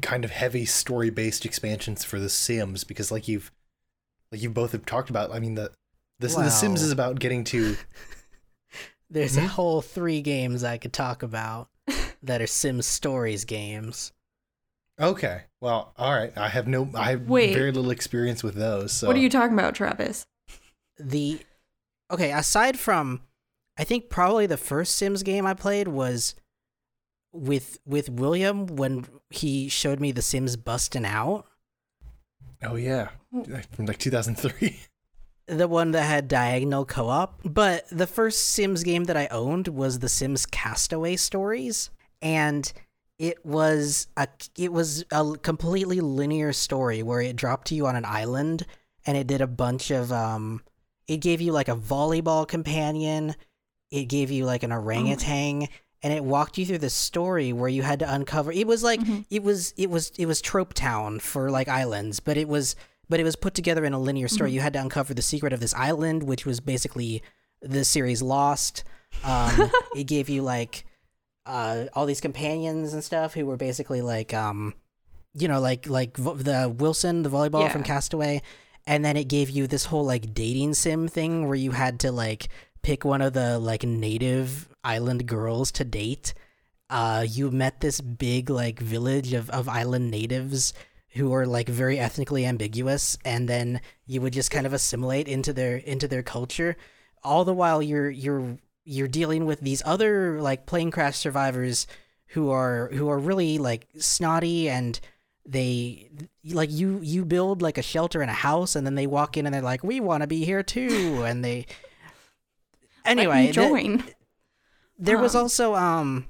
kind 0.00 0.24
of 0.24 0.30
heavy 0.30 0.64
story 0.64 1.10
based 1.10 1.44
expansions 1.44 2.02
for 2.04 2.18
the 2.18 2.28
Sims 2.30 2.84
because, 2.84 3.10
like 3.12 3.28
you've 3.28 3.50
like 4.32 4.42
you 4.42 4.50
both 4.50 4.72
have 4.72 4.84
talked 4.86 5.10
about. 5.10 5.32
I 5.32 5.38
mean, 5.38 5.54
the 5.54 5.72
the, 6.18 6.28
the 6.28 6.50
Sims 6.50 6.82
is 6.82 6.92
about 6.92 7.18
getting 7.18 7.44
to. 7.44 7.76
There's 9.10 9.36
a 9.36 9.42
Mhm. 9.42 9.46
whole 9.48 9.82
three 9.82 10.20
games 10.20 10.64
I 10.64 10.78
could 10.78 10.92
talk 10.92 11.22
about 11.22 11.68
that 12.22 12.42
are 12.42 12.46
Sims 12.46 12.86
Stories 12.86 13.44
games. 13.44 14.12
Okay, 14.98 15.42
well, 15.60 15.92
all 15.98 16.12
right. 16.14 16.32
I 16.36 16.48
have 16.48 16.66
no. 16.66 16.88
I 16.94 17.10
have 17.10 17.28
Wait. 17.28 17.52
very 17.54 17.70
little 17.70 17.90
experience 17.90 18.42
with 18.42 18.54
those. 18.54 18.92
So. 18.92 19.06
What 19.06 19.14
are 19.16 19.20
you 19.20 19.28
talking 19.30 19.52
about, 19.54 19.74
Travis? 19.74 20.26
the 20.98 21.38
okay 22.10 22.32
aside 22.32 22.78
from 22.78 23.20
i 23.76 23.84
think 23.84 24.08
probably 24.08 24.46
the 24.46 24.56
first 24.56 24.96
sims 24.96 25.22
game 25.22 25.44
i 25.44 25.52
played 25.52 25.88
was 25.88 26.34
with 27.34 27.78
with 27.84 28.08
william 28.08 28.66
when 28.66 29.04
he 29.28 29.68
showed 29.68 30.00
me 30.00 30.10
the 30.10 30.22
sims 30.22 30.56
busting 30.56 31.04
out 31.04 31.44
Oh 32.62 32.76
yeah, 32.76 33.08
from 33.72 33.86
like 33.86 33.98
2003. 33.98 34.80
the 35.46 35.68
one 35.68 35.92
that 35.92 36.02
had 36.02 36.28
diagonal 36.28 36.84
co-op. 36.84 37.40
But 37.44 37.88
the 37.90 38.06
first 38.06 38.48
sims 38.48 38.82
game 38.82 39.04
that 39.04 39.16
i 39.16 39.26
owned 39.28 39.68
was 39.68 39.98
the 39.98 40.08
sims 40.08 40.46
castaway 40.46 41.16
stories. 41.16 41.90
And 42.22 42.72
it 43.18 43.44
was 43.44 44.08
a 44.16 44.28
it 44.58 44.72
was 44.72 45.04
a 45.10 45.36
completely 45.42 46.00
linear 46.00 46.52
story 46.52 47.02
where 47.02 47.20
it 47.20 47.36
dropped 47.36 47.70
you 47.72 47.86
on 47.86 47.96
an 47.96 48.04
island 48.04 48.66
and 49.06 49.16
it 49.16 49.26
did 49.26 49.40
a 49.40 49.46
bunch 49.46 49.90
of 49.90 50.12
um 50.12 50.62
it 51.06 51.18
gave 51.18 51.40
you 51.40 51.52
like 51.52 51.68
a 51.68 51.76
volleyball 51.76 52.46
companion. 52.46 53.34
It 53.90 54.06
gave 54.06 54.30
you 54.30 54.44
like 54.44 54.64
an 54.64 54.72
orangutan 54.72 55.68
and 56.06 56.14
it 56.14 56.22
walked 56.22 56.56
you 56.56 56.64
through 56.64 56.78
the 56.78 56.88
story 56.88 57.52
where 57.52 57.68
you 57.68 57.82
had 57.82 57.98
to 57.98 58.14
uncover 58.14 58.52
it 58.52 58.64
was 58.64 58.84
like 58.84 59.00
it 59.28 59.42
was 59.42 59.74
it 59.76 59.90
was 59.90 60.12
it 60.16 60.26
was 60.26 60.40
trope 60.40 60.72
town 60.72 61.18
for 61.18 61.50
like 61.50 61.66
islands 61.66 62.20
but 62.20 62.36
it 62.36 62.46
was 62.48 62.76
but 63.08 63.18
it 63.18 63.24
was 63.24 63.34
put 63.34 63.54
together 63.54 63.84
in 63.84 63.92
a 63.92 63.98
linear 63.98 64.28
story. 64.28 64.52
You 64.52 64.60
had 64.60 64.72
to 64.74 64.80
uncover 64.80 65.14
the 65.14 65.22
secret 65.22 65.52
of 65.52 65.58
this 65.58 65.74
island 65.74 66.22
which 66.22 66.46
was 66.46 66.60
basically 66.60 67.24
the 67.60 67.84
series 67.84 68.22
lost. 68.22 68.84
Um 69.24 69.68
it 69.96 70.04
gave 70.04 70.28
you 70.28 70.42
like 70.42 70.84
uh 71.44 71.86
all 71.94 72.06
these 72.06 72.20
companions 72.20 72.92
and 72.94 73.02
stuff 73.02 73.34
who 73.34 73.44
were 73.44 73.56
basically 73.56 74.00
like 74.00 74.32
um 74.32 74.74
you 75.34 75.48
know 75.48 75.60
like 75.60 75.88
like 75.88 76.16
vo- 76.16 76.34
the 76.34 76.68
wilson 76.68 77.24
the 77.24 77.30
volleyball 77.30 77.62
from 77.72 77.82
castaway. 77.82 78.42
And 78.86 79.04
then 79.04 79.16
it 79.16 79.24
gave 79.24 79.50
you 79.50 79.66
this 79.66 79.86
whole 79.86 80.04
like 80.04 80.32
dating 80.32 80.74
sim 80.74 81.08
thing 81.08 81.48
where 81.48 81.56
you 81.56 81.72
had 81.72 81.98
to 82.00 82.12
like 82.12 82.48
pick 82.86 83.04
one 83.04 83.20
of 83.20 83.32
the 83.32 83.58
like 83.58 83.82
native 83.82 84.68
island 84.84 85.26
girls 85.26 85.72
to 85.72 85.84
date 85.84 86.32
uh 86.88 87.26
you 87.28 87.50
met 87.50 87.80
this 87.80 88.00
big 88.00 88.48
like 88.48 88.78
village 88.78 89.32
of, 89.32 89.50
of 89.50 89.68
island 89.68 90.08
natives 90.08 90.72
who 91.16 91.32
are 91.32 91.46
like 91.46 91.68
very 91.68 91.98
ethnically 91.98 92.46
ambiguous 92.46 93.18
and 93.24 93.48
then 93.48 93.80
you 94.06 94.20
would 94.20 94.32
just 94.32 94.50
kind 94.50 94.66
of 94.66 94.72
assimilate 94.72 95.26
into 95.26 95.52
their 95.52 95.76
into 95.78 96.06
their 96.06 96.22
culture. 96.22 96.76
All 97.24 97.44
the 97.44 97.54
while 97.54 97.82
you're 97.82 98.10
you're 98.10 98.58
you're 98.84 99.08
dealing 99.08 99.46
with 99.46 99.60
these 99.60 99.82
other 99.84 100.40
like 100.40 100.66
plane 100.66 100.90
crash 100.90 101.16
survivors 101.16 101.86
who 102.28 102.50
are 102.50 102.90
who 102.92 103.08
are 103.08 103.18
really 103.18 103.58
like 103.58 103.88
snotty 103.98 104.68
and 104.68 105.00
they 105.44 106.10
like 106.44 106.70
you 106.70 107.00
you 107.02 107.24
build 107.24 107.62
like 107.62 107.78
a 107.78 107.82
shelter 107.82 108.22
in 108.22 108.28
a 108.28 108.34
house 108.34 108.76
and 108.76 108.86
then 108.86 108.94
they 108.94 109.06
walk 109.06 109.36
in 109.36 109.46
and 109.46 109.54
they're 109.54 109.62
like 109.62 109.82
we 109.82 110.00
want 110.00 110.20
to 110.20 110.26
be 110.26 110.44
here 110.44 110.62
too 110.62 111.24
and 111.24 111.44
they 111.44 111.66
anyway 113.06 113.34
Let 113.34 113.40
me 113.40 113.52
th- 113.52 113.54
join. 113.54 114.04
there 114.98 115.18
was 115.18 115.34
Um. 115.34 115.42
also 115.42 115.74
um 115.74 116.26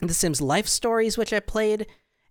the 0.00 0.14
Sims 0.14 0.40
Life 0.40 0.66
Stories 0.66 1.16
which 1.18 1.32
I 1.32 1.40
played 1.40 1.86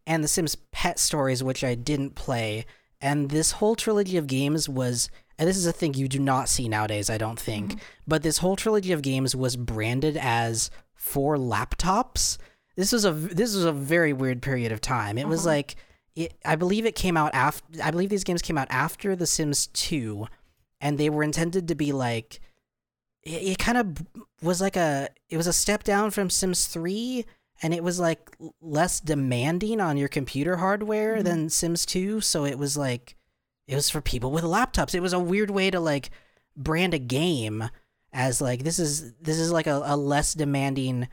and 0.07 0.23
the 0.23 0.27
Sims 0.27 0.55
Pet 0.71 0.97
Stories 0.99 1.43
which 1.43 1.63
I 1.63 1.75
didn't 1.75 2.15
play. 2.15 2.65
And 3.01 3.29
this 3.29 3.51
whole 3.53 3.75
trilogy 3.75 4.17
of 4.17 4.27
games 4.27 4.67
was 4.67 5.09
and 5.37 5.47
this 5.47 5.55
is 5.57 5.65
a 5.67 5.71
thing 5.71 5.93
you 5.93 6.07
do 6.07 6.19
not 6.19 6.49
see 6.49 6.67
nowadays 6.67 7.09
I 7.09 7.17
don't 7.17 7.39
think 7.39 7.79
but 8.07 8.23
this 8.23 8.39
whole 8.39 8.55
trilogy 8.55 8.91
of 8.91 9.01
games 9.01 9.35
was 9.35 9.55
branded 9.55 10.17
as 10.17 10.69
for 10.95 11.37
laptops. 11.37 12.37
This 12.75 12.91
was 12.91 13.05
a 13.05 13.11
this 13.11 13.55
was 13.55 13.65
a 13.65 13.71
very 13.71 14.13
weird 14.13 14.41
period 14.41 14.71
of 14.71 14.81
time. 14.81 15.17
It 15.17 15.27
was 15.27 15.45
like 15.45 15.75
it, 16.15 16.33
I 16.43 16.55
believe 16.55 16.85
it 16.85 16.95
came 16.95 17.15
out 17.15 17.33
after 17.33 17.65
I 17.83 17.91
believe 17.91 18.09
these 18.09 18.23
games 18.23 18.41
came 18.41 18.57
out 18.57 18.67
after 18.71 19.15
the 19.15 19.27
Sims 19.27 19.67
2 19.67 20.27
and 20.81 20.97
they 20.97 21.09
were 21.09 21.23
intended 21.23 21.67
to 21.67 21.75
be 21.75 21.91
like 21.93 22.39
it, 23.23 23.43
it 23.43 23.59
kind 23.59 23.77
of 23.77 24.05
was 24.41 24.61
like 24.61 24.75
a 24.75 25.09
it 25.29 25.37
was 25.37 25.47
a 25.47 25.53
step 25.53 25.83
down 25.83 26.11
from 26.11 26.29
Sims 26.29 26.67
3 26.67 27.25
and 27.61 27.73
it 27.73 27.83
was 27.83 27.99
like 27.99 28.29
less 28.61 28.99
demanding 28.99 29.81
on 29.81 29.97
your 29.97 30.07
computer 30.07 30.57
hardware 30.57 31.21
than 31.21 31.49
Sims 31.49 31.85
2 31.85 32.21
so 32.21 32.45
it 32.45 32.57
was 32.57 32.77
like 32.77 33.15
it 33.69 33.75
was 33.75 33.89
for 33.91 34.01
people 34.01 34.31
with 34.31 34.43
laptops. 34.43 34.95
It 34.95 35.01
was 35.01 35.13
a 35.13 35.19
weird 35.19 35.51
way 35.51 35.69
to 35.69 35.79
like 35.79 36.09
brand 36.57 36.95
a 36.95 36.99
game 36.99 37.69
as 38.11 38.41
like 38.41 38.63
this 38.63 38.79
is 38.79 39.13
this 39.21 39.37
is 39.37 39.51
like 39.51 39.67
a, 39.67 39.83
a 39.85 39.95
less 39.95 40.33
demanding 40.33 41.07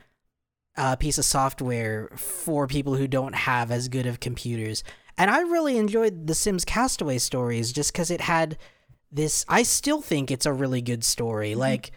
uh, 0.75 0.95
piece 0.95 1.19
of 1.19 1.25
software 1.25 2.09
for 2.15 2.65
people 2.65 2.95
who 2.95 3.07
don't 3.07 3.35
have 3.35 3.69
as 3.69 3.87
good 3.87 4.07
of 4.07 4.19
computers. 4.19 4.83
And 5.19 5.29
i 5.29 5.41
really 5.41 5.77
enjoyed 5.77 6.25
the 6.25 6.35
sims 6.35 6.65
castaway 6.65 7.19
stories 7.19 7.71
just 7.71 7.93
because 7.93 8.09
it 8.09 8.21
had 8.21 8.57
this 9.11 9.45
i 9.47 9.63
still 9.63 10.01
think 10.01 10.29
it's 10.31 10.45
a 10.45 10.53
really 10.53 10.81
good 10.81 11.03
story 11.03 11.55
like 11.55 11.91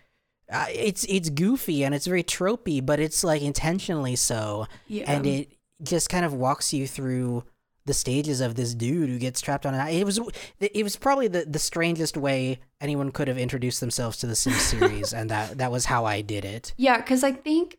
uh, 0.52 0.66
it's 0.72 1.04
it's 1.08 1.30
goofy 1.30 1.84
and 1.84 1.94
it's 1.94 2.06
very 2.06 2.22
tropey 2.24 2.84
but 2.84 2.98
it's 3.00 3.22
like 3.24 3.42
intentionally 3.42 4.16
so 4.16 4.66
Yeah. 4.88 5.10
and 5.12 5.26
it 5.26 5.52
just 5.82 6.08
kind 6.10 6.24
of 6.24 6.34
walks 6.34 6.72
you 6.72 6.86
through 6.86 7.44
the 7.86 7.94
stages 7.94 8.40
of 8.40 8.54
this 8.56 8.74
dude 8.74 9.08
who 9.08 9.18
gets 9.18 9.40
trapped 9.40 9.64
on 9.64 9.72
an 9.74 9.80
island. 9.80 9.98
It 10.00 10.04
was 10.04 10.20
it 10.60 10.82
was 10.84 10.96
probably 10.96 11.28
the, 11.28 11.46
the 11.46 11.58
strangest 11.58 12.16
way 12.16 12.60
anyone 12.80 13.10
could 13.10 13.26
have 13.26 13.38
introduced 13.38 13.80
themselves 13.80 14.18
to 14.18 14.26
the 14.26 14.36
Sims 14.36 14.60
series, 14.72 15.14
and 15.14 15.30
that 15.30 15.56
that 15.58 15.72
was 15.72 15.86
how 15.86 16.04
I 16.04 16.20
did 16.20 16.44
it. 16.44 16.74
Yeah, 16.76 16.98
because 16.98 17.24
I 17.24 17.32
think 17.32 17.78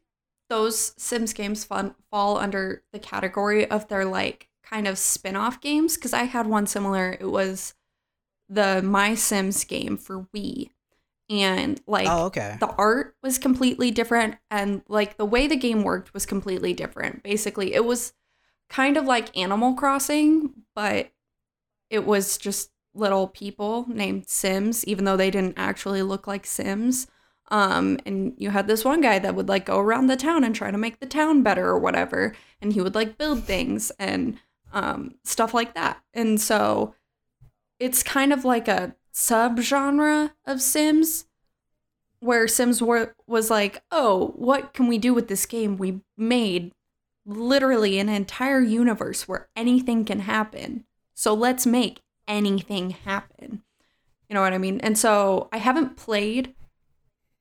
those 0.49 0.93
Sims 0.97 1.33
games 1.33 1.63
fun, 1.63 1.93
fall 2.09 2.37
under 2.37 2.81
the 2.91 2.99
category 2.99 3.69
of 3.69 3.87
their 3.89 4.03
like 4.03 4.49
kind 4.63 4.87
of 4.87 4.97
spin 4.97 5.35
off 5.35 5.61
games. 5.61 5.95
Because 5.95 6.13
I 6.13 6.23
had 6.23 6.47
one 6.47 6.65
similar. 6.65 7.15
It 7.19 7.29
was 7.29 7.75
the 8.53 8.81
My 8.83 9.15
Sims 9.15 9.63
game 9.63 9.95
for 9.97 10.27
Wii. 10.35 10.71
and 11.29 11.79
like 11.87 12.07
Oh, 12.09 12.25
okay. 12.25 12.57
the 12.59 12.67
art 12.67 13.15
was 13.23 13.37
completely 13.37 13.89
different 13.91 14.35
and 14.49 14.81
like 14.89 15.15
the 15.15 15.23
way 15.25 15.47
the 15.47 15.55
game 15.55 15.83
worked 15.83 16.13
was 16.13 16.25
completely 16.25 16.73
different. 16.73 17.23
Basically, 17.23 17.73
it 17.73 17.85
was 17.85 18.11
kind 18.69 18.97
of 18.97 19.05
like 19.05 19.35
Animal 19.37 19.73
Crossing, 19.75 20.51
but 20.75 21.11
it 21.89 22.05
was 22.05 22.37
just 22.37 22.71
little 22.93 23.27
people 23.27 23.85
named 23.87 24.27
Sims, 24.27 24.83
even 24.85 25.05
though 25.05 25.15
they 25.15 25.31
didn't 25.31 25.57
actually 25.57 26.01
look 26.01 26.27
like 26.27 26.45
Sims. 26.45 27.07
Um, 27.49 27.97
and 28.05 28.33
you 28.37 28.49
had 28.49 28.67
this 28.67 28.83
one 28.83 28.99
guy 29.01 29.19
that 29.19 29.35
would 29.35 29.47
like 29.49 29.65
go 29.65 29.79
around 29.79 30.07
the 30.07 30.17
town 30.17 30.43
and 30.43 30.53
try 30.55 30.71
to 30.71 30.77
make 30.77 30.99
the 30.99 31.05
town 31.05 31.43
better 31.43 31.67
or 31.67 31.79
whatever, 31.79 32.33
and 32.61 32.73
he 32.73 32.81
would 32.81 32.95
like 32.95 33.17
build 33.17 33.43
things 33.45 33.91
and 33.99 34.37
um, 34.73 35.15
stuff 35.23 35.53
like 35.53 35.73
that. 35.75 36.01
And 36.13 36.39
so 36.39 36.95
it's 37.81 38.03
kind 38.03 38.31
of 38.31 38.45
like 38.45 38.67
a 38.67 38.95
subgenre 39.11 40.31
of 40.45 40.61
Sims 40.61 41.25
where 42.19 42.47
Sims 42.47 42.79
were, 42.79 43.15
was 43.25 43.49
like, 43.49 43.81
oh, 43.91 44.33
what 44.35 44.71
can 44.75 44.85
we 44.85 44.99
do 44.99 45.15
with 45.15 45.27
this 45.27 45.47
game? 45.47 45.77
We 45.77 46.01
made 46.15 46.73
literally 47.25 47.97
an 47.97 48.07
entire 48.07 48.61
universe 48.61 49.27
where 49.27 49.49
anything 49.55 50.05
can 50.05 50.19
happen. 50.19 50.85
So 51.15 51.33
let's 51.33 51.65
make 51.65 52.03
anything 52.27 52.91
happen. 52.91 53.63
You 54.29 54.35
know 54.35 54.41
what 54.41 54.53
I 54.53 54.59
mean? 54.59 54.79
And 54.81 54.95
so 54.95 55.49
I 55.51 55.57
haven't 55.57 55.97
played 55.97 56.53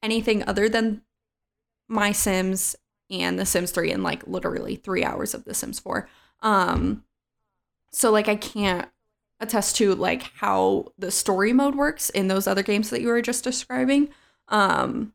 anything 0.03 0.43
other 0.49 0.71
than 0.71 1.03
My 1.87 2.13
Sims 2.13 2.77
and 3.11 3.39
The 3.39 3.45
Sims 3.45 3.73
3 3.73 3.93
in 3.93 4.03
like 4.03 4.27
literally 4.27 4.77
three 4.77 5.05
hours 5.05 5.35
of 5.35 5.45
The 5.45 5.53
Sims 5.53 5.79
4. 5.81 6.09
Um, 6.41 7.05
so 7.93 8.11
like 8.11 8.29
I 8.29 8.37
can't 8.37 8.89
attest 9.41 9.77
to 9.77 9.95
like 9.95 10.23
how 10.35 10.93
the 10.99 11.11
story 11.11 11.53
mode 11.53 11.75
works 11.75 12.11
in 12.11 12.29
those 12.29 12.47
other 12.47 12.63
games 12.63 12.91
that 12.91 13.01
you 13.01 13.09
were 13.09 13.23
just 13.23 13.45
describing. 13.45 14.11
Um, 14.49 15.15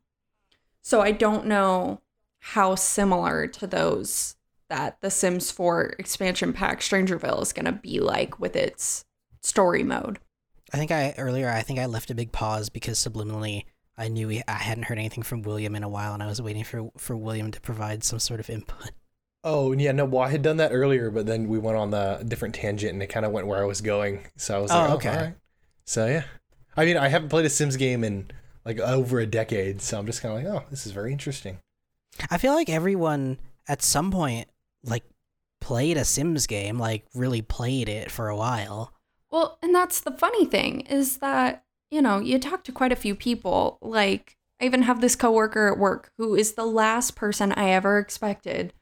so 0.82 1.00
I 1.00 1.12
don't 1.12 1.46
know 1.46 2.00
how 2.38 2.74
similar 2.74 3.46
to 3.46 3.66
those 3.66 4.36
that 4.68 5.00
the 5.00 5.10
Sims 5.10 5.50
4 5.50 5.94
expansion 5.98 6.52
pack 6.52 6.80
Strangerville 6.80 7.42
is 7.42 7.52
going 7.52 7.66
to 7.66 7.72
be 7.72 8.00
like 8.00 8.40
with 8.40 8.56
its 8.56 9.04
story 9.42 9.82
mode. 9.82 10.18
I 10.72 10.78
think 10.78 10.90
I 10.90 11.14
earlier 11.18 11.48
I 11.48 11.62
think 11.62 11.78
I 11.78 11.86
left 11.86 12.10
a 12.10 12.14
big 12.14 12.32
pause 12.32 12.68
because 12.68 12.98
subliminally 12.98 13.64
I 13.96 14.08
knew 14.08 14.42
I 14.48 14.52
hadn't 14.52 14.84
heard 14.84 14.98
anything 14.98 15.22
from 15.22 15.42
William 15.42 15.76
in 15.76 15.84
a 15.84 15.88
while 15.88 16.12
and 16.12 16.22
I 16.22 16.26
was 16.26 16.42
waiting 16.42 16.64
for 16.64 16.90
for 16.98 17.16
William 17.16 17.52
to 17.52 17.60
provide 17.60 18.02
some 18.02 18.18
sort 18.18 18.40
of 18.40 18.50
input. 18.50 18.90
Oh 19.48 19.70
yeah, 19.72 19.92
no. 19.92 20.04
Well, 20.04 20.22
I 20.24 20.30
had 20.30 20.42
done 20.42 20.56
that 20.56 20.72
earlier, 20.72 21.08
but 21.10 21.24
then 21.24 21.46
we 21.46 21.56
went 21.56 21.76
on 21.76 21.90
the 21.92 22.24
different 22.26 22.56
tangent, 22.56 22.92
and 22.92 23.00
it 23.02 23.06
kind 23.06 23.24
of 23.24 23.30
went 23.30 23.46
where 23.46 23.62
I 23.62 23.64
was 23.64 23.80
going. 23.80 24.26
So 24.36 24.56
I 24.56 24.60
was 24.60 24.72
Oh, 24.72 24.74
like, 24.74 24.90
oh, 24.90 24.94
okay. 24.94 25.08
all 25.08 25.16
right. 25.16 25.34
So 25.84 26.06
yeah, 26.06 26.24
I 26.76 26.84
mean, 26.84 26.96
I 26.96 27.06
haven't 27.06 27.28
played 27.28 27.46
a 27.46 27.50
Sims 27.50 27.76
game 27.76 28.02
in 28.02 28.28
like 28.64 28.80
over 28.80 29.20
a 29.20 29.26
decade, 29.26 29.80
so 29.80 29.98
I'm 30.00 30.06
just 30.06 30.20
kind 30.20 30.36
of 30.36 30.42
like, 30.52 30.62
oh, 30.62 30.66
this 30.68 30.84
is 30.84 30.90
very 30.90 31.12
interesting. 31.12 31.58
I 32.28 32.38
feel 32.38 32.54
like 32.54 32.68
everyone 32.68 33.38
at 33.68 33.82
some 33.82 34.10
point 34.10 34.48
like 34.82 35.04
played 35.60 35.96
a 35.96 36.04
Sims 36.04 36.48
game, 36.48 36.76
like 36.78 37.04
really 37.14 37.40
played 37.40 37.88
it 37.88 38.10
for 38.10 38.28
a 38.28 38.36
while. 38.36 38.92
Well, 39.30 39.58
and 39.62 39.72
that's 39.72 40.00
the 40.00 40.10
funny 40.10 40.44
thing 40.44 40.80
is 40.82 41.18
that, 41.18 41.62
you 41.90 42.02
know, 42.02 42.18
you 42.18 42.40
talk 42.40 42.64
to 42.64 42.72
quite 42.72 42.92
a 42.92 42.96
few 42.96 43.14
people. 43.14 43.78
Like, 43.80 44.36
I 44.60 44.64
even 44.64 44.82
have 44.82 45.00
this 45.00 45.14
coworker 45.14 45.68
at 45.68 45.78
work 45.78 46.10
who 46.18 46.34
is 46.34 46.54
the 46.54 46.64
last 46.66 47.14
person 47.14 47.52
I 47.52 47.70
ever 47.70 47.98
expected 47.98 48.72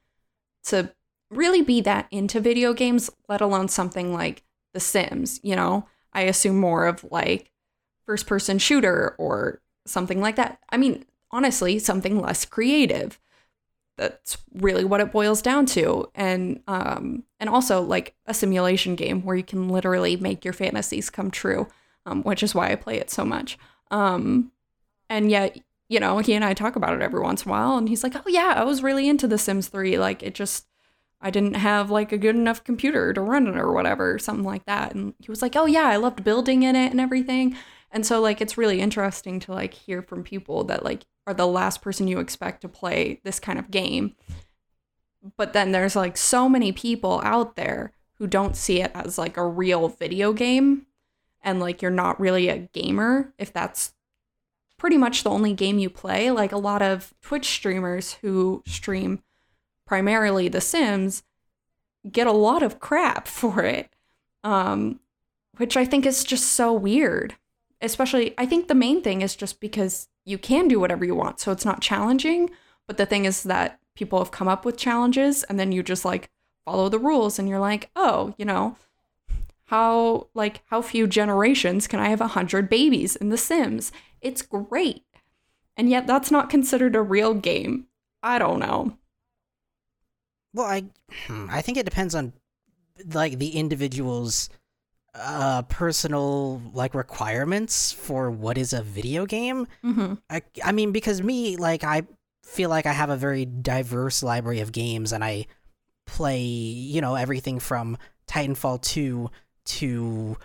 to 0.65 0.93
really 1.31 1.63
be 1.63 1.81
that 1.83 2.07
into 2.11 2.41
video 2.41 2.73
games, 2.73 3.11
let 3.29 3.41
alone 3.41 3.69
something 3.69 4.13
like 4.13 4.43
The 4.73 4.81
Sims, 4.81 5.41
you 5.43 5.57
know? 5.57 5.87
I 6.13 6.23
assume 6.23 6.59
more 6.59 6.87
of 6.87 7.05
like 7.11 7.51
first 8.07 8.27
person 8.27 8.59
shooter 8.59 9.15
or 9.19 9.61
something 9.87 10.21
like 10.21 10.37
that. 10.37 10.61
I 10.71 10.77
mean, 10.77 11.05
honestly, 11.31 11.79
something 11.79 12.21
less 12.21 12.45
creative. 12.45 13.19
That's 13.97 14.39
really 14.55 14.85
what 14.85 15.01
it 15.01 15.13
boils 15.13 15.43
down 15.43 15.67
to. 15.67 16.11
And 16.15 16.63
um 16.67 17.25
and 17.39 17.49
also 17.49 17.81
like 17.81 18.15
a 18.27 18.35
simulation 18.35 18.95
game 18.95 19.23
where 19.23 19.37
you 19.37 19.45
can 19.45 19.69
literally 19.69 20.17
make 20.17 20.45
your 20.45 20.55
fantasies 20.55 21.11
come 21.11 21.31
true, 21.31 21.69
um, 22.07 22.23
which 22.23 22.43
is 22.43 22.55
why 22.55 22.71
I 22.71 22.77
play 22.77 22.99
it 22.99 23.11
so 23.11 23.25
much. 23.25 23.59
Um 23.91 24.53
and 25.09 25.31
yet 25.31 25.59
you 25.95 26.01
know, 26.01 26.19
he 26.19 26.35
and 26.35 26.45
I 26.45 26.55
talk 26.55 26.75
about 26.75 26.95
it 26.95 27.03
every 27.03 27.21
once 27.21 27.45
in 27.45 27.49
a 27.49 27.53
while, 27.53 27.79
and 27.79 27.89
he's 27.89 28.03
like, 28.03 28.17
"Oh 28.17 28.29
yeah, 28.29 28.55
I 28.57 28.65
was 28.65 28.83
really 28.83 29.09
into 29.09 29.29
The 29.29 29.39
Sims 29.39 29.69
3. 29.69 29.97
Like, 29.97 30.23
it 30.25 30.35
just, 30.35 30.67
I 31.21 31.31
didn't 31.31 31.55
have 31.55 31.91
like 31.91 32.11
a 32.11 32.19
good 32.19 32.35
enough 32.35 32.65
computer 32.65 33.13
to 33.13 33.21
run 33.21 33.47
it 33.47 33.57
or 33.57 33.73
whatever, 33.73 34.19
something 34.19 34.45
like 34.45 34.67
that." 34.67 34.95
And 34.95 35.15
he 35.21 35.31
was 35.31 35.41
like, 35.41 35.55
"Oh 35.57 35.67
yeah, 35.67 35.87
I 35.87 35.97
loved 35.97 36.25
building 36.25 36.65
in 36.65 36.75
it 36.77 36.91
and 36.91 37.01
everything." 37.01 37.57
And 37.93 38.05
so 38.05 38.21
like, 38.21 38.41
it's 38.41 38.59
really 38.59 38.81
interesting 38.81 39.39
to 39.41 39.53
like 39.53 39.73
hear 39.73 40.03
from 40.03 40.25
people 40.25 40.65
that 40.65 40.85
like 40.85 41.07
are 41.29 41.35
the 41.35 41.47
last 41.47 41.81
person 41.81 42.09
you 42.09 42.19
expect 42.19 42.63
to 42.63 42.69
play 42.69 43.21
this 43.25 43.39
kind 43.39 43.59
of 43.59 43.71
game. 43.71 44.17
But 45.37 45.53
then 45.53 45.71
there's 45.73 45.97
like 45.97 46.17
so 46.17 46.49
many 46.49 46.73
people 46.73 47.21
out 47.25 47.55
there 47.57 47.93
who 48.15 48.27
don't 48.27 48.57
see 48.57 48.81
it 48.83 48.91
as 48.95 49.17
like 49.17 49.37
a 49.37 49.47
real 49.47 49.89
video 49.89 50.33
game, 50.33 50.87
and 51.41 51.61
like 51.61 51.83
you're 51.83 51.91
not 51.91 52.19
really 52.19 52.49
a 52.49 52.59
gamer 52.59 53.33
if 53.39 53.53
that's 53.53 53.95
pretty 54.85 54.99
much 54.99 55.23
the 55.23 55.31
only 55.31 55.55
game 55.55 55.79
you 55.79 55.89
play. 55.89 56.31
Like 56.31 56.53
a 56.53 56.59
lot 56.59 56.83
of 56.83 57.15
Twitch 57.23 57.47
streamers 57.47 58.19
who 58.21 58.63
stream 58.67 59.23
primarily 59.87 60.47
The 60.49 60.61
Sims 60.61 61.23
get 62.13 62.27
a 62.27 62.33
lot 62.33 62.63
of 62.63 62.81
crap 62.81 63.27
for 63.41 63.63
it, 63.63 63.89
um, 64.43 65.01
which 65.57 65.75
I 65.75 65.87
think 65.87 66.05
is 66.05 66.23
just 66.23 66.53
so 66.53 66.71
weird. 66.71 67.35
Especially, 67.81 68.35
I 68.37 68.45
think 68.45 68.69
the 68.69 68.75
main 68.75 69.01
thing 69.01 69.23
is 69.23 69.35
just 69.35 69.59
because 69.59 70.07
you 70.27 70.37
can 70.37 70.69
do 70.69 70.79
whatever 70.79 71.03
you 71.03 71.15
want, 71.15 71.41
so 71.41 71.51
it's 71.51 71.65
not 71.65 71.81
challenging. 71.81 72.51
But 72.87 72.99
the 72.99 73.07
thing 73.07 73.25
is 73.25 73.45
that 73.45 73.81
people 73.97 74.19
have 74.19 74.33
come 74.33 74.49
up 74.49 74.67
with 74.67 74.77
challenges, 74.77 75.45
and 75.45 75.59
then 75.59 75.73
you 75.73 75.83
just 75.83 76.05
like 76.05 76.29
follow 76.67 76.91
the 76.91 76.99
rules, 76.99 77.39
and 77.39 77.49
you're 77.49 77.59
like, 77.59 77.89
oh, 77.97 78.35
you 78.37 78.45
know, 78.45 78.77
how 79.69 80.29
like 80.35 80.63
how 80.67 80.83
few 80.83 81.07
generations 81.07 81.87
can 81.87 82.01
I 82.01 82.11
have 82.11 82.21
a 82.21 82.29
hundred 82.29 82.69
babies 82.69 83.17
in 83.17 83.31
The 83.31 83.39
Sims? 83.39 83.91
It's 84.25 84.43
great. 84.43 85.05
And 85.77 85.89
yet 85.89 86.07
that's 86.07 86.31
not 86.31 86.51
considered 86.51 86.97
a 86.97 87.03
real 87.03 87.35
game. 87.35 87.87
I 88.23 88.39
don't 88.39 88.59
know. 88.59 88.97
Well, 90.55 90.67
I 90.67 90.85
hmm, 91.27 91.47
I 91.51 91.63
think 91.63 91.79
it 91.79 91.85
depends 91.85 92.15
on 92.15 92.33
like 93.13 93.39
the 93.39 93.51
individual's 93.51 94.49
uh 95.15 95.63
personal 95.63 96.61
like 96.73 96.95
requirements 96.95 97.93
for 97.93 98.31
what 98.31 98.57
is 98.57 98.73
a 98.73 98.83
video 98.83 99.27
game. 99.27 99.67
Mm-hmm. 99.85 100.15
I 100.31 100.43
I 100.65 100.73
mean 100.73 100.93
because 100.93 101.23
me 101.23 101.57
like 101.57 101.85
I 101.85 102.03
feel 102.45 102.71
like 102.71 102.87
I 102.87 102.93
have 102.93 103.11
a 103.11 103.17
very 103.17 103.45
diverse 103.45 104.23
library 104.23 104.61
of 104.61 104.73
games 104.73 105.13
and 105.13 105.25
I 105.25 105.47
play, 106.07 106.41
you 106.41 107.01
know, 107.01 107.15
everything 107.15 107.59
from 107.59 107.97
Titanfall 108.29 108.83
2 108.83 109.31
to 109.65 110.37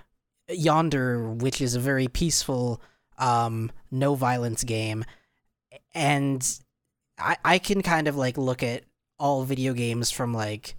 Yonder, 0.50 1.30
which 1.30 1.62
is 1.62 1.76
a 1.76 1.80
very 1.80 2.08
peaceful 2.08 2.82
um 3.20 3.72
no 3.92 4.16
violence 4.16 4.64
game. 4.64 5.06
And 5.94 6.46
I 7.18 7.38
I 7.44 7.60
can 7.60 7.82
kind 7.82 8.08
of 8.08 8.16
like 8.16 8.38
look 8.38 8.64
at 8.64 8.84
all 9.20 9.44
video 9.44 9.74
games 9.74 10.12
from 10.12 10.34
like 10.34 10.76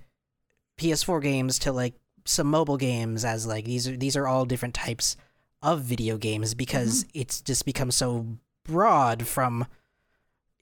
PS4 0.78 1.22
games 1.22 1.59
to 1.61 1.72
like 1.72 1.95
some 2.24 2.47
mobile 2.49 2.76
games 2.76 3.24
as 3.24 3.47
like 3.47 3.64
these 3.64 3.86
are 3.86 3.97
these 3.97 4.16
are 4.16 4.26
all 4.26 4.45
different 4.45 4.74
types 4.74 5.16
of 5.62 5.82
video 5.82 6.16
games 6.16 6.55
because 6.55 7.05
it's 7.12 7.41
just 7.41 7.64
become 7.64 7.91
so 7.91 8.26
broad 8.64 9.26
from 9.26 9.66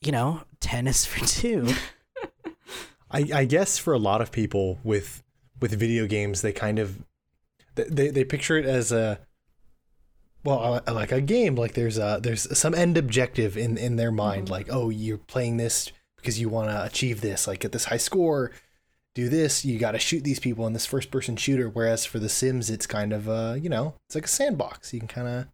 you 0.01 0.11
know 0.11 0.43
tennis 0.61 1.05
for 1.07 1.25
two 1.25 1.69
I, 3.11 3.27
I 3.35 3.45
guess 3.45 3.79
for 3.79 3.95
a 3.95 3.99
lot 3.99 4.21
of 4.21 4.33
people 4.33 4.79
with 4.85 5.23
with 5.61 5.73
video 5.73 6.07
games, 6.07 6.43
they 6.43 6.53
kind 6.53 6.79
of 6.79 7.03
they 7.75 8.09
they 8.09 8.25
picture 8.25 8.57
it 8.57 8.67
as 8.67 8.93
a 8.93 9.21
well 10.45 10.81
like 10.87 11.13
a 11.13 11.21
game. 11.21 11.55
Like 11.57 11.75
there's 11.75 11.99
a 11.99 12.21
there's 12.23 12.57
some 12.59 12.75
end 12.75 12.97
objective 12.97 13.57
in 13.57 13.77
in 13.77 13.97
their 13.97 14.13
mind. 14.13 14.49
Like 14.51 14.69
oh, 14.71 14.89
you're 14.91 15.19
playing 15.19 15.57
this 15.57 15.91
because 16.17 16.41
you 16.41 16.49
want 16.49 16.71
to 16.71 16.85
achieve 16.85 17.21
this. 17.21 17.47
Like 17.47 17.61
get 17.61 17.73
this 17.73 17.87
high 17.87 17.97
score, 17.97 18.53
do 19.15 19.29
this. 19.29 19.65
You 19.65 19.79
got 19.79 19.93
to 19.93 19.99
shoot 19.99 20.25
these 20.25 20.41
people 20.41 20.67
in 20.67 20.73
this 20.73 20.87
first 20.87 21.11
person 21.11 21.37
shooter. 21.37 21.69
Whereas 21.69 22.05
for 22.05 22.19
The 22.19 22.29
Sims, 22.29 22.71
it's 22.71 22.87
kind 22.87 23.13
of 23.13 23.29
uh 23.29 23.57
you 23.61 23.69
know 23.69 23.95
it's 24.07 24.15
like 24.15 24.25
a 24.25 24.29
sandbox. 24.29 24.93
You 24.95 25.01
can 25.01 25.09
kind 25.09 25.29
of 25.29 25.47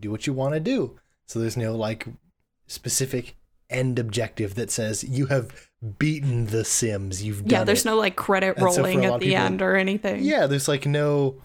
do 0.00 0.10
what 0.10 0.26
you 0.26 0.32
want 0.32 0.54
to 0.54 0.60
do. 0.60 0.98
So 1.26 1.38
there's 1.38 1.56
no 1.56 1.74
like 1.76 2.06
specific 2.66 3.36
end 3.70 3.98
objective 3.98 4.54
that 4.54 4.70
says 4.70 5.02
you 5.02 5.26
have 5.26 5.70
beaten 5.98 6.46
the 6.46 6.64
Sims. 6.64 7.22
You've 7.22 7.42
done 7.44 7.50
Yeah, 7.60 7.64
there's 7.64 7.84
it. 7.86 7.88
no 7.88 7.96
like 7.96 8.16
credit 8.16 8.56
And 8.58 8.72
so 8.72 8.82
rolling 8.82 9.02
lot 9.02 9.14
at 9.14 9.20
the 9.20 9.26
people- 9.28 9.42
end 9.44 9.62
or 9.62 9.76
anything. 9.76 10.22
Yeah, 10.24 10.46
there's 10.46 10.68
like 10.68 10.86
no. 10.86 11.36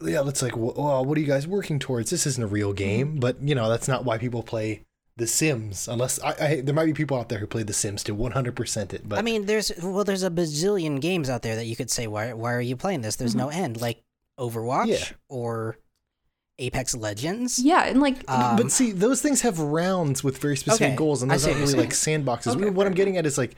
Yeah, 0.00 0.26
it's 0.28 0.42
like, 0.42 0.56
well, 0.56 1.04
what 1.04 1.16
are 1.16 1.20
you 1.20 1.26
guys 1.26 1.46
working 1.46 1.78
towards? 1.78 2.10
This 2.10 2.26
isn't 2.26 2.42
a 2.42 2.46
real 2.46 2.72
game, 2.72 3.16
but 3.18 3.40
you 3.42 3.54
know 3.54 3.68
that's 3.68 3.88
not 3.88 4.04
why 4.04 4.18
people 4.18 4.42
play 4.42 4.82
The 5.16 5.26
Sims. 5.26 5.88
Unless 5.88 6.20
I, 6.22 6.34
I 6.40 6.60
there 6.60 6.74
might 6.74 6.84
be 6.86 6.92
people 6.92 7.16
out 7.18 7.28
there 7.30 7.38
who 7.38 7.46
play 7.46 7.62
The 7.62 7.72
Sims 7.72 8.02
to 8.04 8.14
100% 8.14 8.92
it, 8.92 9.08
but 9.08 9.18
I 9.18 9.22
mean, 9.22 9.46
there's 9.46 9.72
well, 9.82 10.04
there's 10.04 10.22
a 10.22 10.30
bazillion 10.30 11.00
games 11.00 11.30
out 11.30 11.42
there 11.42 11.56
that 11.56 11.64
you 11.66 11.76
could 11.76 11.90
say, 11.90 12.06
why 12.06 12.32
why 12.34 12.52
are 12.52 12.60
you 12.60 12.76
playing 12.76 13.00
this? 13.00 13.16
There's 13.16 13.34
no 13.34 13.48
end, 13.48 13.80
like 13.80 14.02
Overwatch 14.38 14.88
Yeah. 14.88 15.04
or 15.30 15.78
Apex 16.58 16.94
Legends. 16.94 17.58
Yeah, 17.58 17.84
and 17.84 18.00
like 18.00 18.16
Um, 18.30 18.56
but 18.56 18.70
see, 18.70 18.92
those 18.92 19.22
things 19.22 19.40
have 19.42 19.58
rounds 19.58 20.22
with 20.22 20.38
very 20.38 20.56
specific 20.58 20.88
Okay, 20.88 20.96
goals, 20.96 21.22
and 21.22 21.30
those 21.30 21.46
aren't 21.46 21.58
really 21.60 21.74
like 21.74 21.90
sandboxes. 21.90 22.54
Okay, 22.56 22.68
what 22.70 22.86
I'm 22.86 22.94
getting 22.94 23.16
at 23.16 23.24
is 23.24 23.38
like 23.38 23.54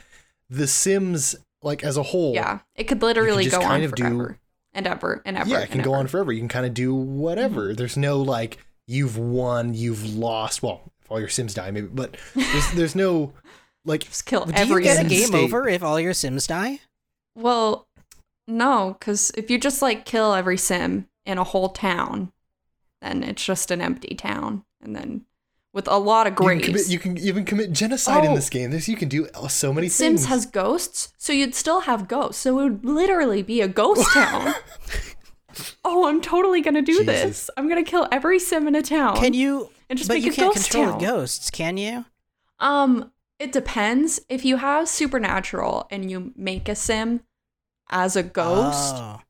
the 0.51 0.67
Sims, 0.69 1.35
like 1.63 1.83
as 1.83 1.97
a 1.97 2.03
whole. 2.05 2.35
yeah, 2.35 2.61
it 2.77 2.85
could 2.85 3.03
literally 3.03 3.45
just 3.45 3.57
go 3.57 3.63
kind 3.63 3.83
on 3.83 3.89
of 3.89 3.95
do- 3.97 4.03
forever 4.05 4.39
and 4.75 4.87
ever 4.87 5.23
and 5.25 5.37
ever. 5.37 5.49
yeah, 5.51 5.61
it 5.61 5.71
can 5.71 5.83
go 5.83 5.93
ever. 5.93 6.01
on 6.01 6.07
forever. 6.07 6.33
You 6.33 6.41
can 6.41 6.49
kind 6.49 6.67
of 6.67 6.75
do 6.75 6.95
whatever. 6.95 7.69
Mm-hmm. 7.69 7.75
There's 7.75 7.97
no 7.97 8.21
like 8.21 8.59
you've 8.87 9.17
won, 9.19 9.75
you've 9.75 10.15
lost. 10.17 10.63
Well, 10.63 10.93
if 11.03 11.11
all 11.11 11.21
your 11.21 11.29
Sims 11.29 11.55
die, 11.55 11.71
maybe, 11.71 11.87
but 11.89 12.17
there's 12.35 12.73
there's 12.73 12.95
no 12.95 13.33
like 13.85 14.05
Just 14.05 14.27
kill 14.27 14.45
Do 14.45 14.53
you 14.53 14.59
every 14.59 14.83
get 14.83 15.05
a 15.05 15.09
game 15.09 15.27
state. 15.29 15.45
over 15.45 15.69
if 15.69 15.83
all 15.83 15.99
your 15.99 16.15
Sims 16.15 16.47
die? 16.47 16.81
Well, 17.35 17.87
no, 18.47 18.97
because 18.99 19.31
if 19.37 19.51
you 19.51 19.59
just 19.59 19.83
like 19.83 20.05
kill 20.05 20.35
every 20.35 20.57
sim 20.59 21.09
in 21.27 21.39
a 21.39 21.45
whole 21.45 21.69
town, 21.69 22.33
then 23.01 23.23
it's 23.23 23.45
just 23.45 23.71
an 23.71 23.81
empty 23.81 24.15
town, 24.15 24.65
and 24.83 24.97
then 24.97 25.25
with 25.79 25.87
a 25.87 25.97
lot 25.97 26.27
of 26.27 26.33
you 26.33 26.37
can, 26.49 26.61
commit, 26.61 26.89
you 26.89 26.99
can 26.99 27.17
even 27.19 27.45
commit 27.45 27.71
genocide 27.73 28.25
in 28.25 28.33
Oh. 28.33 28.35
this 28.35 28.51
game. 28.51 28.73
There's 28.73 28.89
you 28.89 28.97
can 28.97 29.09
do 29.09 29.29
so 29.49 29.73
many 29.73 29.89
Sims 29.89 30.23
things. 30.23 30.29
has 30.29 30.45
ghosts, 30.45 31.13
so 31.17 31.33
you'd 31.33 31.55
still 31.55 31.83
have 31.83 32.09
ghosts. 32.09 32.43
So 32.43 32.59
it 32.59 32.63
would 32.65 32.85
literally 32.85 33.43
be 33.45 33.61
a 33.61 33.69
ghost 33.69 34.11
town. 34.13 34.55
oh, 35.85 36.07
I'm 36.09 36.21
totally 36.21 36.61
gonna 36.61 36.83
do 36.83 36.99
Jesus. 36.99 37.07
this. 37.07 37.51
I'm 37.57 37.69
gonna 37.69 37.85
kill 37.85 38.09
every 38.11 38.39
sim 38.39 38.67
in 38.67 38.75
a 38.75 38.83
town. 38.83 39.17
Can 39.19 39.35
you? 39.35 39.71
And 39.89 39.97
just 39.99 40.09
but 40.09 40.15
make 40.15 40.25
you 40.25 40.33
a 40.33 40.35
can't 40.35 40.55
ghost 40.55 40.71
control 40.71 40.93
town. 40.93 41.01
ghosts, 41.01 41.51
can 41.51 41.77
you? 41.77 42.05
Um, 42.59 43.13
it 43.39 43.53
depends. 43.53 44.21
If 44.29 44.45
you 44.45 44.57
have 44.57 44.89
supernatural 44.89 45.87
and 45.91 46.11
you 46.11 46.33
make 46.37 46.69
a 46.69 46.75
sim 46.75 47.21
as 47.89 48.17
a 48.17 48.23
ghost, 48.23 48.95
Oh. 48.97 49.21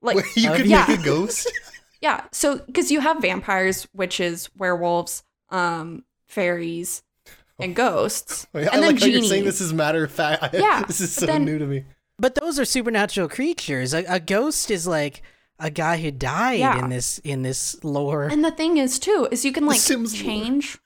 like 0.00 0.16
Wait, 0.16 0.24
you 0.36 0.50
Oh, 0.50 0.56
could 0.56 0.66
yeah. 0.66 0.86
make 0.88 1.00
a 1.00 1.02
ghost. 1.02 1.50
Yeah, 2.00 2.24
so 2.32 2.58
because 2.58 2.90
you 2.90 3.00
have 3.00 3.22
vampires, 3.22 3.88
witches, 3.94 4.50
werewolves, 4.58 5.22
um, 5.54 6.04
fairies, 6.28 7.02
and 7.58 7.74
ghosts, 7.76 8.46
I 8.54 8.58
and 8.60 8.66
like 8.66 8.72
then 8.80 8.82
how 8.82 8.98
genies. 8.98 9.14
you're 9.14 9.22
saying 9.28 9.44
this 9.44 9.60
is 9.60 9.72
matter 9.72 10.04
of 10.04 10.10
fact. 10.10 10.54
Yeah, 10.54 10.82
this 10.86 11.00
is 11.00 11.12
so 11.14 11.26
then- 11.26 11.44
new 11.44 11.58
to 11.58 11.66
me. 11.66 11.84
But 12.18 12.36
those 12.36 12.60
are 12.60 12.64
supernatural 12.64 13.28
creatures. 13.28 13.92
A, 13.92 14.04
a 14.08 14.20
ghost 14.20 14.70
is 14.70 14.86
like 14.86 15.22
a 15.58 15.68
guy 15.68 15.96
who 16.00 16.12
died 16.12 16.60
Yeah. 16.60 16.78
in 16.84 16.88
this 16.90 17.18
in 17.18 17.42
this 17.42 17.82
lore. 17.82 18.24
And 18.24 18.44
the 18.44 18.52
thing 18.52 18.76
is, 18.76 18.98
too, 19.00 19.26
is 19.32 19.44
you 19.44 19.50
can 19.52 19.66
like 19.66 19.80
Sims 19.80 20.14
lore. 20.14 20.22
change 20.22 20.78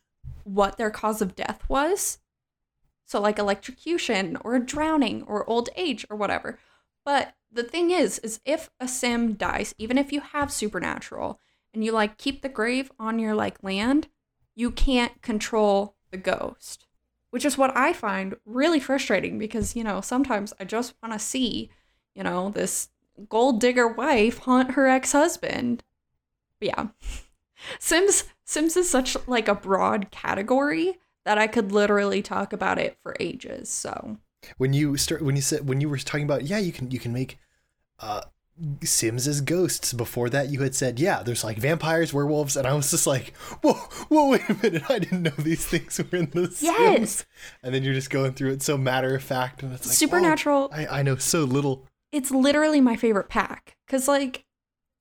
what 0.45 0.79
their 0.79 0.91
cause 0.91 1.21
of 1.21 1.35
death 1.37 1.63
was. 1.69 2.19
So, 3.05 3.21
like 3.21 3.39
electrocution 3.39 4.37
or 4.43 4.59
drowning 4.59 5.23
or 5.25 5.49
old 5.49 5.69
age 5.77 6.07
or 6.11 6.17
whatever. 6.17 6.59
But 7.05 7.35
the 7.53 7.63
thing 7.63 7.91
is, 7.91 8.19
is 8.21 8.41
if 8.47 8.71
a 8.81 8.89
sim 8.89 9.35
dies, 9.35 9.75
even 9.79 9.97
if 9.99 10.13
you 10.13 10.21
have 10.21 10.51
supernatural 10.53 11.41
and 11.75 11.85
you 11.85 11.93
like 11.93 12.17
keep 12.19 12.41
the 12.43 12.49
grave 12.49 12.91
on 12.99 13.19
your 13.19 13.35
like 13.35 13.63
land, 13.63 14.09
you 14.59 14.73
can't 14.73 15.23
control 15.23 15.95
the 16.11 16.17
ghost. 16.17 16.85
Which 17.31 17.45
is 17.45 17.57
what 17.57 17.77
I 17.77 17.93
find 17.93 18.35
really 18.45 18.81
frustrating 18.81 19.39
because, 19.39 19.77
you 19.77 19.85
know, 19.85 20.01
sometimes 20.01 20.53
I 20.59 20.65
just 20.65 20.95
want 21.01 21.13
to 21.13 21.19
see, 21.19 21.71
you 22.15 22.25
know, 22.25 22.51
this 22.51 22.89
gold 23.29 23.61
digger 23.61 23.87
wife 23.87 24.39
haunt 24.39 24.73
her 24.73 24.89
ex 24.89 25.13
husband. 25.13 25.85
Yeah. 26.61 26.89
Sims 27.79 28.25
Sims 28.45 28.77
is 28.77 28.91
such 28.91 29.17
like 29.29 29.47
a 29.47 29.55
broad 29.55 30.11
category 30.11 30.99
that 31.25 31.39
I 31.39 31.47
could 31.47 31.71
literally 31.71 32.23
talk 32.23 32.53
about 32.53 32.79
it 32.79 32.97
for 33.03 33.15
ages. 33.21 33.69
So 33.69 34.17
when 34.57 34.73
you 34.73 34.97
start 34.97 35.23
when 35.23 35.37
you 35.37 35.43
said 35.43 35.69
when 35.69 35.81
you 35.81 35.89
were 35.89 35.99
talking 35.99 36.25
about 36.25 36.47
yeah 36.47 36.59
you 36.59 36.73
can 36.73 36.91
you 36.91 36.99
can 36.99 37.13
make 37.13 37.39
uh 38.01 38.23
sims 38.83 39.29
as 39.29 39.41
ghosts 39.41 39.93
before 39.93 40.29
that 40.29 40.49
you 40.49 40.61
had 40.63 40.75
said 40.75 40.99
yeah 40.99 41.23
there's 41.23 41.45
like 41.45 41.59
vampires 41.59 42.13
werewolves 42.13 42.57
and 42.57 42.67
i 42.67 42.73
was 42.75 42.91
just 42.91 43.07
like 43.07 43.37
whoa 43.63 43.75
whoa 44.09 44.29
wait 44.31 44.49
a 44.49 44.55
minute 44.63 44.83
i 44.91 44.99
didn't 44.99 45.23
know 45.23 45.31
these 45.39 45.65
things 45.67 45.99
were 45.99 46.19
in 46.19 46.29
the 46.31 46.47
sims 46.51 46.63
Yes. 46.63 47.27
and 47.63 47.75
then 47.75 47.83
you're 47.83 47.95
just 47.95 48.11
going 48.11 48.33
through 48.33 48.53
it 48.53 48.63
so 48.63 48.77
matter 48.77 49.15
of 49.15 49.23
fact 49.23 49.63
and 49.63 49.73
it's 49.73 49.87
like 49.87 49.95
Supernatural- 49.97 50.71
I, 50.73 50.87
I 51.01 51.03
know 51.03 51.17
so 51.17 51.45
little 51.45 51.87
it's 52.11 52.31
literally 52.31 52.81
my 52.81 52.97
favorite 52.97 53.29
pack. 53.29 53.77
Cause 53.87 54.09
like, 54.09 54.47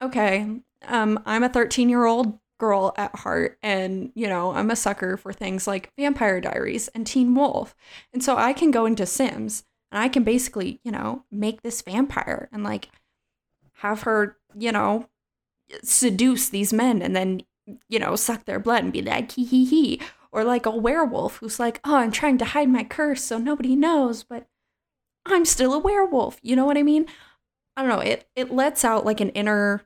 okay, 0.02 0.46
um, 0.86 1.18
I'm 1.24 1.42
a 1.42 1.48
13 1.48 1.88
year 1.88 2.04
old 2.04 2.38
girl 2.60 2.92
at 2.98 3.16
heart, 3.16 3.56
and 3.62 4.12
you 4.14 4.28
know, 4.28 4.52
I'm 4.52 4.70
a 4.70 4.76
sucker 4.76 5.16
for 5.16 5.32
things 5.32 5.66
like 5.66 5.90
Vampire 5.98 6.38
Diaries 6.40 6.88
and 6.88 7.06
Teen 7.06 7.34
Wolf. 7.34 7.74
And 8.12 8.22
so 8.22 8.36
I 8.36 8.52
can 8.52 8.70
go 8.70 8.84
into 8.84 9.06
Sims 9.06 9.64
and 9.90 10.02
I 10.02 10.08
can 10.08 10.22
basically, 10.22 10.80
you 10.84 10.92
know, 10.92 11.24
make 11.32 11.62
this 11.62 11.80
vampire 11.80 12.50
and 12.52 12.62
like 12.62 12.90
have 13.78 14.02
her, 14.02 14.36
you 14.56 14.72
know, 14.72 15.08
seduce 15.82 16.48
these 16.48 16.72
men 16.72 17.02
and 17.02 17.14
then, 17.14 17.42
you 17.88 17.98
know, 17.98 18.16
suck 18.16 18.44
their 18.44 18.58
blood 18.58 18.84
and 18.84 18.92
be 18.92 19.02
like, 19.02 19.32
hee 19.32 19.44
hee 19.44 19.64
hee. 19.64 20.00
Or 20.30 20.44
like 20.44 20.66
a 20.66 20.70
werewolf 20.70 21.36
who's 21.36 21.58
like, 21.58 21.80
oh, 21.84 21.96
I'm 21.96 22.12
trying 22.12 22.38
to 22.38 22.44
hide 22.44 22.68
my 22.68 22.84
curse 22.84 23.24
so 23.24 23.38
nobody 23.38 23.74
knows, 23.76 24.24
but 24.24 24.46
I'm 25.24 25.44
still 25.44 25.72
a 25.72 25.78
werewolf. 25.78 26.38
You 26.42 26.56
know 26.56 26.66
what 26.66 26.76
I 26.76 26.82
mean? 26.82 27.06
I 27.76 27.82
don't 27.82 27.90
know. 27.90 28.00
It 28.00 28.28
it 28.34 28.52
lets 28.52 28.84
out 28.84 29.06
like 29.06 29.20
an 29.20 29.30
inner 29.30 29.82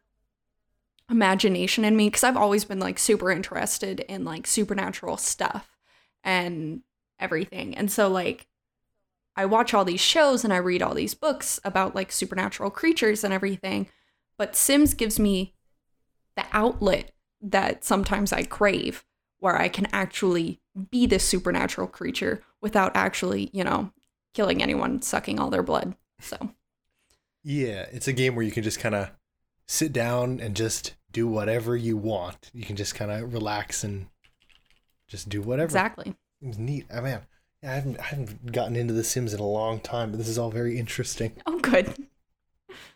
imagination 1.11 1.84
in 1.84 1.97
me 1.97 2.09
because 2.09 2.24
I've 2.24 2.36
always 2.36 2.64
been 2.64 2.78
like 2.78 2.99
super 2.99 3.30
interested 3.30 4.01
in 4.01 4.24
like 4.24 4.47
supernatural 4.47 5.18
stuff 5.18 5.76
and 6.24 6.82
everything. 7.20 7.76
And 7.76 7.90
so 7.90 8.09
like 8.09 8.47
I 9.37 9.47
watch 9.47 9.72
all 9.72 9.85
these 9.85 10.01
shows 10.01 10.45
and 10.45 10.53
I 10.53 10.59
read 10.59 10.83
all 10.83 10.95
these 10.95 11.14
books 11.14 11.59
about 11.64 11.95
like 11.95 12.12
supernatural 12.12 12.70
creatures 12.70 13.24
and 13.24 13.33
everything, 13.33 13.89
but 14.37 14.57
Sims 14.57 14.95
gives 14.95 15.18
me 15.18 15.55
the 16.37 16.45
outlet 16.53 17.12
that 17.41 17.85
sometimes 17.85 18.33
I 18.33 18.45
crave 18.45 19.05
where 19.39 19.61
I 19.61 19.68
can 19.68 19.89
actually 19.93 20.61
be 20.91 21.07
this 21.07 21.24
supernatural 21.24 21.89
creature 21.89 22.43
without 22.61 22.95
actually, 22.95 23.51
you 23.53 23.64
know, 23.64 23.93
killing 24.35 24.62
anyone, 24.62 25.03
sucking 25.03 25.39
all 25.39 25.51
their 25.51 25.62
blood. 25.62 25.95
So, 26.20 26.51
yeah 27.45 27.87
it's 27.91 28.07
a 28.07 28.12
game 28.12 28.37
where 28.37 28.45
you 28.45 28.53
can 28.53 28.62
just 28.62 28.78
kind 28.78 28.95
of 28.95 29.11
sit 29.66 29.93
down 29.93 30.39
and 30.39 30.55
just 30.55 30.95
do 31.11 31.26
whatever 31.26 31.76
you 31.76 31.97
want 31.97 32.51
you 32.55 32.64
can 32.64 32.76
just 32.76 32.95
kind 32.95 33.11
of 33.11 33.35
relax 33.35 33.83
and 33.83 34.07
just 35.09 35.28
do 35.28 35.43
whatever 35.43 35.66
exactly. 35.66 36.14
It 36.41 36.47
was 36.49 36.59
neat. 36.59 36.87
Oh, 36.91 36.99
I 36.99 37.01
mean, 37.03 37.20
I 37.62 37.74
haven't 37.74 38.00
I 38.00 38.04
haven't 38.04 38.52
gotten 38.52 38.76
into 38.76 38.92
The 38.92 39.04
Sims 39.04 39.32
in 39.32 39.40
a 39.40 39.46
long 39.46 39.80
time, 39.80 40.10
but 40.10 40.18
this 40.18 40.28
is 40.28 40.38
all 40.38 40.50
very 40.50 40.78
interesting. 40.78 41.32
Oh, 41.46 41.58
good. 41.58 41.94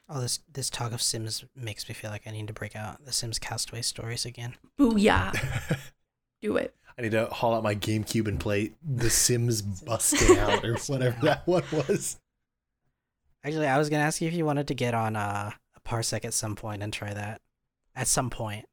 Oh, 0.08 0.20
this 0.20 0.40
this 0.52 0.70
talk 0.70 0.92
of 0.92 1.02
Sims 1.02 1.44
makes 1.54 1.88
me 1.88 1.94
feel 1.94 2.10
like 2.10 2.26
I 2.26 2.30
need 2.30 2.46
to 2.48 2.52
break 2.52 2.76
out 2.76 3.04
the 3.04 3.12
Sims 3.12 3.38
Castaway 3.38 3.82
stories 3.82 4.24
again. 4.24 4.54
Booyah. 4.78 5.78
Do 6.42 6.56
it. 6.56 6.74
I 6.98 7.02
need 7.02 7.12
to 7.12 7.26
haul 7.26 7.54
out 7.54 7.62
my 7.62 7.74
GameCube 7.74 8.26
and 8.26 8.40
play 8.40 8.72
The 8.82 9.10
Sims 9.10 9.62
Busted 9.86 10.38
Out 10.38 10.64
or 10.64 10.76
whatever 10.86 11.16
that 11.22 11.46
one 11.46 11.64
was. 11.72 12.18
Actually, 13.44 13.66
I 13.66 13.78
was 13.78 13.88
gonna 13.88 14.02
ask 14.02 14.20
you 14.20 14.28
if 14.28 14.34
you 14.34 14.44
wanted 14.44 14.68
to 14.68 14.74
get 14.74 14.94
on 14.94 15.14
uh, 15.14 15.50
a 15.76 15.80
Parsec 15.88 16.24
at 16.24 16.34
some 16.34 16.56
point 16.56 16.82
and 16.82 16.92
try 16.92 17.12
that. 17.12 17.40
At 17.94 18.08
some 18.08 18.30
point. 18.30 18.66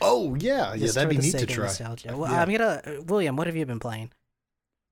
Oh 0.00 0.34
yeah, 0.34 0.74
yeah, 0.74 0.90
that'd 0.92 1.10
be 1.10 1.16
the 1.16 1.22
neat 1.22 1.38
to 1.38 1.46
try. 1.46 1.64
nostalgia. 1.64 2.16
Well, 2.16 2.30
Yeah. 2.30 2.42
I'm 2.42 2.50
gonna 2.50 3.02
William. 3.06 3.36
What 3.36 3.46
have 3.46 3.56
you 3.56 3.66
been 3.66 3.80
playing? 3.80 4.10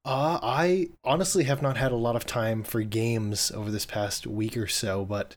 Uh, 0.05 0.39
I 0.43 0.91
honestly 1.03 1.45
have 1.45 1.63
not 1.63 1.77
had 1.77 1.91
a 1.91 1.97
lot 1.97 2.15
of 2.15 2.25
time 2.25 2.63
for 2.63 2.81
games 2.83 3.51
over 3.51 3.71
this 3.71 3.87
past 3.87 4.27
week 4.27 4.57
or 4.57 4.69
so, 4.69 5.05
but 5.05 5.37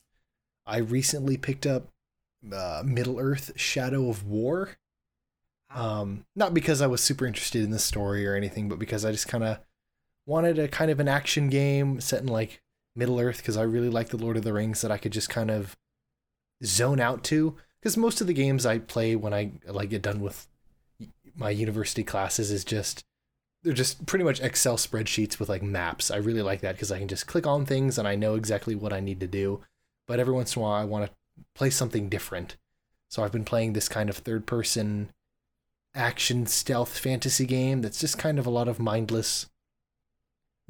I 0.66 0.78
recently 0.78 1.38
picked 1.38 1.66
up 1.66 1.88
uh, 2.54 2.84
Middle 2.86 3.20
Earth: 3.20 3.52
Shadow 3.56 4.10
of 4.10 4.26
War. 4.28 4.78
Um, 5.74 6.26
not 6.36 6.54
because 6.54 6.82
I 6.82 6.88
was 6.88 7.02
super 7.02 7.26
interested 7.26 7.64
in 7.64 7.72
the 7.72 7.80
story 7.80 8.26
or 8.28 8.36
anything, 8.36 8.70
but 8.70 8.80
because 8.80 9.06
I 9.06 9.12
just 9.12 9.28
kind 9.28 9.44
of 9.44 9.60
wanted 10.26 10.60
a 10.60 10.68
kind 10.68 10.92
of 10.92 11.00
an 11.00 11.08
action 11.08 11.50
game 11.50 12.00
set 12.00 12.22
in 12.22 12.28
like 12.28 12.62
Middle 12.96 13.20
Earth 13.20 13.38
because 13.38 13.58
I 13.58 13.64
really 13.64 13.90
like 13.90 14.10
the 14.10 14.18
Lord 14.18 14.38
of 14.38 14.44
the 14.44 14.54
Rings 14.54 14.82
that 14.82 14.92
I 14.92 14.98
could 14.98 15.12
just 15.12 15.30
kind 15.30 15.50
of 15.52 15.78
zone 16.64 17.00
out 17.00 17.24
to. 17.26 17.56
Because 17.82 17.98
most 17.98 18.22
of 18.22 18.28
the 18.28 18.34
games 18.34 18.66
I 18.66 18.80
play 18.80 19.16
when 19.16 19.34
I 19.34 19.52
like 19.68 19.90
get 19.90 20.02
done 20.02 20.22
with 20.22 20.48
my 21.36 21.50
university 21.50 22.04
classes 22.04 22.52
is 22.52 22.66
just 22.66 23.04
they're 23.64 23.74
just 23.74 24.06
pretty 24.06 24.24
much 24.24 24.40
Excel 24.40 24.78
spreadsheets 24.78 25.40
with 25.40 25.50
like 25.50 25.64
maps. 25.64 26.12
I 26.12 26.18
really 26.18 26.42
like 26.42 26.62
that 26.62 26.76
because 26.76 26.92
I 26.92 27.00
can 27.00 27.08
just 27.08 27.28
click 27.28 27.46
on 27.46 27.66
things 27.66 27.98
and 27.98 28.08
I 28.08 28.16
know 28.16 28.36
exactly 28.36 28.76
what 28.76 28.94
I 28.94 29.00
need 29.00 29.20
to 29.20 29.28
do. 29.28 29.62
But 30.08 30.20
every 30.20 30.34
once 30.34 30.56
in 30.56 30.62
a 30.62 30.64
while, 30.64 30.74
I 30.74 30.86
want 30.86 31.06
to 31.06 31.12
play 31.56 31.70
something 31.70 32.10
different. 32.10 32.56
So 33.10 33.24
I've 33.24 33.32
been 33.32 33.46
playing 33.46 33.74
this 33.74 33.90
kind 33.90 34.10
of 34.10 34.18
third 34.18 34.46
person 34.46 35.10
action 35.96 36.46
stealth 36.46 36.98
fantasy 36.98 37.46
game 37.46 37.82
that's 37.82 38.00
just 38.00 38.18
kind 38.18 38.40
of 38.40 38.46
a 38.46 38.52
lot 38.52 38.68
of 38.68 38.80
mindless 38.80 39.48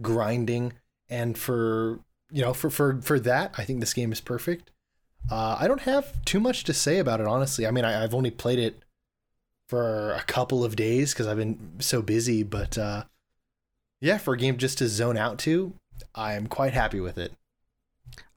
grinding. 0.01 0.74
And 1.10 1.38
for, 1.38 1.99
you 2.32 2.41
know, 2.41 2.53
for, 2.53 2.70
for, 2.70 3.01
for 3.01 3.20
that, 3.20 3.53
I 3.57 3.66
think 3.66 3.80
this 3.80 3.93
game 3.93 4.12
is 4.12 4.22
perfect. 4.22 4.72
Uh, 5.32 5.58
I 5.60 5.68
don't 5.68 5.82
have 5.82 6.24
too 6.26 6.40
much 6.40 6.64
to 6.66 6.74
say 6.74 6.98
about 7.00 7.20
it, 7.22 7.28
honestly. 7.28 7.68
I 7.68 7.72
mean, 7.72 7.86
I, 7.86 8.04
I've 8.04 8.14
only 8.16 8.32
played 8.32 8.60
it 8.60 8.82
for 9.68 10.14
a 10.14 10.22
couple 10.24 10.64
of 10.66 10.76
days 10.76 11.14
because 11.14 11.28
I've 11.28 11.38
been 11.38 11.74
so 11.80 12.02
busy. 12.02 12.42
But 12.44 12.78
uh, 12.78 13.04
yeah, 14.02 14.18
for 14.18 14.34
a 14.34 14.38
game 14.38 14.58
just 14.58 14.78
to 14.80 14.88
zone 14.88 15.18
out 15.18 15.38
to, 15.40 15.74
I 16.16 16.34
am 16.34 16.48
quite 16.48 16.74
happy 16.74 17.00
with 17.00 17.18
it. 17.18 17.34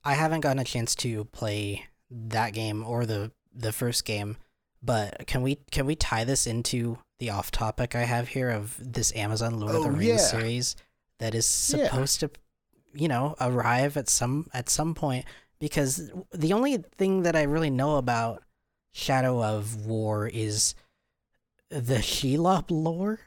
I 0.05 0.15
haven't 0.15 0.41
gotten 0.41 0.59
a 0.59 0.65
chance 0.65 0.95
to 0.97 1.25
play 1.27 1.87
that 2.11 2.53
game 2.53 2.85
or 2.85 3.07
the 3.07 3.31
the 3.55 3.73
first 3.73 4.05
game. 4.05 4.37
But 4.83 5.27
can 5.27 5.43
we 5.43 5.57
can 5.71 5.87
we 5.87 5.95
tie 5.95 6.25
this 6.25 6.47
into 6.47 6.99
the 7.21 7.31
off 7.31 7.51
topic 7.53 7.95
I 7.95 8.03
have 8.05 8.29
here 8.29 8.51
of 8.51 8.77
this 8.81 9.15
Amazon 9.15 9.61
Lord 9.61 9.77
of 9.77 9.83
the 9.83 9.89
Oh, 9.89 9.93
Rings 9.93 10.07
yeah. 10.07 10.17
series 10.19 10.77
that 11.19 11.35
is 11.37 11.73
Yeah. 11.75 11.85
supposed 11.87 12.21
to, 12.21 12.31
you 12.93 13.07
know, 13.09 13.37
arrive 13.41 13.97
at 13.97 14.09
some 14.11 14.49
at 14.53 14.69
some 14.69 14.95
point? 14.95 15.25
Because 15.63 16.11
the 16.33 16.53
only 16.53 16.79
thing 16.79 17.23
that 17.23 17.37
I 17.37 17.43
really 17.45 17.71
know 17.71 17.97
about 17.97 18.43
Shadow 18.93 19.41
of 19.45 19.87
War 19.87 20.27
is 20.27 20.75
the 21.71 21.99
Shelob 21.99 22.65
lore. 22.69 23.21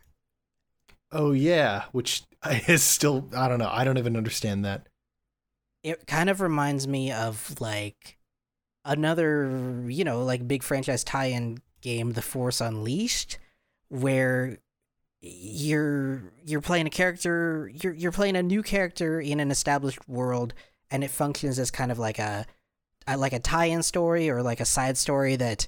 Oh 1.13 1.31
yeah, 1.31 1.85
which 1.93 2.23
is 2.67 2.83
still 2.83 3.29
I 3.33 3.47
don't 3.47 3.59
know. 3.59 3.69
I 3.71 3.85
don't 3.85 3.97
even 3.97 4.17
understand 4.17 4.65
that. 4.65 4.87
it 5.81 6.07
kind 6.07 6.29
of 6.29 6.41
reminds 6.41 6.87
me 6.89 7.11
of 7.13 7.55
like 7.61 8.17
another 8.83 9.85
you 9.87 10.03
know 10.03 10.23
like 10.25 10.45
big 10.47 10.61
franchise 10.61 11.03
tie-in 11.05 11.59
game 11.81 12.11
the 12.13 12.21
force 12.21 12.59
unleashed 12.59 13.37
where 13.87 14.57
you're 15.21 16.33
you're 16.45 16.61
playing 16.61 16.85
a 16.85 16.89
character 16.91 17.71
you're 17.81 17.93
you're 17.93 18.11
playing 18.11 18.35
a 18.35 18.43
new 18.43 18.61
character 18.61 19.21
in 19.21 19.39
an 19.39 19.51
established 19.51 20.07
world 20.09 20.53
and 20.91 21.03
it 21.03 21.09
functions 21.11 21.59
as 21.59 21.71
kind 21.71 21.91
of 21.91 21.99
like 21.99 22.19
a, 22.19 22.45
a 23.07 23.17
like 23.17 23.33
a 23.33 23.39
tie-in 23.39 23.83
story 23.83 24.29
or 24.29 24.41
like 24.43 24.59
a 24.59 24.65
side 24.65 24.97
story 24.97 25.35
that 25.35 25.67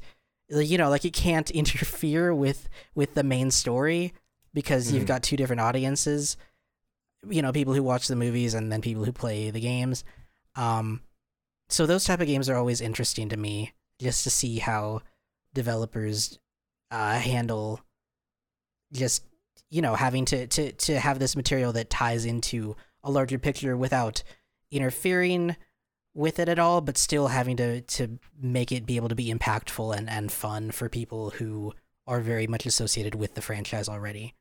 you 0.49 0.77
know 0.77 0.89
like 0.89 1.05
it 1.05 1.13
can't 1.13 1.51
interfere 1.61 2.33
with 2.33 2.69
with 2.95 3.13
the 3.13 3.23
main 3.23 3.51
story 3.51 4.13
because 4.53 4.91
you've 4.91 5.03
Mhm. 5.03 5.07
got 5.07 5.23
two 5.23 5.37
different 5.37 5.61
audiences 5.61 6.37
you 7.29 7.41
know 7.41 7.51
people 7.51 7.73
who 7.73 7.83
watch 7.83 8.07
the 8.07 8.15
movies 8.15 8.53
and 8.53 8.71
then 8.71 8.81
people 8.81 9.03
who 9.03 9.11
play 9.11 9.49
the 9.49 9.59
games 9.59 10.03
um 10.55 11.01
so 11.69 11.85
those 11.85 12.05
type 12.05 12.21
of 12.21 12.27
games 12.27 12.47
are 12.47 12.55
always 12.55 12.79
interesting 12.79 13.27
to 13.29 13.37
me 13.37 13.73
just 13.99 14.23
to 14.23 14.29
see 14.29 14.59
how 14.59 15.01
developers 15.53 16.39
uh 16.91 17.17
handle 17.19 17.81
just 18.93 19.23
you 19.69 19.81
know 19.81 19.95
having 19.95 20.25
to 20.25 20.47
to 20.47 20.71
to 20.73 20.99
have 20.99 21.19
this 21.19 21.35
material 21.35 21.73
that 21.73 21.89
ties 21.89 22.23
into 22.25 22.75
a 23.03 23.11
larger 23.11 23.37
picture 23.37 23.75
without 23.75 24.23
interfering 24.71 25.55
with 26.13 26.39
it 26.39 26.49
at 26.49 26.59
all 26.59 26.81
but 26.81 26.97
still 26.97 27.27
having 27.27 27.55
to 27.57 27.81
to 27.81 28.19
make 28.39 28.71
it 28.71 28.85
be 28.85 28.95
able 28.95 29.09
to 29.09 29.15
be 29.15 29.31
impactful 29.33 29.95
and 29.95 30.09
and 30.09 30.31
fun 30.31 30.71
for 30.71 30.89
people 30.89 31.31
who 31.31 31.73
are 32.05 32.21
very 32.21 32.47
much 32.47 32.65
associated 32.65 33.15
with 33.15 33.35
the 33.35 33.41
franchise 33.41 33.87
already 33.87 34.33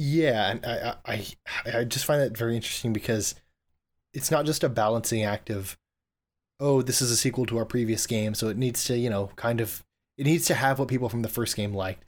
Yeah, 0.00 0.52
and 0.52 0.64
I, 0.64 0.94
I 1.04 1.26
I 1.74 1.84
just 1.84 2.04
find 2.04 2.20
that 2.20 2.36
very 2.36 2.54
interesting 2.54 2.92
because 2.92 3.34
it's 4.14 4.30
not 4.30 4.46
just 4.46 4.62
a 4.62 4.68
balancing 4.68 5.24
act 5.24 5.50
of 5.50 5.76
oh, 6.60 6.82
this 6.82 7.02
is 7.02 7.10
a 7.10 7.16
sequel 7.16 7.46
to 7.46 7.58
our 7.58 7.64
previous 7.64 8.06
game, 8.06 8.34
so 8.34 8.48
it 8.48 8.56
needs 8.56 8.84
to, 8.84 8.96
you 8.96 9.10
know, 9.10 9.30
kind 9.34 9.60
of 9.60 9.84
it 10.16 10.24
needs 10.24 10.46
to 10.46 10.54
have 10.54 10.78
what 10.78 10.86
people 10.86 11.08
from 11.08 11.22
the 11.22 11.28
first 11.28 11.56
game 11.56 11.74
liked. 11.74 12.04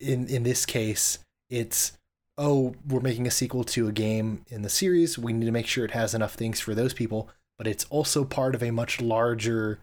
In 0.00 0.28
in 0.28 0.42
this 0.42 0.66
case, 0.66 1.18
it's 1.48 1.92
oh, 2.36 2.74
we're 2.88 3.00
making 3.00 3.26
a 3.26 3.30
sequel 3.30 3.64
to 3.64 3.88
a 3.88 3.92
game 3.92 4.44
in 4.48 4.62
the 4.62 4.68
series. 4.68 5.18
We 5.18 5.32
need 5.32 5.46
to 5.46 5.52
make 5.52 5.66
sure 5.66 5.84
it 5.84 5.92
has 5.92 6.14
enough 6.14 6.34
things 6.34 6.60
for 6.60 6.74
those 6.74 6.94
people, 6.94 7.28
but 7.56 7.66
it's 7.66 7.84
also 7.90 8.24
part 8.24 8.54
of 8.54 8.62
a 8.62 8.70
much 8.70 9.00
larger 9.00 9.80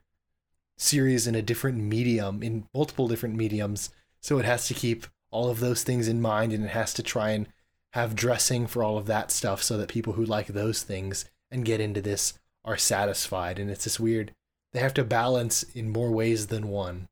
series 0.78 1.28
in 1.28 1.36
a 1.36 1.42
different 1.42 1.78
medium, 1.78 2.44
in 2.44 2.68
multiple 2.74 3.08
different 3.08 3.36
mediums. 3.36 3.90
So 4.20 4.38
it 4.40 4.46
has 4.46 4.68
to 4.68 4.74
keep 4.74 5.06
all 5.30 5.50
of 5.50 5.60
those 5.60 5.84
things 5.84 6.08
in 6.08 6.22
mind 6.22 6.52
and 6.52 6.66
it 6.66 6.72
has 6.72 6.94
to 6.96 7.04
try 7.04 7.30
and 7.30 7.48
have 7.94 8.16
dressing 8.16 8.68
for 8.68 8.84
all 8.84 8.98
of 8.98 9.06
that 9.06 9.32
stuff 9.32 9.64
so 9.64 9.78
that 9.78 9.90
people 9.90 10.14
who 10.14 10.26
like 10.26 10.48
those 10.48 10.82
things 10.82 11.26
and 11.50 11.66
get 11.66 11.80
into 11.80 12.02
this 12.02 12.34
are 12.64 12.78
satisfied. 12.78 13.60
And 13.60 13.70
it's 13.70 13.84
this 13.84 14.00
weird, 14.00 14.34
they 14.74 14.80
have 14.80 14.94
to 14.96 15.04
balance 15.04 15.64
in 15.64 15.90
more 15.90 16.12
ways 16.12 16.48
than 16.48 16.70
one. 16.70 17.08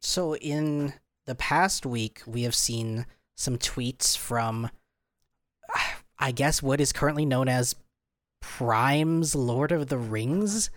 So 0.00 0.36
in 0.36 0.94
the 1.26 1.34
past 1.34 1.86
week, 1.86 2.22
we 2.26 2.42
have 2.42 2.54
seen 2.54 3.06
some 3.36 3.58
tweets 3.58 4.16
from, 4.16 4.70
I 6.18 6.32
guess, 6.32 6.62
what 6.62 6.80
is 6.80 6.92
currently 6.92 7.26
known 7.26 7.48
as 7.48 7.76
Prime's 8.40 9.34
Lord 9.34 9.72
of 9.72 9.88
the 9.88 9.98
Rings, 9.98 10.70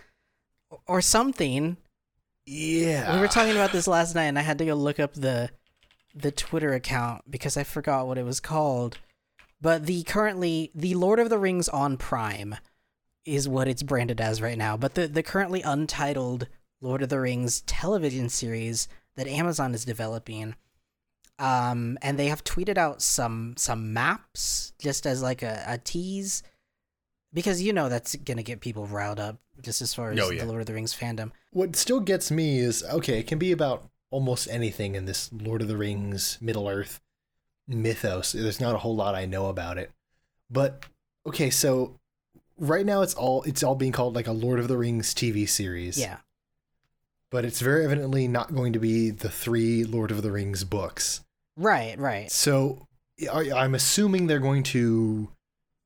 or 0.87 1.01
something. 1.01 1.77
Yeah. 2.45 3.15
We 3.15 3.21
were 3.21 3.27
talking 3.27 3.53
about 3.53 3.71
this 3.71 3.87
last 3.87 4.15
night, 4.15 4.25
and 4.25 4.39
I 4.39 4.43
had 4.43 4.57
to 4.59 4.65
go 4.65 4.73
look 4.73 4.99
up 4.99 5.13
the 5.13 5.49
the 6.15 6.31
Twitter 6.31 6.73
account 6.73 7.29
because 7.29 7.55
I 7.55 7.63
forgot 7.63 8.07
what 8.07 8.17
it 8.17 8.25
was 8.25 8.39
called. 8.39 8.97
But 9.61 9.85
the 9.85 10.03
currently 10.03 10.71
the 10.73 10.95
Lord 10.95 11.19
of 11.19 11.29
the 11.29 11.37
Rings 11.37 11.69
on 11.69 11.97
Prime 11.97 12.55
is 13.25 13.47
what 13.47 13.67
it's 13.67 13.83
branded 13.83 14.19
as 14.19 14.41
right 14.41 14.57
now. 14.57 14.77
But 14.77 14.95
the 14.95 15.07
the 15.07 15.23
currently 15.23 15.61
untitled 15.61 16.47
Lord 16.81 17.01
of 17.01 17.09
the 17.09 17.19
Rings 17.19 17.61
television 17.61 18.29
series 18.29 18.87
that 19.15 19.27
Amazon 19.27 19.73
is 19.73 19.85
developing, 19.85 20.55
um, 21.39 21.97
and 22.01 22.17
they 22.19 22.27
have 22.27 22.43
tweeted 22.43 22.77
out 22.77 23.01
some 23.01 23.55
some 23.57 23.93
maps 23.93 24.73
just 24.79 25.05
as 25.07 25.21
like 25.21 25.41
a, 25.41 25.63
a 25.67 25.77
tease, 25.77 26.43
because 27.33 27.61
you 27.61 27.73
know 27.73 27.89
that's 27.89 28.15
gonna 28.15 28.43
get 28.43 28.59
people 28.61 28.85
riled 28.85 29.19
up 29.19 29.37
just 29.61 29.81
as 29.81 29.93
far 29.93 30.11
as 30.11 30.19
Oh, 30.19 30.29
yeah. 30.29 30.41
the 30.43 30.47
Lord 30.49 30.61
of 30.61 30.67
the 30.67 30.73
Rings 30.73 30.95
fandom. 30.95 31.31
What 31.51 31.75
still 31.75 31.99
gets 31.99 32.29
me 32.31 32.59
is 32.59 32.83
okay, 32.83 33.19
it 33.19 33.27
can 33.27 33.39
be 33.39 33.51
about 33.51 33.89
almost 34.11 34.47
anything 34.49 34.95
in 34.95 35.05
this 35.05 35.31
Lord 35.33 35.61
of 35.61 35.67
the 35.67 35.77
Rings 35.77 36.37
Middle 36.41 36.67
Earth 36.67 36.99
mythos. 37.67 38.31
There's 38.31 38.59
not 38.59 38.75
a 38.75 38.79
whole 38.79 38.95
lot 38.95 39.15
I 39.15 39.25
know 39.25 39.47
about 39.47 39.77
it. 39.77 39.91
But 40.49 40.85
okay, 41.27 41.49
so 41.49 41.99
right 42.57 42.85
now 42.85 43.01
it's 43.01 43.13
all 43.13 43.43
it's 43.43 43.63
all 43.63 43.75
being 43.75 43.91
called 43.91 44.15
like 44.15 44.27
a 44.27 44.31
Lord 44.31 44.59
of 44.59 44.67
the 44.67 44.77
Rings 44.77 45.13
TV 45.13 45.47
series. 45.47 45.97
Yeah. 45.97 46.17
But 47.31 47.45
it's 47.45 47.59
very 47.59 47.85
evidently 47.85 48.27
not 48.27 48.55
going 48.55 48.73
to 48.73 48.79
be 48.79 49.11
the 49.11 49.29
three 49.29 49.83
Lord 49.83 50.09
of 50.09 50.23
the 50.23 50.31
Rings 50.31 50.63
books. 50.63 51.21
Right, 51.59 51.99
right. 51.99 52.31
So 52.31 52.87
I- 53.31 53.51
I'm 53.51 53.75
assuming 53.75 54.27
they're 54.27 54.39
going 54.39 54.63
to 54.63 55.29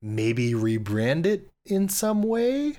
maybe 0.01 0.51
rebrand 0.53 1.25
it 1.25 1.49
in 1.65 1.89
some 1.89 2.21
way 2.21 2.73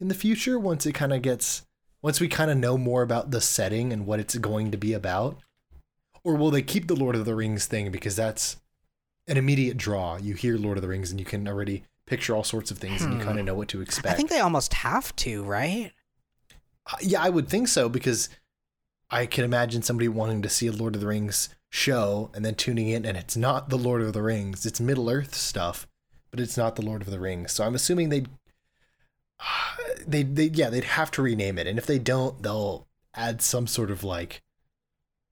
in 0.00 0.08
the 0.08 0.14
future 0.14 0.58
once 0.58 0.86
it 0.86 0.92
kind 0.92 1.12
of 1.12 1.20
gets 1.22 1.62
once 2.00 2.20
we 2.20 2.26
kind 2.28 2.50
of 2.50 2.56
know 2.56 2.76
more 2.78 3.02
about 3.02 3.30
the 3.30 3.40
setting 3.40 3.92
and 3.92 4.06
what 4.06 4.18
it's 4.18 4.36
going 4.38 4.70
to 4.72 4.76
be 4.78 4.92
about. 4.92 5.38
Or 6.24 6.34
will 6.36 6.50
they 6.50 6.62
keep 6.62 6.88
the 6.88 6.96
Lord 6.96 7.14
of 7.14 7.24
the 7.26 7.34
Rings 7.34 7.66
thing 7.66 7.92
because 7.92 8.16
that's 8.16 8.56
an 9.28 9.36
immediate 9.36 9.76
draw. 9.76 10.16
You 10.16 10.34
hear 10.34 10.56
Lord 10.56 10.78
of 10.78 10.82
the 10.82 10.88
Rings 10.88 11.10
and 11.10 11.20
you 11.20 11.26
can 11.26 11.46
already 11.46 11.84
picture 12.06 12.34
all 12.34 12.42
sorts 12.44 12.70
of 12.72 12.78
things 12.78 13.02
and 13.02 13.12
you 13.12 13.18
Hmm. 13.20 13.24
kind 13.26 13.38
of 13.38 13.44
know 13.44 13.54
what 13.54 13.68
to 13.68 13.80
expect. 13.82 14.08
I 14.08 14.14
think 14.16 14.30
they 14.30 14.40
almost 14.40 14.72
have 14.74 15.14
to, 15.16 15.44
right? 15.44 15.92
Uh, 16.86 16.96
Yeah, 17.02 17.22
I 17.22 17.28
would 17.28 17.48
think 17.48 17.68
so 17.68 17.88
because 17.88 18.28
I 19.10 19.26
can 19.26 19.44
imagine 19.44 19.82
somebody 19.82 20.08
wanting 20.08 20.42
to 20.42 20.48
see 20.48 20.66
a 20.66 20.72
Lord 20.72 20.94
of 20.94 21.00
the 21.02 21.06
Rings 21.06 21.50
show 21.72 22.30
and 22.34 22.44
then 22.44 22.54
tuning 22.54 22.88
in 22.88 23.06
and 23.06 23.16
it's 23.16 23.36
not 23.36 23.70
the 23.70 23.78
Lord 23.78 24.02
of 24.02 24.12
the 24.12 24.22
Rings. 24.22 24.66
It's 24.66 24.78
Middle 24.78 25.08
Earth 25.08 25.34
stuff, 25.34 25.88
but 26.30 26.38
it's 26.38 26.56
not 26.56 26.76
the 26.76 26.82
Lord 26.82 27.00
of 27.00 27.10
the 27.10 27.18
Rings. 27.18 27.52
So 27.52 27.64
I'm 27.64 27.74
assuming 27.74 28.10
they'd 28.10 28.28
they 30.06 30.22
they 30.22 30.44
yeah, 30.44 30.68
they'd 30.68 30.84
have 30.84 31.10
to 31.12 31.22
rename 31.22 31.58
it. 31.58 31.66
And 31.66 31.78
if 31.78 31.86
they 31.86 31.98
don't, 31.98 32.40
they'll 32.42 32.86
add 33.14 33.40
some 33.40 33.66
sort 33.66 33.90
of 33.90 34.04
like 34.04 34.42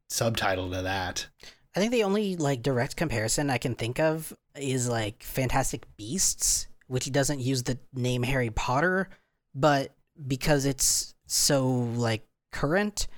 subtitle 0.08 0.70
to 0.70 0.82
that. 0.82 1.28
I 1.76 1.80
think 1.80 1.92
the 1.92 2.04
only 2.04 2.36
like 2.36 2.62
direct 2.62 2.96
comparison 2.96 3.50
I 3.50 3.58
can 3.58 3.74
think 3.74 4.00
of 4.00 4.34
is 4.56 4.88
like 4.88 5.22
Fantastic 5.22 5.86
Beasts, 5.98 6.68
which 6.86 7.12
doesn't 7.12 7.40
use 7.40 7.62
the 7.62 7.78
name 7.94 8.22
Harry 8.22 8.50
Potter, 8.50 9.10
but 9.54 9.94
because 10.26 10.64
it's 10.64 11.14
so 11.26 11.68
like 11.68 12.26
current, 12.50 13.08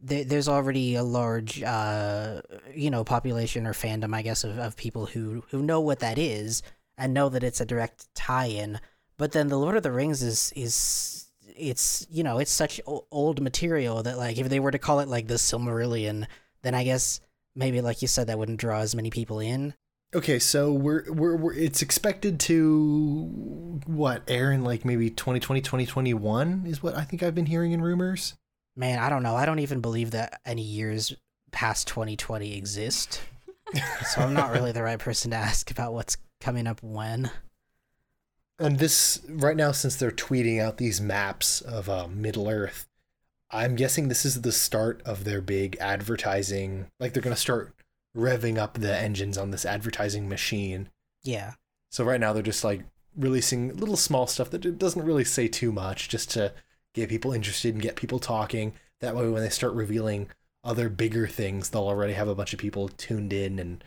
there, 0.00 0.24
there's 0.24 0.48
already 0.48 0.94
a 0.94 1.02
large 1.02 1.62
uh 1.62 2.40
you 2.74 2.90
know 2.90 3.04
population 3.04 3.66
or 3.66 3.72
fandom 3.72 4.14
I 4.14 4.22
guess 4.22 4.44
of, 4.44 4.58
of 4.58 4.76
people 4.76 5.06
who 5.06 5.44
who 5.50 5.62
know 5.62 5.80
what 5.80 6.00
that 6.00 6.18
is 6.18 6.62
and 6.96 7.14
know 7.14 7.28
that 7.28 7.44
it's 7.44 7.60
a 7.60 7.66
direct 7.66 8.12
tie-in. 8.14 8.80
But 9.16 9.32
then 9.32 9.48
the 9.48 9.58
Lord 9.58 9.76
of 9.76 9.82
the 9.82 9.92
Rings 9.92 10.22
is 10.22 10.52
is 10.54 11.30
it's 11.56 12.06
you 12.10 12.22
know 12.22 12.38
it's 12.38 12.52
such 12.52 12.80
old 12.86 13.40
material 13.40 14.02
that 14.02 14.18
like 14.18 14.38
if 14.38 14.48
they 14.48 14.60
were 14.60 14.70
to 14.70 14.78
call 14.78 15.00
it 15.00 15.08
like 15.08 15.26
the 15.26 15.34
Silmarillion, 15.34 16.26
then 16.62 16.74
I 16.74 16.84
guess 16.84 17.20
maybe 17.54 17.80
like 17.80 18.02
you 18.02 18.08
said 18.08 18.26
that 18.28 18.38
wouldn't 18.38 18.60
draw 18.60 18.80
as 18.80 18.94
many 18.94 19.10
people 19.10 19.40
in. 19.40 19.74
Okay, 20.14 20.38
so 20.38 20.72
we're 20.72 21.04
we're, 21.12 21.36
we're 21.36 21.54
it's 21.54 21.82
expected 21.82 22.40
to 22.40 23.80
what 23.86 24.22
air 24.28 24.52
in 24.52 24.64
like 24.64 24.84
maybe 24.84 25.10
2020 25.10 25.60
2021 25.60 26.64
is 26.66 26.82
what 26.82 26.96
I 26.96 27.04
think 27.04 27.22
I've 27.22 27.34
been 27.34 27.46
hearing 27.46 27.72
in 27.72 27.82
rumors. 27.82 28.34
Man, 28.78 29.00
I 29.00 29.08
don't 29.08 29.24
know. 29.24 29.34
I 29.34 29.44
don't 29.44 29.58
even 29.58 29.80
believe 29.80 30.12
that 30.12 30.40
any 30.46 30.62
years 30.62 31.12
past 31.50 31.88
2020 31.88 32.56
exist. 32.56 33.20
so 34.06 34.20
I'm 34.20 34.34
not 34.34 34.52
really 34.52 34.70
the 34.70 34.84
right 34.84 35.00
person 35.00 35.32
to 35.32 35.36
ask 35.36 35.68
about 35.72 35.92
what's 35.92 36.16
coming 36.40 36.68
up 36.68 36.80
when. 36.80 37.28
And 38.60 38.78
this 38.78 39.20
right 39.28 39.56
now, 39.56 39.72
since 39.72 39.96
they're 39.96 40.12
tweeting 40.12 40.62
out 40.62 40.76
these 40.76 41.00
maps 41.00 41.60
of 41.60 41.88
uh, 41.88 42.06
Middle 42.06 42.48
Earth, 42.48 42.86
I'm 43.50 43.74
guessing 43.74 44.06
this 44.06 44.24
is 44.24 44.42
the 44.42 44.52
start 44.52 45.02
of 45.04 45.24
their 45.24 45.40
big 45.40 45.76
advertising. 45.80 46.86
Like 47.00 47.14
they're 47.14 47.22
gonna 47.22 47.34
start 47.34 47.74
revving 48.16 48.58
up 48.58 48.74
the 48.74 48.96
engines 48.96 49.36
on 49.36 49.50
this 49.50 49.64
advertising 49.64 50.28
machine. 50.28 50.88
Yeah. 51.24 51.54
So 51.90 52.04
right 52.04 52.20
now 52.20 52.32
they're 52.32 52.44
just 52.44 52.62
like 52.62 52.84
releasing 53.16 53.76
little 53.76 53.96
small 53.96 54.28
stuff 54.28 54.50
that 54.50 54.78
doesn't 54.78 55.04
really 55.04 55.24
say 55.24 55.48
too 55.48 55.72
much, 55.72 56.08
just 56.08 56.30
to 56.30 56.52
get 56.98 57.08
people 57.08 57.32
interested 57.32 57.74
and 57.74 57.82
get 57.82 57.96
people 57.96 58.18
talking. 58.18 58.74
That 59.00 59.14
way, 59.16 59.28
when 59.28 59.42
they 59.42 59.48
start 59.48 59.72
revealing 59.74 60.28
other 60.64 60.88
bigger 60.88 61.26
things, 61.26 61.70
they'll 61.70 61.82
already 61.88 62.12
have 62.14 62.28
a 62.28 62.34
bunch 62.34 62.52
of 62.52 62.58
people 62.58 62.88
tuned 62.88 63.32
in 63.32 63.58
and 63.58 63.82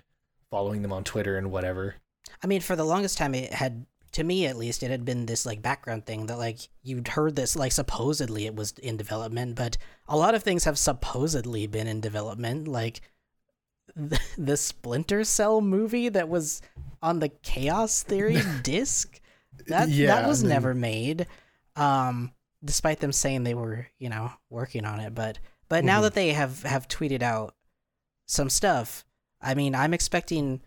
following 0.49 0.82
them 0.82 0.93
on 0.93 1.03
Twitter 1.03 1.38
and 1.38 1.51
whatever. 1.51 1.95
I 2.43 2.47
mean, 2.47 2.62
for 2.62 2.76
the 2.76 2.84
longest 2.86 3.18
time, 3.18 3.36
it 3.36 3.53
had, 3.53 3.86
to 4.14 4.24
me 4.24 4.45
at 4.47 4.57
least, 4.57 4.84
it 4.84 4.89
had 4.91 5.05
been 5.05 5.26
this 5.26 5.45
like 5.45 5.62
background 5.62 6.05
thing 6.05 6.26
that 6.28 6.38
like 6.38 6.59
you'd 6.84 7.07
heard 7.09 7.36
this 7.36 7.55
like 7.55 7.72
supposedly 7.72 8.45
it 8.45 8.55
was 8.55 8.72
in 8.82 8.97
development, 8.97 9.55
but 9.55 9.78
a 10.07 10.18
lot 10.18 10.34
of 10.36 10.43
things 10.43 10.64
have 10.64 10.78
supposedly 10.78 11.68
been 11.68 11.88
in 11.88 11.99
development, 12.01 12.68
like 12.68 13.01
the, 13.95 14.20
the 14.38 14.57
Splinter 14.57 15.24
Cell 15.24 15.62
movie 15.62 16.09
that 16.09 16.30
was 16.30 16.62
on 17.01 17.20
the 17.20 17.30
Chaos 17.30 18.03
Theory 18.03 18.39
disc. 18.64 19.20
That 19.68 19.89
Yeah, 19.89 20.07
that 20.07 20.28
was 20.28 20.41
and 20.41 20.49
then- 20.49 20.55
never 20.55 20.74
made. 20.74 21.28
Um, 21.76 22.32
despite 22.64 22.99
them 22.99 23.12
saying 23.12 23.43
they 23.43 23.53
were, 23.53 23.88
you 23.99 24.09
know, 24.09 24.32
working 24.49 24.86
on 24.86 24.99
it, 24.99 25.14
but 25.16 25.39
but 25.70 25.84
now 25.86 25.99
Mhm. 25.99 26.03
that 26.03 26.14
they 26.16 26.34
have 26.34 26.64
have 26.64 26.88
tweeted 26.88 27.22
out 27.22 27.55
some 28.28 28.49
stuff, 28.49 29.03
I 29.41 29.53
mean, 29.55 29.74
I'm 29.76 29.93
expecting 29.93 30.62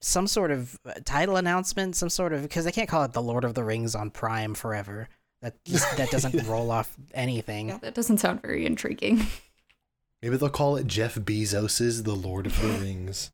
some 0.00 0.26
sort 0.26 0.50
of 0.50 0.78
uh, 0.84 0.92
title 1.04 1.36
announcement, 1.36 1.96
some 1.96 2.10
sort 2.10 2.32
of 2.32 2.42
because 2.42 2.64
they 2.64 2.72
can't 2.72 2.88
call 2.88 3.04
it 3.04 3.12
the 3.12 3.22
Lord 3.22 3.44
of 3.44 3.54
the 3.54 3.64
Rings 3.64 3.94
on 3.94 4.10
Prime 4.10 4.54
forever. 4.54 5.08
That 5.40 5.62
just, 5.64 5.96
that 5.98 6.10
doesn't 6.10 6.34
roll 6.46 6.70
off 6.70 6.94
anything. 7.12 7.68
Yeah, 7.70 7.78
that 7.78 7.94
doesn't 7.94 8.18
sound 8.18 8.40
very 8.42 8.64
intriguing. 8.66 9.26
Maybe 10.22 10.36
they'll 10.38 10.48
call 10.48 10.76
it 10.76 10.86
Jeff 10.86 11.16
Bezos's 11.16 12.02
The 12.04 12.14
Lord 12.14 12.46
of 12.46 12.58
the 12.60 12.68
Rings. 12.68 13.30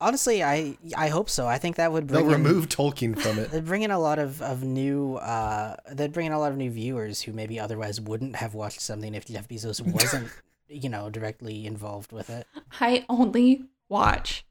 Honestly, 0.00 0.44
I 0.44 0.76
I 0.96 1.08
hope 1.08 1.28
so. 1.28 1.46
I 1.46 1.58
think 1.58 1.76
that 1.76 1.90
would 1.92 2.06
bring 2.06 2.20
They'll 2.20 2.30
bring 2.30 2.40
in- 2.40 2.46
remove 2.46 2.68
Tolkien 2.68 3.18
from 3.18 3.38
it. 3.38 3.50
They'd 3.52 3.64
bring 3.64 3.82
in 3.82 3.90
a 3.90 3.98
lot 3.98 4.18
of, 4.20 4.40
of 4.42 4.62
new 4.62 5.16
uh 5.16 5.74
they'd 5.92 6.12
bring 6.12 6.26
in 6.26 6.32
a 6.32 6.38
lot 6.38 6.52
of 6.52 6.58
new 6.58 6.70
viewers 6.70 7.22
who 7.22 7.32
maybe 7.32 7.58
otherwise 7.58 8.00
wouldn't 8.00 8.36
have 8.36 8.54
watched 8.54 8.80
something 8.80 9.14
if 9.14 9.24
Jeff 9.26 9.48
Bezos 9.48 9.80
wasn't, 9.92 10.28
you 10.68 10.88
know, 10.88 11.10
directly 11.10 11.66
involved 11.66 12.12
with 12.12 12.30
it. 12.30 12.46
I 12.80 13.04
only 13.08 13.64
watch 13.88 14.44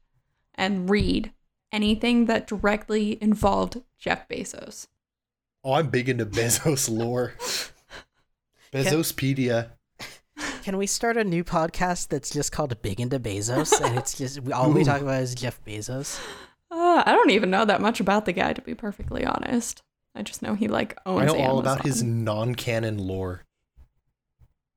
and 0.54 0.90
read 0.90 1.32
anything 1.72 2.26
that 2.26 2.46
directly 2.46 3.16
involved 3.22 3.82
Jeff 3.98 4.28
Bezos. 4.28 4.86
Oh, 5.64 5.72
I'm 5.74 5.88
big 5.88 6.08
into 6.08 6.26
Bezos 6.26 6.90
lore. 6.90 7.34
Bezospedia. 8.72 9.70
Can 10.62 10.76
we 10.76 10.86
start 10.86 11.16
a 11.16 11.24
new 11.24 11.44
podcast 11.44 12.08
that's 12.08 12.30
just 12.30 12.52
called 12.52 12.80
Big 12.82 13.00
into 13.00 13.18
Bezos 13.18 13.80
and 13.80 13.98
it's 13.98 14.16
just 14.16 14.40
all 14.52 14.70
we 14.72 14.84
talk 14.84 15.00
about 15.00 15.22
is 15.22 15.34
Jeff 15.34 15.62
Bezos? 15.64 16.20
Uh, 16.70 17.02
I 17.04 17.12
don't 17.12 17.30
even 17.30 17.50
know 17.50 17.64
that 17.64 17.80
much 17.80 18.00
about 18.00 18.26
the 18.26 18.32
guy, 18.32 18.52
to 18.52 18.60
be 18.60 18.74
perfectly 18.74 19.24
honest. 19.24 19.82
I 20.14 20.22
just 20.22 20.42
know 20.42 20.54
he 20.54 20.68
like 20.68 20.98
owns 21.06 21.22
I 21.22 21.24
know 21.26 21.38
all 21.42 21.58
about 21.58 21.84
his 21.84 22.02
non-canon 22.02 22.98
lore. 22.98 23.44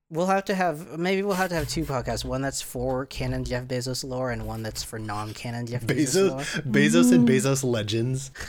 We'll 0.09 0.27
have 0.27 0.45
to 0.45 0.55
have 0.55 0.99
maybe 0.99 1.23
we'll 1.23 1.35
have 1.35 1.49
to 1.49 1.55
have 1.55 1.67
two 1.67 1.83
podcasts. 1.85 2.23
One 2.25 2.41
that's 2.41 2.61
for 2.61 3.05
canon 3.05 3.43
Jeff 3.43 3.65
Bezos 3.65 4.03
lore 4.03 4.31
and 4.31 4.45
one 4.45 4.61
that's 4.61 4.83
for 4.83 4.99
non-canon 4.99 5.67
Jeff 5.67 5.83
Bezos, 5.83 5.95
Bezos, 6.15 6.29
lore. 6.29 6.39
Bezos, 6.73 7.11
and 7.13 7.27
Bezos 7.27 7.63
legends. 7.63 8.31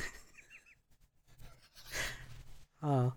Oh. 2.84 3.12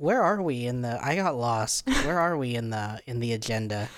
Where 0.00 0.22
are 0.22 0.40
we 0.40 0.66
in 0.66 0.80
the 0.80 0.98
I 1.04 1.14
got 1.14 1.36
lost. 1.36 1.86
Where 1.86 2.18
are 2.18 2.38
we 2.38 2.54
in 2.56 2.70
the 2.70 3.00
in 3.06 3.20
the 3.20 3.34
agenda? 3.34 3.90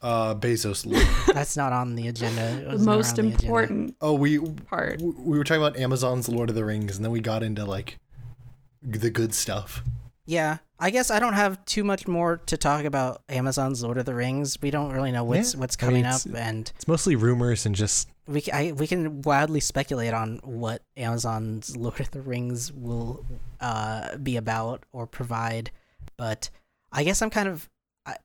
Uh, 0.00 0.34
Bezos 0.34 0.86
lore. 0.86 1.02
That's 1.34 1.56
not 1.58 1.74
on 1.74 1.94
the 1.94 2.08
agenda. 2.08 2.40
It 2.40 2.78
The 2.78 2.84
most 2.84 3.18
around 3.18 3.30
the 3.32 3.34
agenda. 3.34 3.44
important 3.44 3.96
Oh, 4.00 4.14
we 4.14 4.38
part. 4.38 4.98
w- 5.00 5.14
we 5.18 5.36
were 5.36 5.44
talking 5.44 5.62
about 5.62 5.76
Amazon's 5.76 6.26
Lord 6.28 6.48
of 6.48 6.54
the 6.54 6.64
Rings, 6.64 6.96
and 6.96 7.04
then 7.04 7.12
we 7.12 7.20
got 7.20 7.42
into 7.42 7.66
like 7.66 7.98
the 8.82 9.10
good 9.10 9.34
stuff. 9.34 9.82
Yeah, 10.24 10.58
I 10.82 10.90
guess 10.90 11.12
I 11.12 11.20
don't 11.20 11.34
have 11.34 11.64
too 11.64 11.84
much 11.84 12.08
more 12.08 12.38
to 12.46 12.56
talk 12.56 12.84
about 12.84 13.22
Amazon's 13.28 13.84
Lord 13.84 13.98
of 13.98 14.04
the 14.04 14.16
Rings. 14.16 14.60
We 14.60 14.72
don't 14.72 14.92
really 14.92 15.12
know 15.12 15.22
what's 15.22 15.54
Yeah, 15.54 15.60
what's 15.60 15.76
I 15.76 15.80
coming 15.80 16.02
mean, 16.02 16.06
up, 16.06 16.22
and 16.34 16.72
It's 16.74 16.88
mostly 16.88 17.14
rumors 17.14 17.64
and 17.66 17.72
just 17.72 18.08
we 18.26 18.42
I, 18.52 18.72
we 18.72 18.88
can 18.88 19.22
wildly 19.22 19.60
speculate 19.60 20.12
on 20.12 20.40
what 20.42 20.82
Amazon's 20.96 21.76
Lord 21.84 22.00
of 22.00 22.10
the 22.10 22.20
Rings 22.20 22.72
will 22.72 23.24
uh, 23.60 24.16
be 24.16 24.36
about 24.36 24.84
or 24.90 25.06
provide. 25.06 25.70
But 26.16 26.50
I 26.90 27.04
guess 27.04 27.22
I'm 27.22 27.30
kind 27.30 27.48
of 27.48 27.70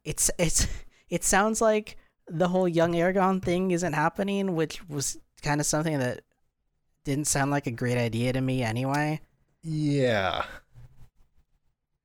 it's 0.03 0.31
it's 0.39 0.65
it 1.09 1.23
sounds 1.23 1.61
like 1.61 1.95
the 2.27 2.47
whole 2.47 2.67
young 2.67 2.93
Aragorn 2.93 3.39
thing 3.39 3.69
isn't 3.69 3.93
happening, 3.93 4.55
which 4.55 4.83
was 4.89 5.19
kind 5.43 5.61
of 5.61 5.67
something 5.67 5.99
that 5.99 6.21
didn't 7.05 7.27
sound 7.27 7.51
like 7.51 7.67
a 7.67 7.71
great 7.71 7.99
idea 7.99 8.33
to 8.33 8.41
me 8.41 8.63
anyway. 8.63 9.21
Yeah. 9.61 10.43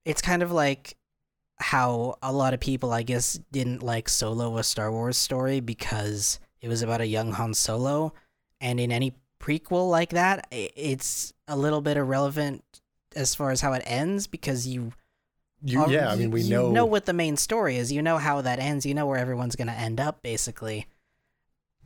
It's 0.05 0.23
kind 0.23 0.43
of 0.43 0.51
like 0.53 0.97
how 1.59 2.17
a 2.23 2.33
lot 2.33 2.55
of 2.55 2.61
people 2.61 2.93
i 2.93 3.03
guess 3.03 3.39
didn't 3.53 3.83
like 3.83 4.09
solo 4.09 4.57
a 4.59 4.65
star 4.65 4.91
wars 4.91 5.17
story 5.17 5.61
because 5.61 6.41
it 6.61 6.69
was 6.69 6.83
about 6.83 7.01
a 7.01 7.07
young 7.07 7.33
han 7.33 7.55
solo 7.55 8.13
and 8.61 8.81
in 8.81 8.91
any 8.91 9.13
prequel 9.41 9.89
like 9.91 10.11
that 10.11 10.47
it's 10.51 11.33
a 11.49 11.57
little 11.57 11.81
bit 11.81 11.97
irrelevant 11.97 12.65
as 13.15 13.35
far 13.35 13.51
as 13.51 13.61
how 13.61 13.73
it 13.73 13.83
ends 13.87 14.27
because 14.27 14.67
you 14.67 14.93
You, 15.65 15.81
are- 15.83 15.91
yeah, 15.93 16.11
I 16.11 16.17
mean, 16.17 16.31
we 16.33 16.43
you 16.43 16.51
know. 16.57 16.71
know 16.73 16.87
what 16.87 17.07
the 17.07 17.13
main 17.13 17.37
story 17.37 17.77
is 17.77 17.93
you 17.93 18.03
know 18.03 18.19
how 18.19 18.41
that 18.41 18.59
ends 18.59 18.85
you 18.87 18.95
know 18.95 19.07
where 19.07 19.19
everyone's 19.19 19.55
going 19.57 19.69
to 19.69 19.75
end 19.75 20.01
up 20.01 20.23
basically 20.23 20.87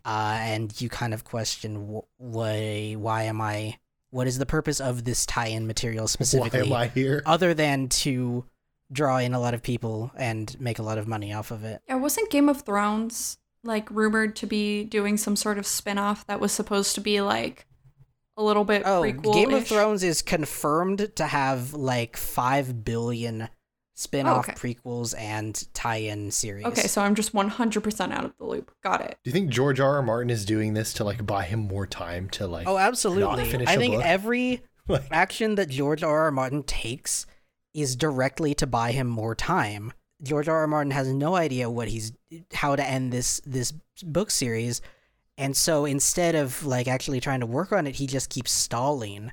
uh, 0.04 0.36
and 0.40 0.80
you 0.80 0.88
kind 0.88 1.12
of 1.12 1.24
question 1.24 1.92
wh- 1.92 2.20
why 2.20 2.94
why 2.98 3.24
am 3.24 3.40
i 3.40 3.76
what 4.16 4.26
is 4.26 4.38
the 4.38 4.46
purpose 4.46 4.80
of 4.80 5.04
this 5.04 5.26
tie-in 5.26 5.66
material 5.66 6.08
specifically 6.08 6.62
Why 6.62 6.66
am 6.66 6.72
I 6.72 6.86
here? 6.88 7.22
other 7.26 7.52
than 7.52 7.88
to 7.88 8.46
draw 8.90 9.18
in 9.18 9.34
a 9.34 9.40
lot 9.40 9.52
of 9.52 9.62
people 9.62 10.10
and 10.16 10.58
make 10.58 10.78
a 10.78 10.82
lot 10.82 10.96
of 10.96 11.06
money 11.06 11.32
off 11.32 11.50
of 11.50 11.64
it. 11.64 11.82
Yeah, 11.86 11.96
wasn't 11.96 12.30
Game 12.30 12.48
of 12.48 12.62
Thrones 12.62 13.36
like 13.62 13.90
rumored 13.90 14.34
to 14.36 14.46
be 14.46 14.84
doing 14.84 15.16
some 15.16 15.36
sort 15.36 15.58
of 15.58 15.66
spin-off 15.66 16.26
that 16.28 16.40
was 16.40 16.52
supposed 16.52 16.94
to 16.94 17.00
be 17.00 17.20
like 17.20 17.66
a 18.36 18.42
little 18.42 18.64
bit 18.64 18.82
Oh, 18.86 19.02
prequel 19.02 19.34
Game 19.34 19.52
of 19.52 19.66
Thrones 19.66 20.02
is 20.02 20.22
confirmed 20.22 21.14
to 21.16 21.26
have 21.26 21.74
like 21.74 22.16
5 22.16 22.84
billion 22.84 23.48
spin-off 23.98 24.36
Oh, 24.48 24.52
okay. 24.52 24.52
prequels 24.52 25.14
and 25.18 25.66
tie-in 25.72 26.30
series. 26.30 26.66
Okay, 26.66 26.86
so 26.86 27.00
I'm 27.00 27.14
just 27.14 27.32
100% 27.32 28.12
out 28.12 28.24
of 28.26 28.36
the 28.38 28.44
loop. 28.44 28.70
Got 28.84 29.00
it. 29.00 29.18
Do 29.24 29.28
you 29.28 29.32
think 29.32 29.48
George 29.50 29.80
R. 29.80 29.96
R. 29.96 30.02
Martin 30.02 30.28
is 30.30 30.44
doing 30.44 30.74
this 30.74 30.92
to 30.94 31.04
like 31.04 31.24
buy 31.26 31.44
him 31.44 31.60
more 31.60 31.86
time 31.86 32.28
to 32.30 32.46
like? 32.46 32.68
Oh, 32.68 32.74
Not 32.74 32.82
absolutely. 32.82 33.46
finish 33.46 33.68
I 33.68 33.72
a 33.72 33.78
think 33.78 33.94
book? 33.94 34.04
every 34.04 34.62
action 35.10 35.54
that 35.56 35.70
George 35.70 36.02
R. 36.02 36.20
R. 36.24 36.30
Martin 36.30 36.62
takes 36.62 37.26
is 37.74 37.96
directly 37.96 38.54
to 38.54 38.66
buy 38.66 38.92
him 38.92 39.06
more 39.06 39.34
time. 39.34 39.92
George 40.22 40.48
R. 40.48 40.56
R. 40.58 40.66
Martin 40.66 40.90
has 40.92 41.08
no 41.08 41.34
idea 41.34 41.68
what 41.70 41.88
he's 41.88 42.12
how 42.52 42.76
to 42.76 42.86
end 42.86 43.12
this 43.12 43.40
this 43.46 43.72
book 44.02 44.30
series, 44.30 44.80
and 45.38 45.54
so 45.56 45.84
instead 45.84 46.34
of 46.34 46.64
like 46.64 46.86
actually 46.88 47.20
trying 47.20 47.40
to 47.40 47.46
work 47.46 47.72
on 47.72 47.86
it, 47.86 47.96
he 47.96 48.06
just 48.06 48.30
keeps 48.30 48.50
stalling. 48.52 49.32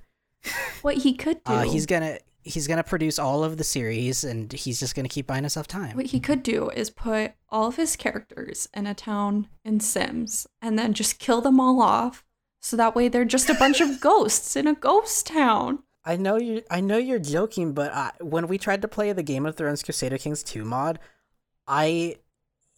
What 0.82 0.98
he 0.98 1.14
could 1.14 1.42
do. 1.46 1.54
Uh, 1.54 1.62
he's 1.64 1.86
gonna 1.86 2.18
he's 2.44 2.68
gonna 2.68 2.84
produce 2.84 3.18
all 3.18 3.44
of 3.44 3.58
the 3.58 3.64
series, 3.64 4.24
and 4.24 4.52
he's 4.52 4.80
just 4.80 4.96
gonna 4.96 5.10
keep 5.10 5.28
buying 5.28 5.44
himself 5.44 5.68
time. 5.68 5.96
What 5.96 6.08
he 6.08 6.20
could 6.20 6.44
do 6.44 6.70
is 6.70 6.90
put 6.90 7.34
all 7.50 7.68
of 7.68 7.76
his 7.76 7.96
characters 7.96 8.68
in 8.74 8.88
a 8.88 8.94
town 8.94 9.48
in 9.64 9.80
Sims 9.80 10.48
and 10.62 10.78
then 10.78 10.94
just 10.94 11.20
kill 11.20 11.42
them 11.42 11.60
all 11.60 11.82
off. 11.82 12.24
So 12.62 12.78
that 12.78 12.96
way 12.96 13.08
they're 13.08 13.26
just 13.26 13.50
a 13.50 13.56
bunch 13.56 13.82
of 13.82 14.00
ghosts 14.02 14.56
in 14.56 14.68
a 14.68 14.74
ghost 14.74 15.28
town. 15.28 15.84
I 16.06 16.18
know 16.18 16.38
you. 16.38 16.64
I 16.70 16.82
know 16.82 16.98
you're 16.98 17.20
joking, 17.20 17.74
but 17.74 17.94
I, 17.94 18.12
when 18.20 18.48
we 18.48 18.58
tried 18.58 18.82
to 18.82 18.88
play 18.88 19.12
the 19.14 19.24
Game 19.24 19.46
of 19.46 19.56
Thrones 19.56 19.84
Crusader 19.84 20.18
Kings 20.18 20.44
2 20.44 20.66
mod, 20.66 21.00
I, 21.68 22.18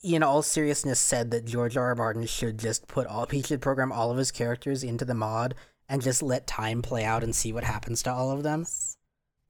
in 0.04 0.22
all 0.22 0.44
seriousness, 0.44 1.00
said 1.00 1.32
that 1.32 1.46
George 1.46 1.76
R. 1.76 1.88
R. 1.88 1.96
Martin 1.96 2.28
should 2.28 2.60
just 2.60 2.88
put 2.88 3.08
all 3.08 3.26
he 3.26 3.42
should 3.42 3.62
program 3.62 3.92
all 3.92 4.12
of 4.12 4.18
his 4.18 4.32
characters 4.32 4.84
into 4.84 5.06
the 5.06 5.16
mod 5.16 5.56
and 5.90 6.02
just 6.02 6.22
let 6.22 6.48
time 6.48 6.82
play 6.82 7.04
out 7.04 7.24
and 7.24 7.36
see 7.36 7.52
what 7.52 7.64
happens 7.64 8.04
to 8.04 8.12
all 8.12 8.32
of 8.32 8.44
them. 8.44 8.66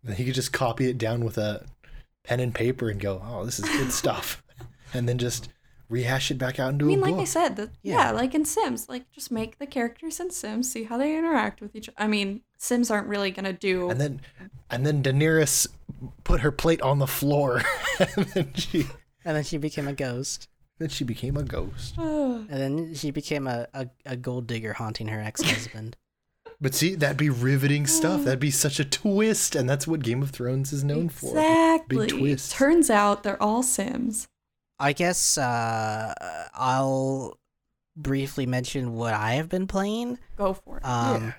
Then 0.06 0.16
he 0.16 0.24
could 0.26 0.36
just 0.36 0.54
copy 0.54 0.88
it 0.90 0.98
down 0.98 1.26
with 1.26 1.38
a 1.38 1.66
pen 2.24 2.40
and 2.40 2.54
paper 2.54 2.90
and 2.90 3.00
go, 3.00 3.22
"Oh, 3.26 3.44
this 3.44 3.60
is 3.60 3.66
good 3.70 3.92
stuff," 3.92 4.44
and 4.94 5.10
then 5.10 5.18
just 5.18 5.50
rehash 5.90 6.32
it 6.32 6.38
back 6.40 6.60
out 6.60 6.74
into 6.74 6.86
I 6.86 6.88
mean, 6.88 7.00
a 7.00 7.02
like 7.04 7.12
book. 7.14 7.22
I 7.22 7.26
said, 7.26 7.56
that 7.58 7.70
yeah. 7.84 8.12
like 8.12 8.34
in 8.34 8.46
Sims, 8.46 8.88
like 8.90 9.12
just 9.12 9.32
make 9.32 9.60
the 9.60 9.68
characters 9.68 10.20
in 10.20 10.32
Sims, 10.32 10.72
see 10.72 10.84
how 10.84 10.98
they 10.98 11.18
interact 11.18 11.62
with 11.62 11.76
each. 11.76 11.90
I 11.98 12.08
mean, 12.08 12.42
Sims 12.58 12.90
aren't 12.90 13.08
really 13.08 13.32
gonna 13.32 13.54
do. 13.54 13.90
and 13.90 14.00
then, 14.00 14.22
and 14.70 14.86
then 14.86 15.04
Daenerys 15.04 15.68
put 16.24 16.42
her 16.42 16.52
plate 16.52 16.82
on 16.82 17.00
the 17.00 17.08
floor, 17.08 17.62
and 18.00 18.26
then 18.28 18.54
she, 18.56 18.86
And 19.24 19.36
then 19.36 19.44
she 19.44 19.58
became 19.58 19.88
a 19.88 19.94
ghost. 19.94 20.48
then 20.80 20.90
she 20.90 21.04
became 21.04 21.36
a 21.38 21.44
ghost. 21.44 21.96
And 22.48 22.50
then 22.50 22.94
she 22.94 23.10
became 23.12 23.48
a, 23.48 23.66
a, 23.74 23.88
a 24.06 24.16
gold 24.16 24.46
digger 24.46 24.74
haunting 24.74 25.08
her 25.08 25.20
ex 25.20 25.42
husband. 25.42 25.98
But 26.62 26.74
see, 26.74 26.96
that'd 26.96 27.18
be 27.18 27.30
riveting 27.30 27.86
stuff. 27.86 28.24
That'd 28.24 28.40
be 28.40 28.52
such 28.52 28.80
a 28.80 28.86
twist, 28.86 29.56
and 29.56 29.70
that's 29.70 29.86
what 29.88 30.04
Game 30.04 30.22
of 30.24 30.32
Thrones 30.32 30.72
is 30.72 30.84
known 30.84 31.10
for. 31.10 31.28
exactly. 31.32 32.08
Big 32.08 32.18
twist. 32.18 32.52
Turns 32.54 32.90
out 32.90 33.24
they're 33.24 33.42
all 33.42 33.62
Sims. 33.62 34.28
I 34.80 34.94
guess 34.94 35.38
uh, 35.38 36.14
I'll 36.54 37.38
briefly 37.96 38.46
mention 38.46 38.96
what 38.96 39.14
I 39.14 39.34
have 39.34 39.50
been 39.50 39.68
playing. 39.68 40.20
Go 40.38 40.54
for 40.54 40.78
it. 40.78 40.86
Um, 40.86 41.34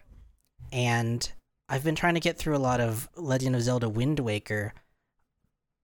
and 0.73 1.31
I've 1.69 1.85
been 1.85 1.95
trying 1.95 2.15
to 2.15 2.21
get 2.21 2.39
through 2.39 2.57
a 2.57 2.59
lot 2.59 2.81
of 2.81 3.09
Legend 3.17 3.57
of 3.57 3.63
Zelda 3.63 3.89
Wind 3.89 4.21
Waker, 4.21 4.73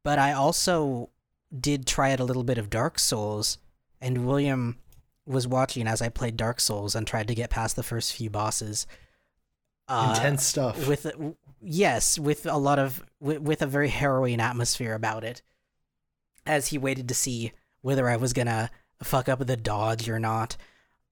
but 0.04 0.18
I 0.18 0.32
also 0.32 1.10
did 1.58 1.86
try 1.86 2.12
out 2.12 2.20
a 2.20 2.24
little 2.24 2.44
bit 2.44 2.58
of 2.58 2.70
Dark 2.70 2.98
Souls, 2.98 3.58
and 4.00 4.26
William 4.26 4.78
was 5.26 5.46
watching 5.46 5.86
as 5.86 6.02
I 6.02 6.08
played 6.08 6.36
Dark 6.36 6.58
Souls 6.60 6.94
and 6.94 7.06
tried 7.06 7.28
to 7.28 7.34
get 7.34 7.50
past 7.50 7.76
the 7.76 7.82
first 7.82 8.12
few 8.14 8.30
bosses. 8.30 8.86
Uh, 9.92 10.14
Intense 10.16 10.46
stuff. 10.46 10.88
With 10.88 11.06
yes, 11.60 12.18
with 12.18 12.46
a 12.46 12.56
lot 12.56 12.78
of 12.78 13.04
with, 13.20 13.42
with 13.42 13.60
a 13.60 13.66
very 13.66 13.90
harrowing 13.90 14.40
atmosphere 14.40 14.94
about 14.94 15.22
it. 15.22 15.42
As 16.46 16.68
he 16.68 16.78
waited 16.78 17.08
to 17.08 17.14
see 17.14 17.52
whether 17.82 18.08
I 18.08 18.16
was 18.16 18.32
gonna 18.32 18.70
fuck 19.02 19.28
up 19.28 19.46
the 19.46 19.56
dodge 19.56 20.08
or 20.08 20.18
not, 20.18 20.56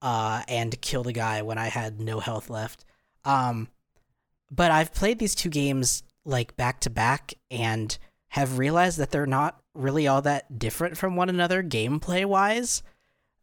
uh, 0.01 0.43
and 0.49 0.81
kill 0.81 1.03
the 1.03 1.13
guy 1.13 1.43
when 1.43 1.59
I 1.59 1.69
had 1.69 2.01
no 2.01 2.21
health 2.21 2.49
left. 2.49 2.87
Um, 3.25 3.69
but 4.51 4.71
I've 4.71 4.95
played 4.95 5.19
these 5.19 5.35
two 5.35 5.51
games 5.51 6.03
like 6.25 6.57
back 6.57 6.81
to 6.81 6.91
back 6.91 7.35
and 7.51 7.97
have 8.29 8.59
realized 8.59 8.99
that 8.99 9.11
they're 9.11 9.27
not 9.27 9.61
really 9.75 10.09
all 10.09 10.23
that 10.23 10.59
different 10.59 10.97
from 10.97 11.17
one 11.17 11.29
another 11.29 11.63
gameplay 11.63 12.25
wise. 12.25 12.83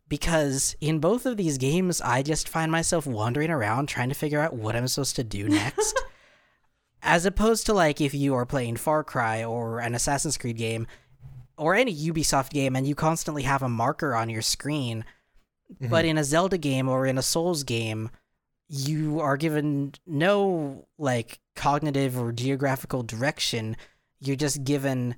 Because 0.10 0.76
in 0.80 1.00
both 1.00 1.26
of 1.26 1.38
these 1.38 1.58
games, 1.58 2.00
I 2.02 2.22
just 2.22 2.48
find 2.48 2.72
myself 2.72 3.06
wandering 3.06 3.50
around 3.50 3.88
trying 3.88 4.10
to 4.10 4.16
figure 4.16 4.40
out 4.40 4.54
what 4.54 4.76
I'm 4.76 4.88
supposed 4.88 5.18
to 5.18 5.24
do 5.24 5.50
next. 5.50 6.02
As 7.02 7.26
opposed 7.26 7.66
to 7.66 7.74
like 7.74 8.00
if 8.02 8.14
you 8.14 8.34
are 8.34 8.46
playing 8.46 8.78
Far 8.78 9.04
Cry 9.04 9.44
or 9.44 9.80
an 9.80 9.94
Assassin's 9.96 10.38
Creed 10.38 10.58
game 10.58 10.88
or 11.58 11.76
any 11.76 11.94
Ubisoft 11.94 12.52
game 12.52 12.76
and 12.76 12.88
you 12.88 12.96
constantly 12.96 13.44
have 13.44 13.62
a 13.62 13.70
marker 13.70 14.16
on 14.16 14.30
your 14.30 14.42
screen. 14.42 15.04
Mm-hmm. 15.74 15.90
But 15.90 16.06
in 16.06 16.18
a 16.18 16.24
Zelda 16.24 16.58
game 16.58 16.88
or 16.88 17.06
in 17.06 17.18
a 17.18 17.22
Souls 17.22 17.64
game, 17.64 18.10
you 18.70 19.20
are 19.20 19.38
given 19.38 19.94
no 20.06 20.88
like 20.98 21.40
cognitive 21.56 22.18
or 22.18 22.32
geographical 22.32 23.04
direction. 23.04 23.76
You're 24.20 24.36
just 24.36 24.64
given 24.64 25.16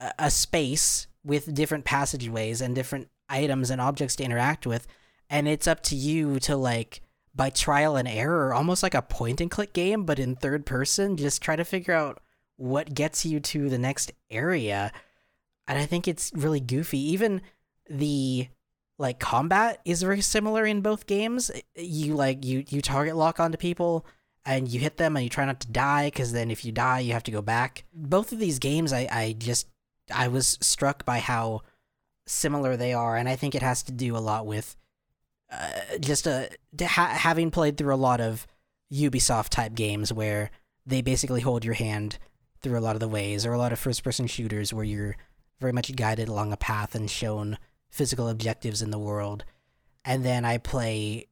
a, 0.00 0.12
a 0.18 0.30
space 0.30 1.06
with 1.24 1.54
different 1.54 1.84
passageways 1.84 2.60
and 2.60 2.74
different 2.74 3.08
items 3.30 3.70
and 3.70 3.80
objects 3.80 4.16
to 4.16 4.24
interact 4.24 4.66
with, 4.66 4.86
and 5.30 5.48
it's 5.48 5.66
up 5.66 5.82
to 5.84 5.96
you 5.96 6.38
to 6.40 6.56
like 6.56 7.00
by 7.34 7.50
trial 7.50 7.96
and 7.96 8.08
error, 8.08 8.52
almost 8.52 8.82
like 8.82 8.94
a 8.94 9.02
point 9.02 9.40
and 9.40 9.50
click 9.50 9.72
game, 9.72 10.04
but 10.04 10.18
in 10.18 10.34
third 10.36 10.66
person, 10.66 11.16
just 11.16 11.40
try 11.40 11.56
to 11.56 11.64
figure 11.64 11.94
out 11.94 12.20
what 12.56 12.94
gets 12.94 13.24
you 13.24 13.40
to 13.40 13.68
the 13.68 13.78
next 13.78 14.12
area. 14.30 14.92
And 15.66 15.78
I 15.78 15.86
think 15.86 16.06
it's 16.06 16.32
really 16.34 16.60
goofy. 16.60 16.98
Even 16.98 17.40
the 17.88 18.48
like 18.98 19.18
combat 19.18 19.80
is 19.84 20.02
very 20.02 20.20
similar 20.20 20.66
in 20.66 20.82
both 20.82 21.06
games. 21.06 21.50
You 21.74 22.14
like 22.14 22.44
you 22.44 22.64
you 22.68 22.82
target 22.82 23.16
lock 23.16 23.40
onto 23.40 23.56
people 23.56 24.04
and 24.44 24.68
you 24.68 24.80
hit 24.80 24.98
them 24.98 25.16
and 25.16 25.24
you 25.24 25.30
try 25.30 25.46
not 25.46 25.60
to 25.60 25.72
die 25.72 26.08
because 26.08 26.32
then 26.32 26.50
if 26.50 26.64
you 26.64 26.72
die 26.72 27.00
you 27.00 27.12
have 27.12 27.22
to 27.24 27.30
go 27.30 27.40
back. 27.40 27.84
Both 27.94 28.32
of 28.32 28.38
these 28.38 28.58
games, 28.58 28.92
I 28.92 29.08
I 29.10 29.36
just 29.38 29.68
I 30.14 30.28
was 30.28 30.58
struck 30.60 31.04
by 31.04 31.20
how 31.20 31.62
similar 32.26 32.76
they 32.76 32.92
are, 32.92 33.16
and 33.16 33.28
I 33.28 33.36
think 33.36 33.54
it 33.54 33.62
has 33.62 33.82
to 33.84 33.92
do 33.92 34.16
a 34.16 34.18
lot 34.18 34.46
with 34.46 34.76
uh, 35.50 35.70
just 36.00 36.26
a 36.26 36.48
ha- 36.80 37.16
having 37.18 37.50
played 37.50 37.76
through 37.76 37.94
a 37.94 37.96
lot 37.96 38.20
of 38.20 38.46
Ubisoft 38.92 39.48
type 39.48 39.74
games 39.74 40.12
where 40.12 40.50
they 40.86 41.02
basically 41.02 41.40
hold 41.40 41.64
your 41.64 41.74
hand 41.74 42.18
through 42.62 42.78
a 42.78 42.80
lot 42.80 42.96
of 42.96 43.00
the 43.00 43.08
ways, 43.08 43.46
or 43.46 43.52
a 43.52 43.58
lot 43.58 43.72
of 43.72 43.78
first 43.78 44.04
person 44.04 44.26
shooters 44.26 44.72
where 44.72 44.84
you're 44.84 45.16
very 45.60 45.72
much 45.72 45.94
guided 45.96 46.28
along 46.28 46.52
a 46.52 46.56
path 46.56 46.94
and 46.94 47.10
shown 47.10 47.58
physical 47.90 48.28
objectives 48.28 48.82
in 48.82 48.90
the 48.90 48.98
world. 48.98 49.44
And 50.04 50.24
then 50.24 50.44
I 50.44 50.58
play 50.58 51.26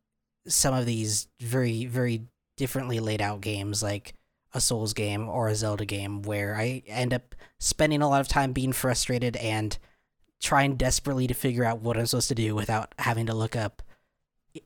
some 0.46 0.74
of 0.74 0.86
these 0.86 1.28
very, 1.40 1.86
very 1.86 2.22
differently 2.56 3.00
laid 3.00 3.22
out 3.22 3.40
games 3.40 3.82
like 3.82 4.14
a 4.52 4.60
Souls 4.60 4.94
game 4.94 5.28
or 5.28 5.48
a 5.48 5.54
Zelda 5.54 5.84
game 5.84 6.22
where 6.22 6.56
I 6.56 6.82
end 6.86 7.12
up 7.12 7.34
spending 7.58 8.02
a 8.02 8.08
lot 8.08 8.20
of 8.20 8.28
time 8.28 8.52
being 8.52 8.72
frustrated 8.72 9.36
and 9.36 9.78
trying 10.40 10.76
desperately 10.76 11.26
to 11.26 11.34
figure 11.34 11.64
out 11.64 11.80
what 11.80 11.96
I'm 11.96 12.06
supposed 12.06 12.28
to 12.28 12.34
do 12.34 12.54
without 12.54 12.94
having 12.98 13.26
to 13.26 13.34
look 13.34 13.56
up, 13.56 13.82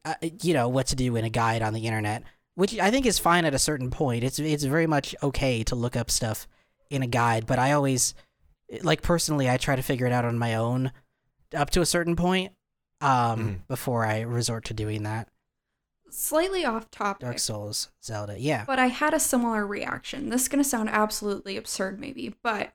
uh, 0.05 0.15
you 0.43 0.55
know, 0.55 0.69
what 0.69 0.87
to 0.89 0.97
do 0.97 1.17
in 1.17 1.25
a 1.25 1.31
guide 1.31 1.63
on 1.63 1.73
the 1.73 1.87
internet, 1.87 2.23
which 2.55 2.79
I 2.79 2.91
think 2.91 3.07
is 3.07 3.19
fine 3.19 3.45
at 3.45 3.55
a 3.55 3.59
certain 3.59 3.91
point. 3.91 4.25
It's 4.25 4.39
it's 4.39 4.65
very 4.65 4.87
much 4.87 5.15
okay 5.23 5.63
to 5.65 5.75
look 5.75 5.97
up 5.97 6.11
stuff 6.11 6.47
in 6.91 7.03
a 7.03 7.07
guide, 7.07 7.47
but 7.47 7.59
I 7.59 7.73
always, 7.73 8.15
like 8.83 9.03
personally, 9.03 9.49
I 9.49 9.57
try 9.57 9.77
to 9.77 9.83
figure 9.83 10.07
it 10.07 10.13
out 10.13 10.25
on 10.25 10.39
my 10.39 10.55
own 10.55 10.93
up 11.55 11.71
to 11.71 11.81
a 11.81 11.87
certain 11.87 12.17
point 12.17 12.53
um, 13.01 13.09
mm. 13.11 13.67
before 13.69 14.05
I 14.05 14.21
resort 14.21 14.65
to 14.67 14.75
doing 14.75 15.03
that. 15.05 15.29
Slightly 16.11 16.67
off 16.67 16.91
topic. 16.91 17.21
Dark 17.23 17.39
Souls, 17.39 17.89
Zelda, 18.05 18.39
yeah. 18.39 18.65
But 18.67 18.79
I 18.79 18.89
had 18.89 19.15
a 19.15 19.21
similar 19.21 19.67
reaction. 19.67 20.29
This 20.29 20.43
is 20.43 20.49
gonna 20.49 20.65
sound 20.65 20.91
absolutely 20.91 21.57
absurd, 21.57 21.99
maybe, 21.99 22.35
but 22.43 22.73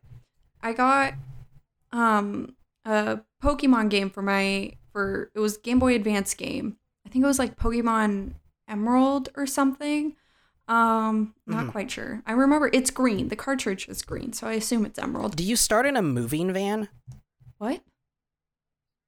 I 0.64 0.74
got 0.74 1.14
um 1.92 2.56
a 2.88 3.22
Pokemon 3.44 3.90
game 3.90 4.10
for 4.10 4.22
my 4.22 4.72
for 4.92 5.30
it 5.36 5.40
was 5.40 5.58
Game 5.58 5.80
Boy 5.80 5.94
Advance 5.94 6.34
game. 6.34 6.78
I 7.06 7.10
think 7.10 7.24
it 7.24 7.28
was 7.28 7.40
like 7.40 7.58
Pokemon 7.58 8.34
Emerald 8.68 9.30
or 9.36 9.46
something. 9.46 10.16
Um, 10.68 11.34
not 11.46 11.62
mm-hmm. 11.62 11.70
quite 11.70 11.92
sure. 11.92 12.22
I 12.26 12.34
remember 12.34 12.70
it's 12.74 12.92
green. 12.92 13.30
The 13.30 13.36
cartridge 13.36 13.88
is 13.88 14.02
green, 14.02 14.34
so 14.34 14.48
I 14.48 14.54
assume 14.54 14.86
it's 14.86 15.00
Emerald. 15.00 15.36
Do 15.36 15.44
you 15.44 15.56
start 15.56 15.86
in 15.86 15.96
a 15.96 16.02
moving 16.02 16.52
van? 16.52 16.90
What? 17.58 17.82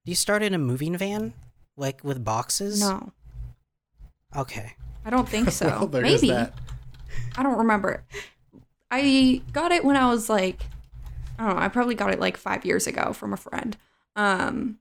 Do 0.04 0.10
you 0.10 0.14
start 0.14 0.42
in 0.42 0.54
a 0.54 0.58
moving 0.58 0.96
van, 0.96 1.34
like 1.76 2.02
with 2.02 2.24
boxes? 2.24 2.80
No. 2.80 3.12
Okay. 4.34 4.74
I 5.04 5.10
don't 5.10 5.28
think 5.28 5.50
so. 5.50 5.66
well, 5.90 6.02
Maybe. 6.02 6.32
I 6.32 7.42
don't 7.42 7.58
remember. 7.58 8.04
I 8.90 9.42
got 9.52 9.72
it 9.72 9.84
when 9.84 9.96
I 9.96 10.10
was 10.10 10.30
like 10.30 10.62
I 11.40 11.46
don't 11.46 11.56
know. 11.56 11.62
I 11.62 11.68
probably 11.68 11.94
got 11.94 12.12
it 12.12 12.20
like 12.20 12.36
five 12.36 12.66
years 12.66 12.86
ago 12.86 13.14
from 13.14 13.32
a 13.32 13.38
friend. 13.38 13.76
Um, 14.14 14.78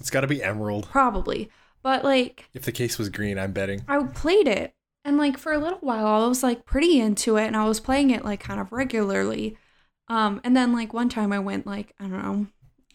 it's 0.00 0.10
got 0.10 0.22
to 0.22 0.26
be 0.26 0.42
emerald. 0.42 0.88
Probably, 0.90 1.48
but 1.80 2.02
like, 2.02 2.48
if 2.52 2.64
the 2.64 2.72
case 2.72 2.98
was 2.98 3.08
green, 3.08 3.38
I'm 3.38 3.52
betting. 3.52 3.84
I 3.86 4.02
played 4.02 4.48
it, 4.48 4.74
and 5.04 5.16
like 5.16 5.38
for 5.38 5.52
a 5.52 5.58
little 5.58 5.78
while, 5.78 6.06
I 6.06 6.26
was 6.26 6.42
like 6.42 6.66
pretty 6.66 6.98
into 6.98 7.36
it, 7.36 7.46
and 7.46 7.56
I 7.56 7.66
was 7.66 7.78
playing 7.78 8.10
it 8.10 8.24
like 8.24 8.40
kind 8.40 8.60
of 8.60 8.72
regularly. 8.72 9.56
Um, 10.08 10.40
and 10.42 10.56
then 10.56 10.72
like 10.72 10.92
one 10.92 11.08
time, 11.08 11.32
I 11.32 11.38
went 11.38 11.68
like 11.68 11.94
I 12.00 12.04
don't 12.04 12.22
know, 12.22 12.46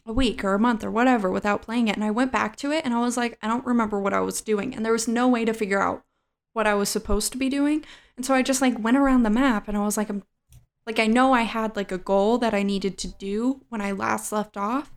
a 0.06 0.12
week 0.12 0.44
or 0.44 0.54
a 0.54 0.60
month 0.60 0.84
or 0.84 0.92
whatever 0.92 1.30
without 1.30 1.62
playing 1.62 1.88
it, 1.88 1.96
and 1.96 2.04
I 2.04 2.12
went 2.12 2.34
back 2.34 2.58
to 2.58 2.72
it, 2.74 2.84
and 2.84 2.94
I 2.94 3.00
was 3.00 3.16
like, 3.16 3.38
I 3.42 3.48
don't 3.48 3.66
remember 3.66 4.02
what 4.02 4.14
I 4.14 4.20
was 4.20 4.42
doing, 4.42 4.76
and 4.76 4.86
there 4.86 4.92
was 4.92 5.08
no 5.08 5.30
way 5.30 5.46
to 5.46 5.54
figure 5.54 5.82
out 5.82 6.04
what 6.52 6.68
I 6.68 6.74
was 6.74 6.90
supposed 6.90 7.32
to 7.32 7.38
be 7.38 7.48
doing, 7.48 7.86
and 8.18 8.26
so 8.26 8.34
I 8.34 8.42
just 8.42 8.62
like 8.62 8.78
went 8.84 8.98
around 8.98 9.24
the 9.24 9.30
map, 9.30 9.70
and 9.70 9.78
I 9.78 9.86
was 9.86 9.96
like, 9.96 10.10
I'm 10.10 10.24
like 10.86 11.00
I 11.00 11.08
know 11.08 11.34
I 11.34 11.44
had 11.44 11.76
like 11.76 11.92
a 11.92 11.98
goal 11.98 12.38
that 12.40 12.54
I 12.54 12.64
needed 12.64 12.98
to 13.00 13.08
do 13.08 13.62
when 13.70 13.82
I 13.82 13.92
last 13.92 14.32
left 14.32 14.58
off, 14.58 14.92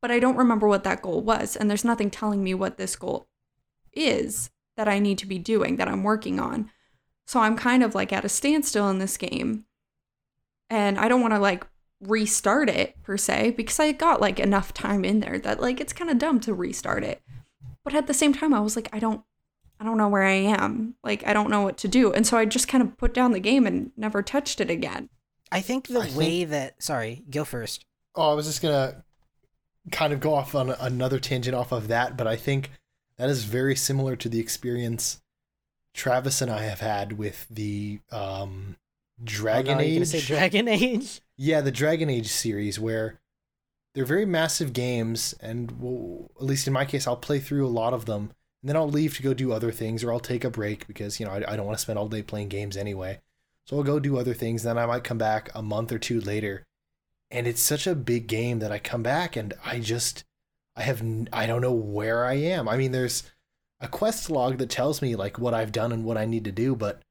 but 0.00 0.10
I 0.10 0.18
don't 0.18 0.36
remember 0.36 0.68
what 0.68 0.84
that 0.84 1.02
goal 1.02 1.20
was 1.20 1.56
and 1.56 1.68
there's 1.68 1.84
nothing 1.84 2.10
telling 2.10 2.42
me 2.42 2.54
what 2.54 2.76
this 2.76 2.96
goal 2.96 3.28
is 3.92 4.50
that 4.76 4.88
I 4.88 4.98
need 4.98 5.18
to 5.18 5.26
be 5.26 5.38
doing 5.38 5.76
that 5.76 5.88
I'm 5.88 6.04
working 6.04 6.38
on. 6.38 6.70
So 7.26 7.40
I'm 7.40 7.56
kind 7.56 7.82
of 7.82 7.94
like 7.94 8.12
at 8.12 8.24
a 8.24 8.28
standstill 8.28 8.88
in 8.88 8.98
this 8.98 9.16
game. 9.16 9.64
And 10.70 10.98
I 10.98 11.08
don't 11.08 11.20
want 11.20 11.34
to 11.34 11.40
like 11.40 11.66
restart 12.00 12.70
it 12.70 12.94
per 13.02 13.16
se 13.16 13.50
because 13.56 13.80
I 13.80 13.92
got 13.92 14.20
like 14.20 14.38
enough 14.38 14.72
time 14.72 15.04
in 15.04 15.20
there 15.20 15.38
that 15.40 15.60
like 15.60 15.80
it's 15.80 15.92
kind 15.92 16.10
of 16.10 16.18
dumb 16.18 16.40
to 16.40 16.54
restart 16.54 17.02
it. 17.02 17.20
But 17.84 17.94
at 17.94 18.06
the 18.06 18.14
same 18.14 18.32
time 18.32 18.54
I 18.54 18.60
was 18.60 18.76
like 18.76 18.88
I 18.92 18.98
don't 18.98 19.22
I 19.80 19.84
don't 19.84 19.98
know 19.98 20.08
where 20.08 20.24
I 20.24 20.32
am. 20.32 20.94
Like, 21.04 21.26
I 21.26 21.32
don't 21.32 21.50
know 21.50 21.62
what 21.62 21.78
to 21.78 21.88
do. 21.88 22.12
And 22.12 22.26
so 22.26 22.36
I 22.36 22.44
just 22.44 22.68
kind 22.68 22.82
of 22.82 22.96
put 22.98 23.14
down 23.14 23.32
the 23.32 23.40
game 23.40 23.66
and 23.66 23.92
never 23.96 24.22
touched 24.22 24.60
it 24.60 24.70
again. 24.70 25.08
I 25.52 25.60
think 25.60 25.86
the 25.86 26.00
I 26.00 26.10
way 26.16 26.40
think... 26.40 26.50
that. 26.50 26.82
Sorry, 26.82 27.24
go 27.30 27.44
first. 27.44 27.84
Oh, 28.14 28.32
I 28.32 28.34
was 28.34 28.46
just 28.46 28.60
going 28.60 28.74
to 28.74 29.04
kind 29.92 30.12
of 30.12 30.20
go 30.20 30.34
off 30.34 30.54
on 30.54 30.70
another 30.70 31.18
tangent 31.20 31.54
off 31.54 31.72
of 31.72 31.88
that, 31.88 32.16
but 32.16 32.26
I 32.26 32.36
think 32.36 32.70
that 33.16 33.30
is 33.30 33.44
very 33.44 33.76
similar 33.76 34.16
to 34.16 34.28
the 34.28 34.40
experience 34.40 35.20
Travis 35.94 36.42
and 36.42 36.50
I 36.50 36.62
have 36.62 36.80
had 36.80 37.18
with 37.18 37.46
the 37.50 38.00
um, 38.12 38.76
Dragon 39.22 39.74
oh, 39.74 39.78
no, 39.78 39.84
Age. 39.84 40.06
say 40.06 40.20
Dragon 40.20 40.68
Age? 40.68 41.20
Yeah, 41.36 41.60
the 41.60 41.70
Dragon 41.70 42.10
Age 42.10 42.28
series, 42.28 42.78
where 42.78 43.20
they're 43.94 44.04
very 44.04 44.26
massive 44.26 44.72
games, 44.72 45.34
and 45.40 45.72
well, 45.80 46.30
at 46.36 46.44
least 46.44 46.66
in 46.66 46.72
my 46.72 46.84
case, 46.84 47.06
I'll 47.06 47.16
play 47.16 47.38
through 47.38 47.66
a 47.66 47.68
lot 47.68 47.94
of 47.94 48.04
them 48.04 48.22
and 48.22 48.30
then 48.68 48.76
I'll 48.76 48.88
leave 48.88 49.16
to 49.16 49.22
go 49.22 49.34
do 49.34 49.52
other 49.52 49.72
things 49.72 50.02
or 50.02 50.12
I'll 50.12 50.20
take 50.20 50.44
a 50.44 50.50
break 50.50 50.86
because, 50.86 51.18
you 51.18 51.26
know, 51.26 51.32
I, 51.32 51.52
I 51.52 51.56
don't 51.56 51.66
want 51.66 51.78
to 51.78 51.82
spend 51.82 51.98
all 51.98 52.08
day 52.08 52.22
playing 52.22 52.48
games 52.48 52.76
anyway. 52.76 53.20
So 53.64 53.76
I'll 53.76 53.82
go 53.82 54.00
do 54.00 54.18
other 54.18 54.34
things. 54.34 54.62
Then 54.62 54.78
I 54.78 54.86
might 54.86 55.04
come 55.04 55.18
back 55.18 55.50
a 55.54 55.62
month 55.62 55.92
or 55.92 55.98
two 55.98 56.20
later. 56.20 56.66
And 57.30 57.46
it's 57.46 57.60
such 57.60 57.86
a 57.86 57.94
big 57.94 58.26
game 58.26 58.58
that 58.60 58.72
I 58.72 58.78
come 58.78 59.02
back 59.02 59.36
and 59.36 59.54
I 59.64 59.80
just, 59.80 60.24
I 60.74 60.82
have, 60.82 61.02
I 61.32 61.46
don't 61.46 61.60
know 61.60 61.72
where 61.72 62.24
I 62.24 62.34
am. 62.34 62.68
I 62.68 62.76
mean, 62.76 62.92
there's 62.92 63.24
a 63.80 63.88
quest 63.88 64.30
log 64.30 64.58
that 64.58 64.70
tells 64.70 65.02
me 65.02 65.14
like 65.14 65.38
what 65.38 65.54
I've 65.54 65.72
done 65.72 65.92
and 65.92 66.04
what 66.04 66.16
I 66.16 66.24
need 66.24 66.44
to 66.44 66.52
do, 66.52 66.74
but 66.74 67.02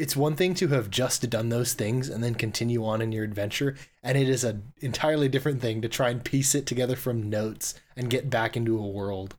it's 0.00 0.16
one 0.16 0.34
thing 0.34 0.54
to 0.54 0.68
have 0.68 0.90
just 0.90 1.28
done 1.28 1.50
those 1.50 1.74
things 1.74 2.08
and 2.08 2.24
then 2.24 2.34
continue 2.34 2.84
on 2.84 3.02
in 3.02 3.12
your 3.12 3.22
adventure 3.22 3.76
and 4.02 4.16
it 4.16 4.30
is 4.30 4.44
an 4.44 4.72
entirely 4.78 5.28
different 5.28 5.60
thing 5.60 5.82
to 5.82 5.88
try 5.88 6.08
and 6.08 6.24
piece 6.24 6.54
it 6.54 6.64
together 6.64 6.96
from 6.96 7.28
notes 7.28 7.74
and 7.96 8.08
get 8.08 8.30
back 8.30 8.56
into 8.56 8.78
a 8.78 8.86
world 8.86 9.36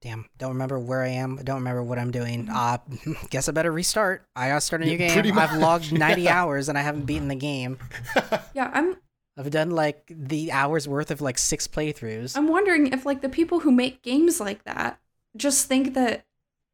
Damn, 0.00 0.26
don't 0.38 0.50
remember 0.52 0.78
where 0.78 1.02
I 1.02 1.08
am. 1.08 1.38
I 1.40 1.42
Don't 1.42 1.56
remember 1.56 1.82
what 1.82 1.98
I'm 1.98 2.12
doing. 2.12 2.48
Uh, 2.48 2.78
guess 3.30 3.48
I 3.48 3.52
better 3.52 3.72
restart. 3.72 4.24
I 4.36 4.48
gotta 4.48 4.60
start 4.60 4.82
a 4.82 4.84
new 4.84 4.96
game. 4.96 5.36
I've 5.36 5.58
logged 5.58 5.92
90 5.98 6.28
hours 6.28 6.68
and 6.68 6.78
I 6.78 6.82
haven't 6.82 7.06
beaten 7.06 7.28
the 7.28 7.34
game. 7.34 7.78
Yeah, 8.54 8.70
I'm 8.72 8.96
I've 9.36 9.50
done 9.50 9.70
like 9.70 10.12
the 10.12 10.50
hours 10.50 10.88
worth 10.88 11.12
of 11.12 11.20
like 11.20 11.38
six 11.38 11.68
playthroughs. 11.68 12.36
I'm 12.36 12.48
wondering 12.48 12.92
if 12.92 13.06
like 13.06 13.20
the 13.20 13.28
people 13.28 13.60
who 13.60 13.70
make 13.70 14.02
games 14.02 14.40
like 14.40 14.64
that 14.64 14.98
just 15.36 15.66
think 15.66 15.94
that 15.94 16.24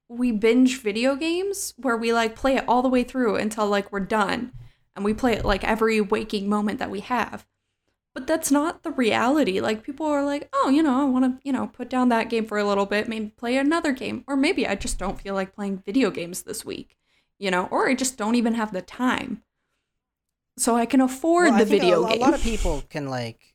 we 0.09 0.33
binge 0.33 0.81
video 0.81 1.15
games 1.15 1.75
where 1.77 1.97
we 1.97 2.13
like 2.13 2.37
play 2.37 2.57
it 2.57 2.65
all 2.67 2.81
the 2.81 2.89
way 2.89 3.05
through 3.05 3.37
until 3.37 3.67
like 3.67 3.93
we're 3.93 4.01
done 4.01 4.53
and 4.97 5.05
we 5.05 5.13
play 5.13 5.35
it 5.35 5.45
like 5.45 5.63
every 5.65 6.01
waking 6.01 6.49
moment 6.49 6.79
that 6.79 6.91
we 6.91 7.01
have. 7.01 7.47
But 8.15 8.29
that's 8.29 8.51
not 8.51 8.85
the 8.85 8.93
reality. 8.93 9.61
Like 9.61 9.83
people 9.83 10.07
are 10.07 10.25
like, 10.25 10.49
"Oh, 10.53 10.69
you 10.69 10.83
know, 10.83 11.01
I 11.01 11.05
want 11.05 11.25
to, 11.25 11.47
you 11.47 11.53
know, 11.53 11.67
put 11.67 11.91
down 11.91 12.11
that 12.11 12.31
game 12.31 12.47
for 12.47 12.59
a 12.59 12.65
little 12.65 12.87
bit, 12.87 13.09
maybe 13.09 13.33
play 13.37 13.57
another 13.57 13.93
game, 13.93 14.25
or 14.29 14.37
maybe 14.37 14.67
I 14.67 14.77
just 14.77 14.99
don't 14.99 15.21
feel 15.21 15.35
like 15.35 15.55
playing 15.55 15.83
video 15.85 16.11
games 16.11 16.43
this 16.43 16.65
week." 16.65 16.97
You 17.39 17.51
know, 17.51 17.67
or 17.73 17.89
I 17.89 17.95
just 17.95 18.17
don't 18.17 18.37
even 18.37 18.55
have 18.55 18.73
the 18.73 18.83
time. 18.83 19.43
So 20.57 20.77
I 20.77 20.87
can 20.87 21.01
afford 21.01 21.51
Well, 21.51 21.59
the 21.59 21.65
video 21.65 22.05
a, 22.05 22.11
game. 22.11 22.23
A 22.23 22.25
lot 22.25 22.35
of 22.35 22.43
people 22.43 22.85
can 22.89 23.09
like 23.09 23.55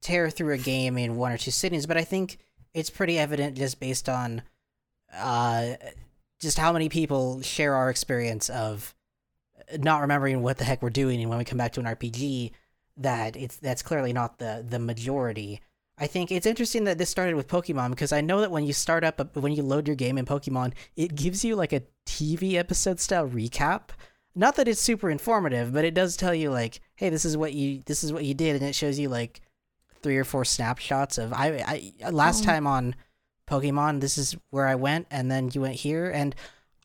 tear 0.00 0.30
through 0.30 0.54
a 0.54 0.58
game 0.58 0.96
in 0.96 1.16
one 1.16 1.32
or 1.32 1.38
two 1.38 1.50
sittings, 1.50 1.86
but 1.86 1.98
I 1.98 2.04
think 2.04 2.38
it's 2.72 2.90
pretty 2.90 3.18
evident 3.18 3.56
just 3.56 3.80
based 3.80 4.08
on 4.08 4.42
uh 5.12 5.74
just 6.40 6.58
how 6.58 6.72
many 6.72 6.88
people 6.88 7.42
share 7.42 7.74
our 7.74 7.90
experience 7.90 8.48
of 8.48 8.94
not 9.78 10.00
remembering 10.00 10.42
what 10.42 10.58
the 10.58 10.64
heck 10.64 10.82
we're 10.82 10.90
doing 10.90 11.20
and 11.20 11.28
when 11.28 11.38
we 11.38 11.44
come 11.44 11.58
back 11.58 11.72
to 11.72 11.80
an 11.80 11.86
RPG 11.86 12.52
that 12.98 13.36
it's 13.36 13.56
that's 13.56 13.82
clearly 13.82 14.12
not 14.12 14.38
the 14.38 14.64
the 14.68 14.78
majority. 14.78 15.60
I 16.00 16.06
think 16.06 16.30
it's 16.30 16.46
interesting 16.46 16.84
that 16.84 16.96
this 16.98 17.10
started 17.10 17.34
with 17.34 17.48
Pokemon 17.48 17.90
because 17.90 18.12
I 18.12 18.20
know 18.20 18.40
that 18.40 18.52
when 18.52 18.64
you 18.64 18.72
start 18.72 19.02
up 19.02 19.18
a, 19.20 19.40
when 19.40 19.52
you 19.52 19.62
load 19.64 19.88
your 19.88 19.96
game 19.96 20.16
in 20.16 20.26
Pokemon, 20.26 20.72
it 20.96 21.14
gives 21.16 21.44
you 21.44 21.56
like 21.56 21.72
a 21.72 21.82
TV 22.06 22.54
episode 22.54 23.00
style 23.00 23.28
recap. 23.28 23.90
Not 24.34 24.54
that 24.56 24.68
it's 24.68 24.80
super 24.80 25.10
informative, 25.10 25.72
but 25.72 25.84
it 25.84 25.94
does 25.94 26.16
tell 26.16 26.32
you 26.34 26.50
like, 26.50 26.80
hey, 26.94 27.08
this 27.08 27.24
is 27.24 27.36
what 27.36 27.52
you 27.52 27.82
this 27.86 28.04
is 28.04 28.12
what 28.12 28.24
you 28.24 28.34
did, 28.34 28.54
and 28.56 28.64
it 28.64 28.74
shows 28.74 28.98
you 28.98 29.08
like 29.08 29.40
three 30.00 30.16
or 30.16 30.24
four 30.24 30.44
snapshots 30.44 31.18
of 31.18 31.32
I 31.32 31.92
I 32.04 32.10
last 32.10 32.42
Oh. 32.42 32.46
time 32.46 32.66
on 32.68 32.94
Pokemon, 33.48 34.00
this 34.00 34.18
is 34.18 34.36
where 34.50 34.68
I 34.68 34.74
went, 34.76 35.06
and 35.10 35.30
then 35.30 35.50
you 35.52 35.62
went 35.62 35.74
here, 35.76 36.10
and 36.10 36.34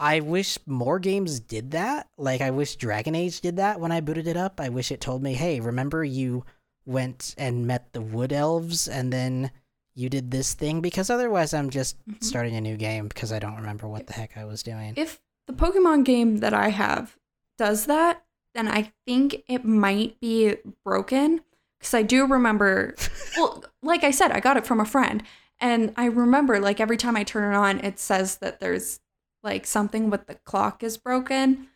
I 0.04 0.20
wish 0.20 0.60
more 0.66 1.00
games 1.00 1.40
did 1.40 1.72
that. 1.72 2.10
Like 2.18 2.42
I 2.42 2.52
wish 2.52 2.76
Dragon 2.76 3.16
Age 3.16 3.40
did 3.40 3.56
that 3.56 3.80
when 3.80 3.94
I 3.94 4.02
booted 4.02 4.28
it 4.28 4.36
up. 4.36 4.60
I 4.60 4.68
wish 4.68 4.92
it 4.92 5.00
told 5.00 5.24
me, 5.24 5.34
hey, 5.34 5.62
remember 5.62 6.04
you 6.04 6.44
went 6.86 7.34
and 7.38 7.66
met 7.66 7.94
the 7.94 8.02
Wood 8.02 8.34
Elves, 8.34 8.90
and 8.90 9.14
then 9.14 9.50
you 9.96 10.10
did 10.10 10.30
this 10.30 10.56
thing 10.56 10.82
because 10.82 11.10
otherwise 11.10 11.54
I'm 11.54 11.70
just 11.70 11.98
mm-hmm. 12.02 12.18
starting 12.20 12.58
a 12.58 12.62
new 12.62 12.76
game 12.76 13.08
because 13.08 13.32
I 13.32 13.40
don't 13.40 13.56
remember 13.56 13.88
what 13.88 14.08
the 14.08 14.14
heck 14.14 14.36
I 14.36 14.44
was 14.44 14.62
doing. 14.62 14.94
if 14.98 15.22
the 15.48 15.54
Pokemon 15.54 16.04
game 16.04 16.40
that 16.40 16.54
I 16.54 16.68
have 16.68 17.18
does 17.58 17.86
that, 17.86 18.26
then 18.54 18.68
I 18.68 18.92
think 19.08 19.44
it 19.48 19.64
might 19.64 20.20
be 20.20 20.58
broken. 20.84 21.42
Because 21.80 21.94
I 21.94 22.02
do 22.02 22.28
remember, 22.28 22.96
well, 23.38 23.64
like 23.82 24.04
I 24.04 24.12
said, 24.12 24.34
I 24.34 24.42
got 24.42 24.58
it 24.58 24.66
from 24.66 24.82
a 24.82 24.86
friend. 24.86 25.24
And 25.62 25.94
I 25.96 26.06
remember, 26.06 26.60
like, 26.60 26.82
every 26.82 26.98
time 26.98 27.16
I 27.16 27.24
turn 27.24 27.54
it 27.54 27.56
on, 27.56 27.80
it 27.80 28.00
says 28.00 28.38
that 28.38 28.60
there's 28.60 29.00
like 29.44 29.66
something 29.66 30.10
with 30.10 30.28
the 30.28 30.36
clock 30.36 30.84
is 30.84 30.98
broken 30.98 31.68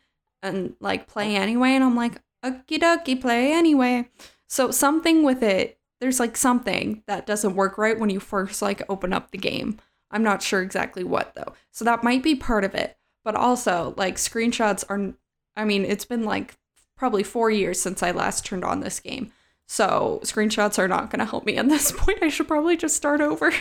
and 0.42 0.76
like 0.80 1.08
play 1.08 1.36
anyway. 1.36 1.70
And 1.70 1.84
I'm 1.84 1.96
like, 1.96 2.22
okie 2.44 2.80
dokie, 2.80 3.20
play 3.20 3.52
anyway. 3.54 4.10
So 4.48 4.72
something 4.72 5.24
with 5.24 5.44
it, 5.44 5.80
there's 6.00 6.20
like 6.20 6.38
something 6.38 7.04
that 7.08 7.26
doesn't 7.26 7.56
work 7.56 7.78
right 7.78 8.00
when 8.00 8.10
you 8.10 8.20
first 8.20 8.62
like 8.62 8.84
open 8.90 9.14
up 9.14 9.32
the 9.32 9.38
game. 9.38 9.80
I'm 10.12 10.24
not 10.24 10.42
sure 10.42 10.62
exactly 10.62 11.04
what 11.04 11.34
though. 11.36 11.54
So 11.72 11.84
that 11.86 12.04
might 12.04 12.24
be 12.24 12.36
part 12.36 12.64
of 12.64 12.74
it. 12.76 12.98
But 13.26 13.36
also, 13.36 13.94
like 13.98 14.16
screenshots 14.16 14.86
are 14.90 15.14
I 15.58 15.66
mean, 15.66 15.84
it's 15.84 16.06
been 16.06 16.24
like 16.24 16.56
probably 16.96 17.24
4 17.24 17.52
years 17.52 17.82
since 17.82 18.02
I 18.02 18.12
last 18.12 18.46
turned 18.46 18.64
on 18.64 18.80
this 18.80 19.00
game. 19.00 19.32
So, 19.68 20.22
screenshots 20.24 20.80
are 20.80 20.88
not 20.88 21.10
going 21.10 21.20
to 21.20 21.26
help 21.26 21.46
me 21.46 21.58
at 21.58 21.68
this 21.68 21.92
point. 21.96 22.20
I 22.22 22.30
should 22.30 22.48
probably 22.48 22.78
just 22.78 22.96
start 22.96 23.20
over. 23.20 23.52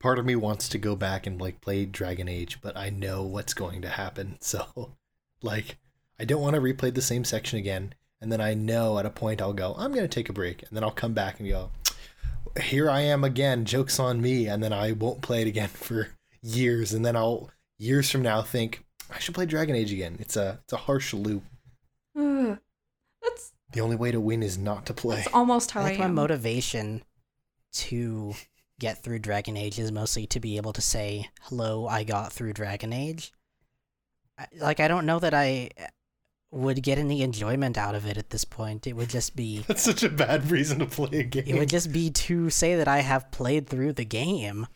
Part 0.00 0.18
of 0.18 0.24
me 0.24 0.36
wants 0.36 0.68
to 0.68 0.78
go 0.78 0.94
back 0.94 1.26
and 1.26 1.40
like 1.40 1.60
play 1.60 1.84
Dragon 1.84 2.28
Age, 2.28 2.60
but 2.60 2.76
I 2.76 2.88
know 2.90 3.22
what's 3.24 3.54
going 3.54 3.82
to 3.82 3.88
happen. 3.88 4.38
So, 4.42 4.94
like, 5.42 5.76
I 6.20 6.24
don't 6.24 6.40
want 6.42 6.54
to 6.56 6.60
replay 6.62 6.94
the 6.94 7.02
same 7.02 7.24
section 7.24 7.58
again. 7.58 7.94
And 8.20 8.32
then 8.32 8.40
I 8.40 8.54
know 8.54 8.98
at 8.98 9.06
a 9.06 9.10
point 9.10 9.40
I'll 9.42 9.52
go, 9.52 9.74
I'm 9.78 9.92
going 9.92 10.04
to 10.04 10.08
take 10.08 10.28
a 10.28 10.32
break. 10.32 10.62
And 10.62 10.70
then 10.72 10.82
I'll 10.82 10.90
come 10.90 11.14
back 11.14 11.38
and 11.40 11.48
go, 11.48 11.70
here 12.60 12.90
I 12.90 13.00
am 13.02 13.22
again. 13.24 13.64
Joke's 13.64 14.00
on 14.00 14.20
me. 14.20 14.46
And 14.48 14.62
then 14.62 14.72
I 14.72 14.92
won't 14.92 15.22
play 15.22 15.42
it 15.42 15.48
again 15.48 15.68
for 15.72 16.08
years. 16.42 16.92
And 16.92 17.04
then 17.04 17.14
I'll, 17.16 17.50
years 17.78 18.10
from 18.10 18.22
now, 18.22 18.42
think, 18.42 18.84
I 19.12 19.18
should 19.20 19.34
play 19.34 19.46
Dragon 19.46 19.76
Age 19.76 19.92
again. 19.92 20.16
It's 20.20 20.36
a, 20.36 20.58
it's 20.64 20.72
a 20.72 20.76
harsh 20.78 21.14
loop. 21.14 21.44
Ugh. 22.18 22.58
that's 23.22 23.52
The 23.72 23.80
only 23.80 23.96
way 23.96 24.10
to 24.10 24.20
win 24.20 24.42
is 24.42 24.58
not 24.58 24.86
to 24.86 24.94
play. 24.94 25.16
that's 25.16 25.34
almost 25.34 25.70
how 25.72 25.82
I 25.82 25.84
I, 25.84 25.88
think 25.90 26.00
my 26.00 26.04
am. 26.06 26.14
motivation 26.14 27.02
to 27.72 28.34
get 28.78 29.02
through 29.02 29.18
Dragon 29.20 29.56
Age 29.56 29.78
is 29.78 29.92
mostly 29.92 30.26
to 30.28 30.40
be 30.40 30.56
able 30.56 30.72
to 30.72 30.80
say, 30.80 31.28
"Hello, 31.42 31.86
I 31.86 32.04
got 32.04 32.32
through 32.32 32.52
Dragon 32.52 32.92
Age." 32.92 33.32
I, 34.38 34.46
like 34.58 34.80
I 34.80 34.88
don't 34.88 35.06
know 35.06 35.18
that 35.18 35.34
I 35.34 35.70
would 36.50 36.82
get 36.82 36.98
any 36.98 37.22
enjoyment 37.22 37.76
out 37.76 37.94
of 37.94 38.06
it 38.06 38.16
at 38.16 38.30
this 38.30 38.44
point. 38.44 38.86
It 38.86 38.94
would 38.94 39.10
just 39.10 39.36
be 39.36 39.58
That's 39.66 39.82
such 39.82 40.02
a 40.02 40.08
bad 40.08 40.50
reason 40.50 40.78
to 40.78 40.86
play 40.86 41.20
a 41.20 41.24
game. 41.24 41.44
it 41.46 41.58
would 41.58 41.68
just 41.68 41.92
be 41.92 42.10
to 42.10 42.50
say 42.50 42.76
that 42.76 42.88
I 42.88 43.00
have 43.00 43.30
played 43.30 43.66
through 43.66 43.94
the 43.94 44.04
game. 44.04 44.66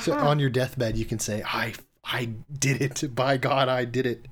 So 0.00 0.16
on 0.16 0.38
your 0.38 0.50
deathbed, 0.50 0.96
you 0.96 1.04
can 1.04 1.18
say, 1.18 1.42
"I, 1.44 1.74
I 2.04 2.26
did 2.56 2.80
it. 2.80 3.12
By 3.14 3.38
God, 3.38 3.68
I 3.68 3.84
did 3.84 4.06
it." 4.06 4.26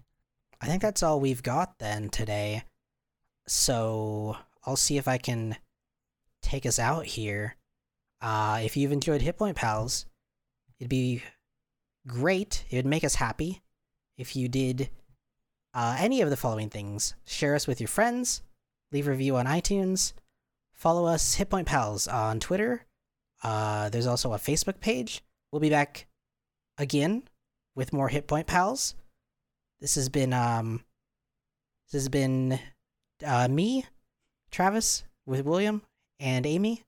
I 0.61 0.67
think 0.67 0.83
that's 0.83 1.03
all 1.03 1.21
we've 1.21 1.43
got 1.43 1.79
then 1.79 2.11
today. 2.11 2.65
So 3.49 4.37
I'll 4.65 4.77
see 4.77 4.99
if 4.99 5.09
I 5.09 5.19
can 5.19 5.57
take 6.49 6.65
us 6.65 6.79
out 6.79 7.05
here. 7.05 7.57
Uh, 8.21 8.61
if 8.63 8.77
you've 8.77 8.93
enjoyed 8.93 9.21
Hit 9.21 9.37
Point 9.37 9.57
Pals, 9.57 10.07
it'd 10.81 10.89
be 10.89 11.23
great. 12.07 12.65
It 12.71 12.77
would 12.77 12.87
make 12.87 13.05
us 13.05 13.17
happy 13.17 13.63
if 14.17 14.35
you 14.35 14.49
did 14.49 14.89
uh, 15.75 15.97
any 15.99 16.23
of 16.23 16.31
the 16.31 16.37
following 16.37 16.71
things: 16.71 17.15
share 17.27 17.55
us 17.55 17.67
with 17.67 17.81
your 17.81 17.89
friends, 17.89 18.43
leave 18.93 19.07
a 19.07 19.11
review 19.11 19.37
on 19.37 19.47
iTunes, 19.47 20.15
follow 20.73 21.07
us 21.07 21.35
Hit 21.35 21.51
Point 21.51 21.69
Pals 21.69 22.09
on 22.09 22.41
Twitter. 22.41 22.87
Uh, 23.43 23.89
there's 23.91 24.07
also 24.07 24.33
a 24.33 24.39
Facebook 24.39 24.81
page. 24.81 25.23
We'll 25.53 25.61
be 25.61 25.71
back 25.71 26.07
again 26.79 27.25
with 27.75 27.93
more 27.93 28.09
Hit 28.09 28.27
Point 28.27 28.47
Pals. 28.47 28.95
This 29.81 29.95
has 29.95 30.09
been 30.09 30.33
um 30.33 30.83
this 31.93 32.03
has 32.03 32.09
been 32.09 32.59
uh 33.25 33.49
me, 33.49 33.85
Travis, 34.51 35.05
with 35.27 35.45
William 35.45 35.83
and 36.21 36.47
Amy. 36.47 36.85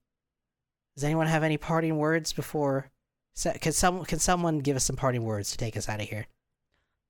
Does 0.97 1.05
anyone 1.05 1.27
have 1.27 1.43
any 1.43 1.57
parting 1.57 1.97
words 1.97 2.33
before 2.33 2.91
so- 3.35 3.53
can 3.53 3.73
some 3.73 4.05
can 4.05 4.19
someone 4.19 4.59
give 4.59 4.77
us 4.77 4.85
some 4.85 4.97
parting 4.97 5.25
words 5.25 5.51
to 5.51 5.57
take 5.57 5.77
us 5.77 5.89
out 5.89 6.01
of 6.01 6.09
here? 6.09 6.27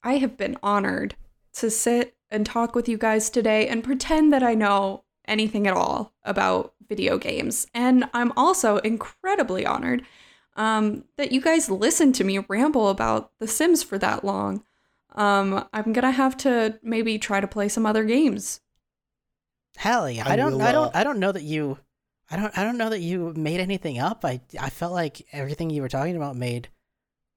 I 0.02 0.18
have 0.18 0.36
been 0.36 0.56
honored 0.62 1.16
to 1.54 1.70
sit 1.70 2.16
and 2.30 2.46
talk 2.46 2.74
with 2.74 2.88
you 2.88 2.96
guys 2.96 3.30
today 3.30 3.68
and 3.68 3.84
pretend 3.84 4.32
that 4.32 4.42
I 4.42 4.54
know 4.54 5.04
anything 5.26 5.66
at 5.66 5.74
all 5.74 6.12
about 6.22 6.74
video 6.88 7.18
games. 7.18 7.66
And 7.74 8.08
I'm 8.14 8.32
also 8.36 8.78
incredibly 8.78 9.66
honored 9.66 10.04
um, 10.56 11.04
that 11.16 11.32
you 11.32 11.40
guys 11.40 11.70
listened 11.70 12.14
to 12.16 12.24
me 12.24 12.38
ramble 12.38 12.88
about 12.88 13.32
The 13.40 13.48
Sims 13.48 13.82
for 13.82 13.98
that 13.98 14.24
long. 14.24 14.64
Um, 15.14 15.66
I'm 15.72 15.92
gonna 15.92 16.12
have 16.12 16.36
to 16.38 16.78
maybe 16.82 17.18
try 17.18 17.40
to 17.40 17.48
play 17.48 17.68
some 17.68 17.86
other 17.86 18.04
games. 18.04 18.60
Hell 19.76 20.08
yeah. 20.08 20.28
I 20.28 20.34
I, 20.34 20.36
don't 20.36 20.52
will, 20.52 20.62
I 20.62 20.72
don't 20.72 20.94
uh, 20.94 20.98
I 20.98 21.04
don't 21.04 21.18
know 21.18 21.32
that 21.32 21.42
you 21.42 21.78
I 22.30 22.36
don't 22.36 22.56
I 22.56 22.62
don't 22.62 22.78
know 22.78 22.90
that 22.90 23.00
you 23.00 23.32
made 23.36 23.60
anything 23.60 23.98
up. 23.98 24.24
I 24.24 24.40
I 24.58 24.70
felt 24.70 24.92
like 24.92 25.26
everything 25.32 25.70
you 25.70 25.82
were 25.82 25.88
talking 25.88 26.16
about 26.16 26.36
made 26.36 26.68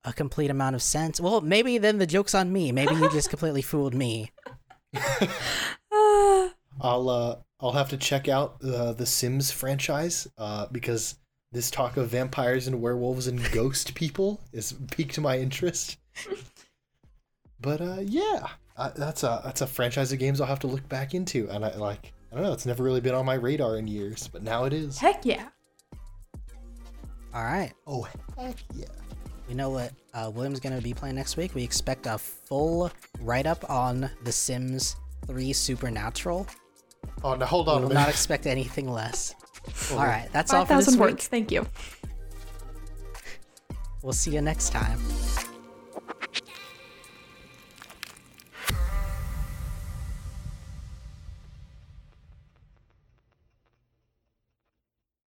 a 0.03 0.13
complete 0.13 0.51
amount 0.51 0.75
of 0.75 0.81
sense. 0.81 1.19
Well, 1.19 1.41
maybe 1.41 1.77
then 1.77 1.97
the 1.97 2.05
joke's 2.05 2.35
on 2.35 2.51
me. 2.51 2.71
Maybe 2.71 2.93
you 2.95 3.09
just 3.09 3.29
completely 3.31 3.61
fooled 3.61 3.95
me. 3.95 4.31
I'll 6.81 7.09
uh, 7.09 7.37
I'll 7.59 7.71
have 7.71 7.89
to 7.89 7.97
check 7.97 8.27
out 8.27 8.57
uh, 8.63 8.93
the 8.93 9.05
Sims 9.05 9.51
franchise 9.51 10.27
uh, 10.37 10.67
because 10.71 11.15
this 11.51 11.71
talk 11.71 11.97
of 11.97 12.09
vampires 12.09 12.67
and 12.67 12.81
werewolves 12.81 13.27
and 13.27 13.51
ghost 13.51 13.95
people 13.95 14.41
is 14.51 14.73
piqued 14.91 15.19
my 15.19 15.37
interest. 15.39 15.97
But 17.59 17.81
uh, 17.81 18.01
yeah, 18.01 18.47
that's 18.95 19.23
a 19.23 19.41
that's 19.43 19.61
a 19.61 19.67
franchise 19.67 20.11
of 20.11 20.19
games 20.19 20.41
I'll 20.41 20.47
have 20.47 20.59
to 20.59 20.67
look 20.67 20.87
back 20.89 21.13
into, 21.13 21.49
and 21.49 21.63
I 21.63 21.75
like 21.77 22.11
I 22.33 22.37
don't 22.37 22.45
know, 22.45 22.53
it's 22.53 22.65
never 22.65 22.81
really 22.83 22.99
been 22.99 23.13
on 23.13 23.27
my 23.27 23.35
radar 23.35 23.77
in 23.77 23.87
years, 23.87 24.27
but 24.27 24.41
now 24.41 24.63
it 24.63 24.73
is. 24.73 24.97
heck 24.97 25.23
yeah. 25.23 25.49
All 27.31 27.43
right. 27.43 27.71
Oh 27.85 28.07
heck 28.37 28.55
yeah! 28.73 28.85
We 29.47 29.53
know 29.53 29.69
what 29.69 29.91
uh, 30.15 30.31
William's 30.33 30.59
going 30.59 30.75
to 30.75 30.81
be 30.81 30.95
playing 30.95 31.13
next 31.15 31.37
week. 31.37 31.53
We 31.53 31.63
expect 31.63 32.07
a 32.07 32.17
full 32.17 32.91
write 33.21 33.45
up 33.45 33.69
on 33.69 34.09
The 34.23 34.31
Sims 34.31 34.95
3 35.27 35.53
Supernatural. 35.53 36.47
Oh 37.23 37.35
now 37.35 37.45
hold 37.45 37.69
on 37.69 37.81
We 37.81 37.87
will 37.87 37.93
not 37.93 38.09
expect 38.09 38.47
anything 38.47 38.89
less. 38.89 39.35
All 39.91 39.97
right, 39.99 40.27
that's 40.31 40.53
all 40.53 40.65
for 40.65 40.75
this 40.75 40.95
5,000 40.95 41.05
week. 41.05 41.21
Thank 41.21 41.51
you. 41.51 41.67
We'll 44.01 44.13
see 44.13 44.31
you 44.31 44.41
next 44.41 44.71
time. 44.71 44.99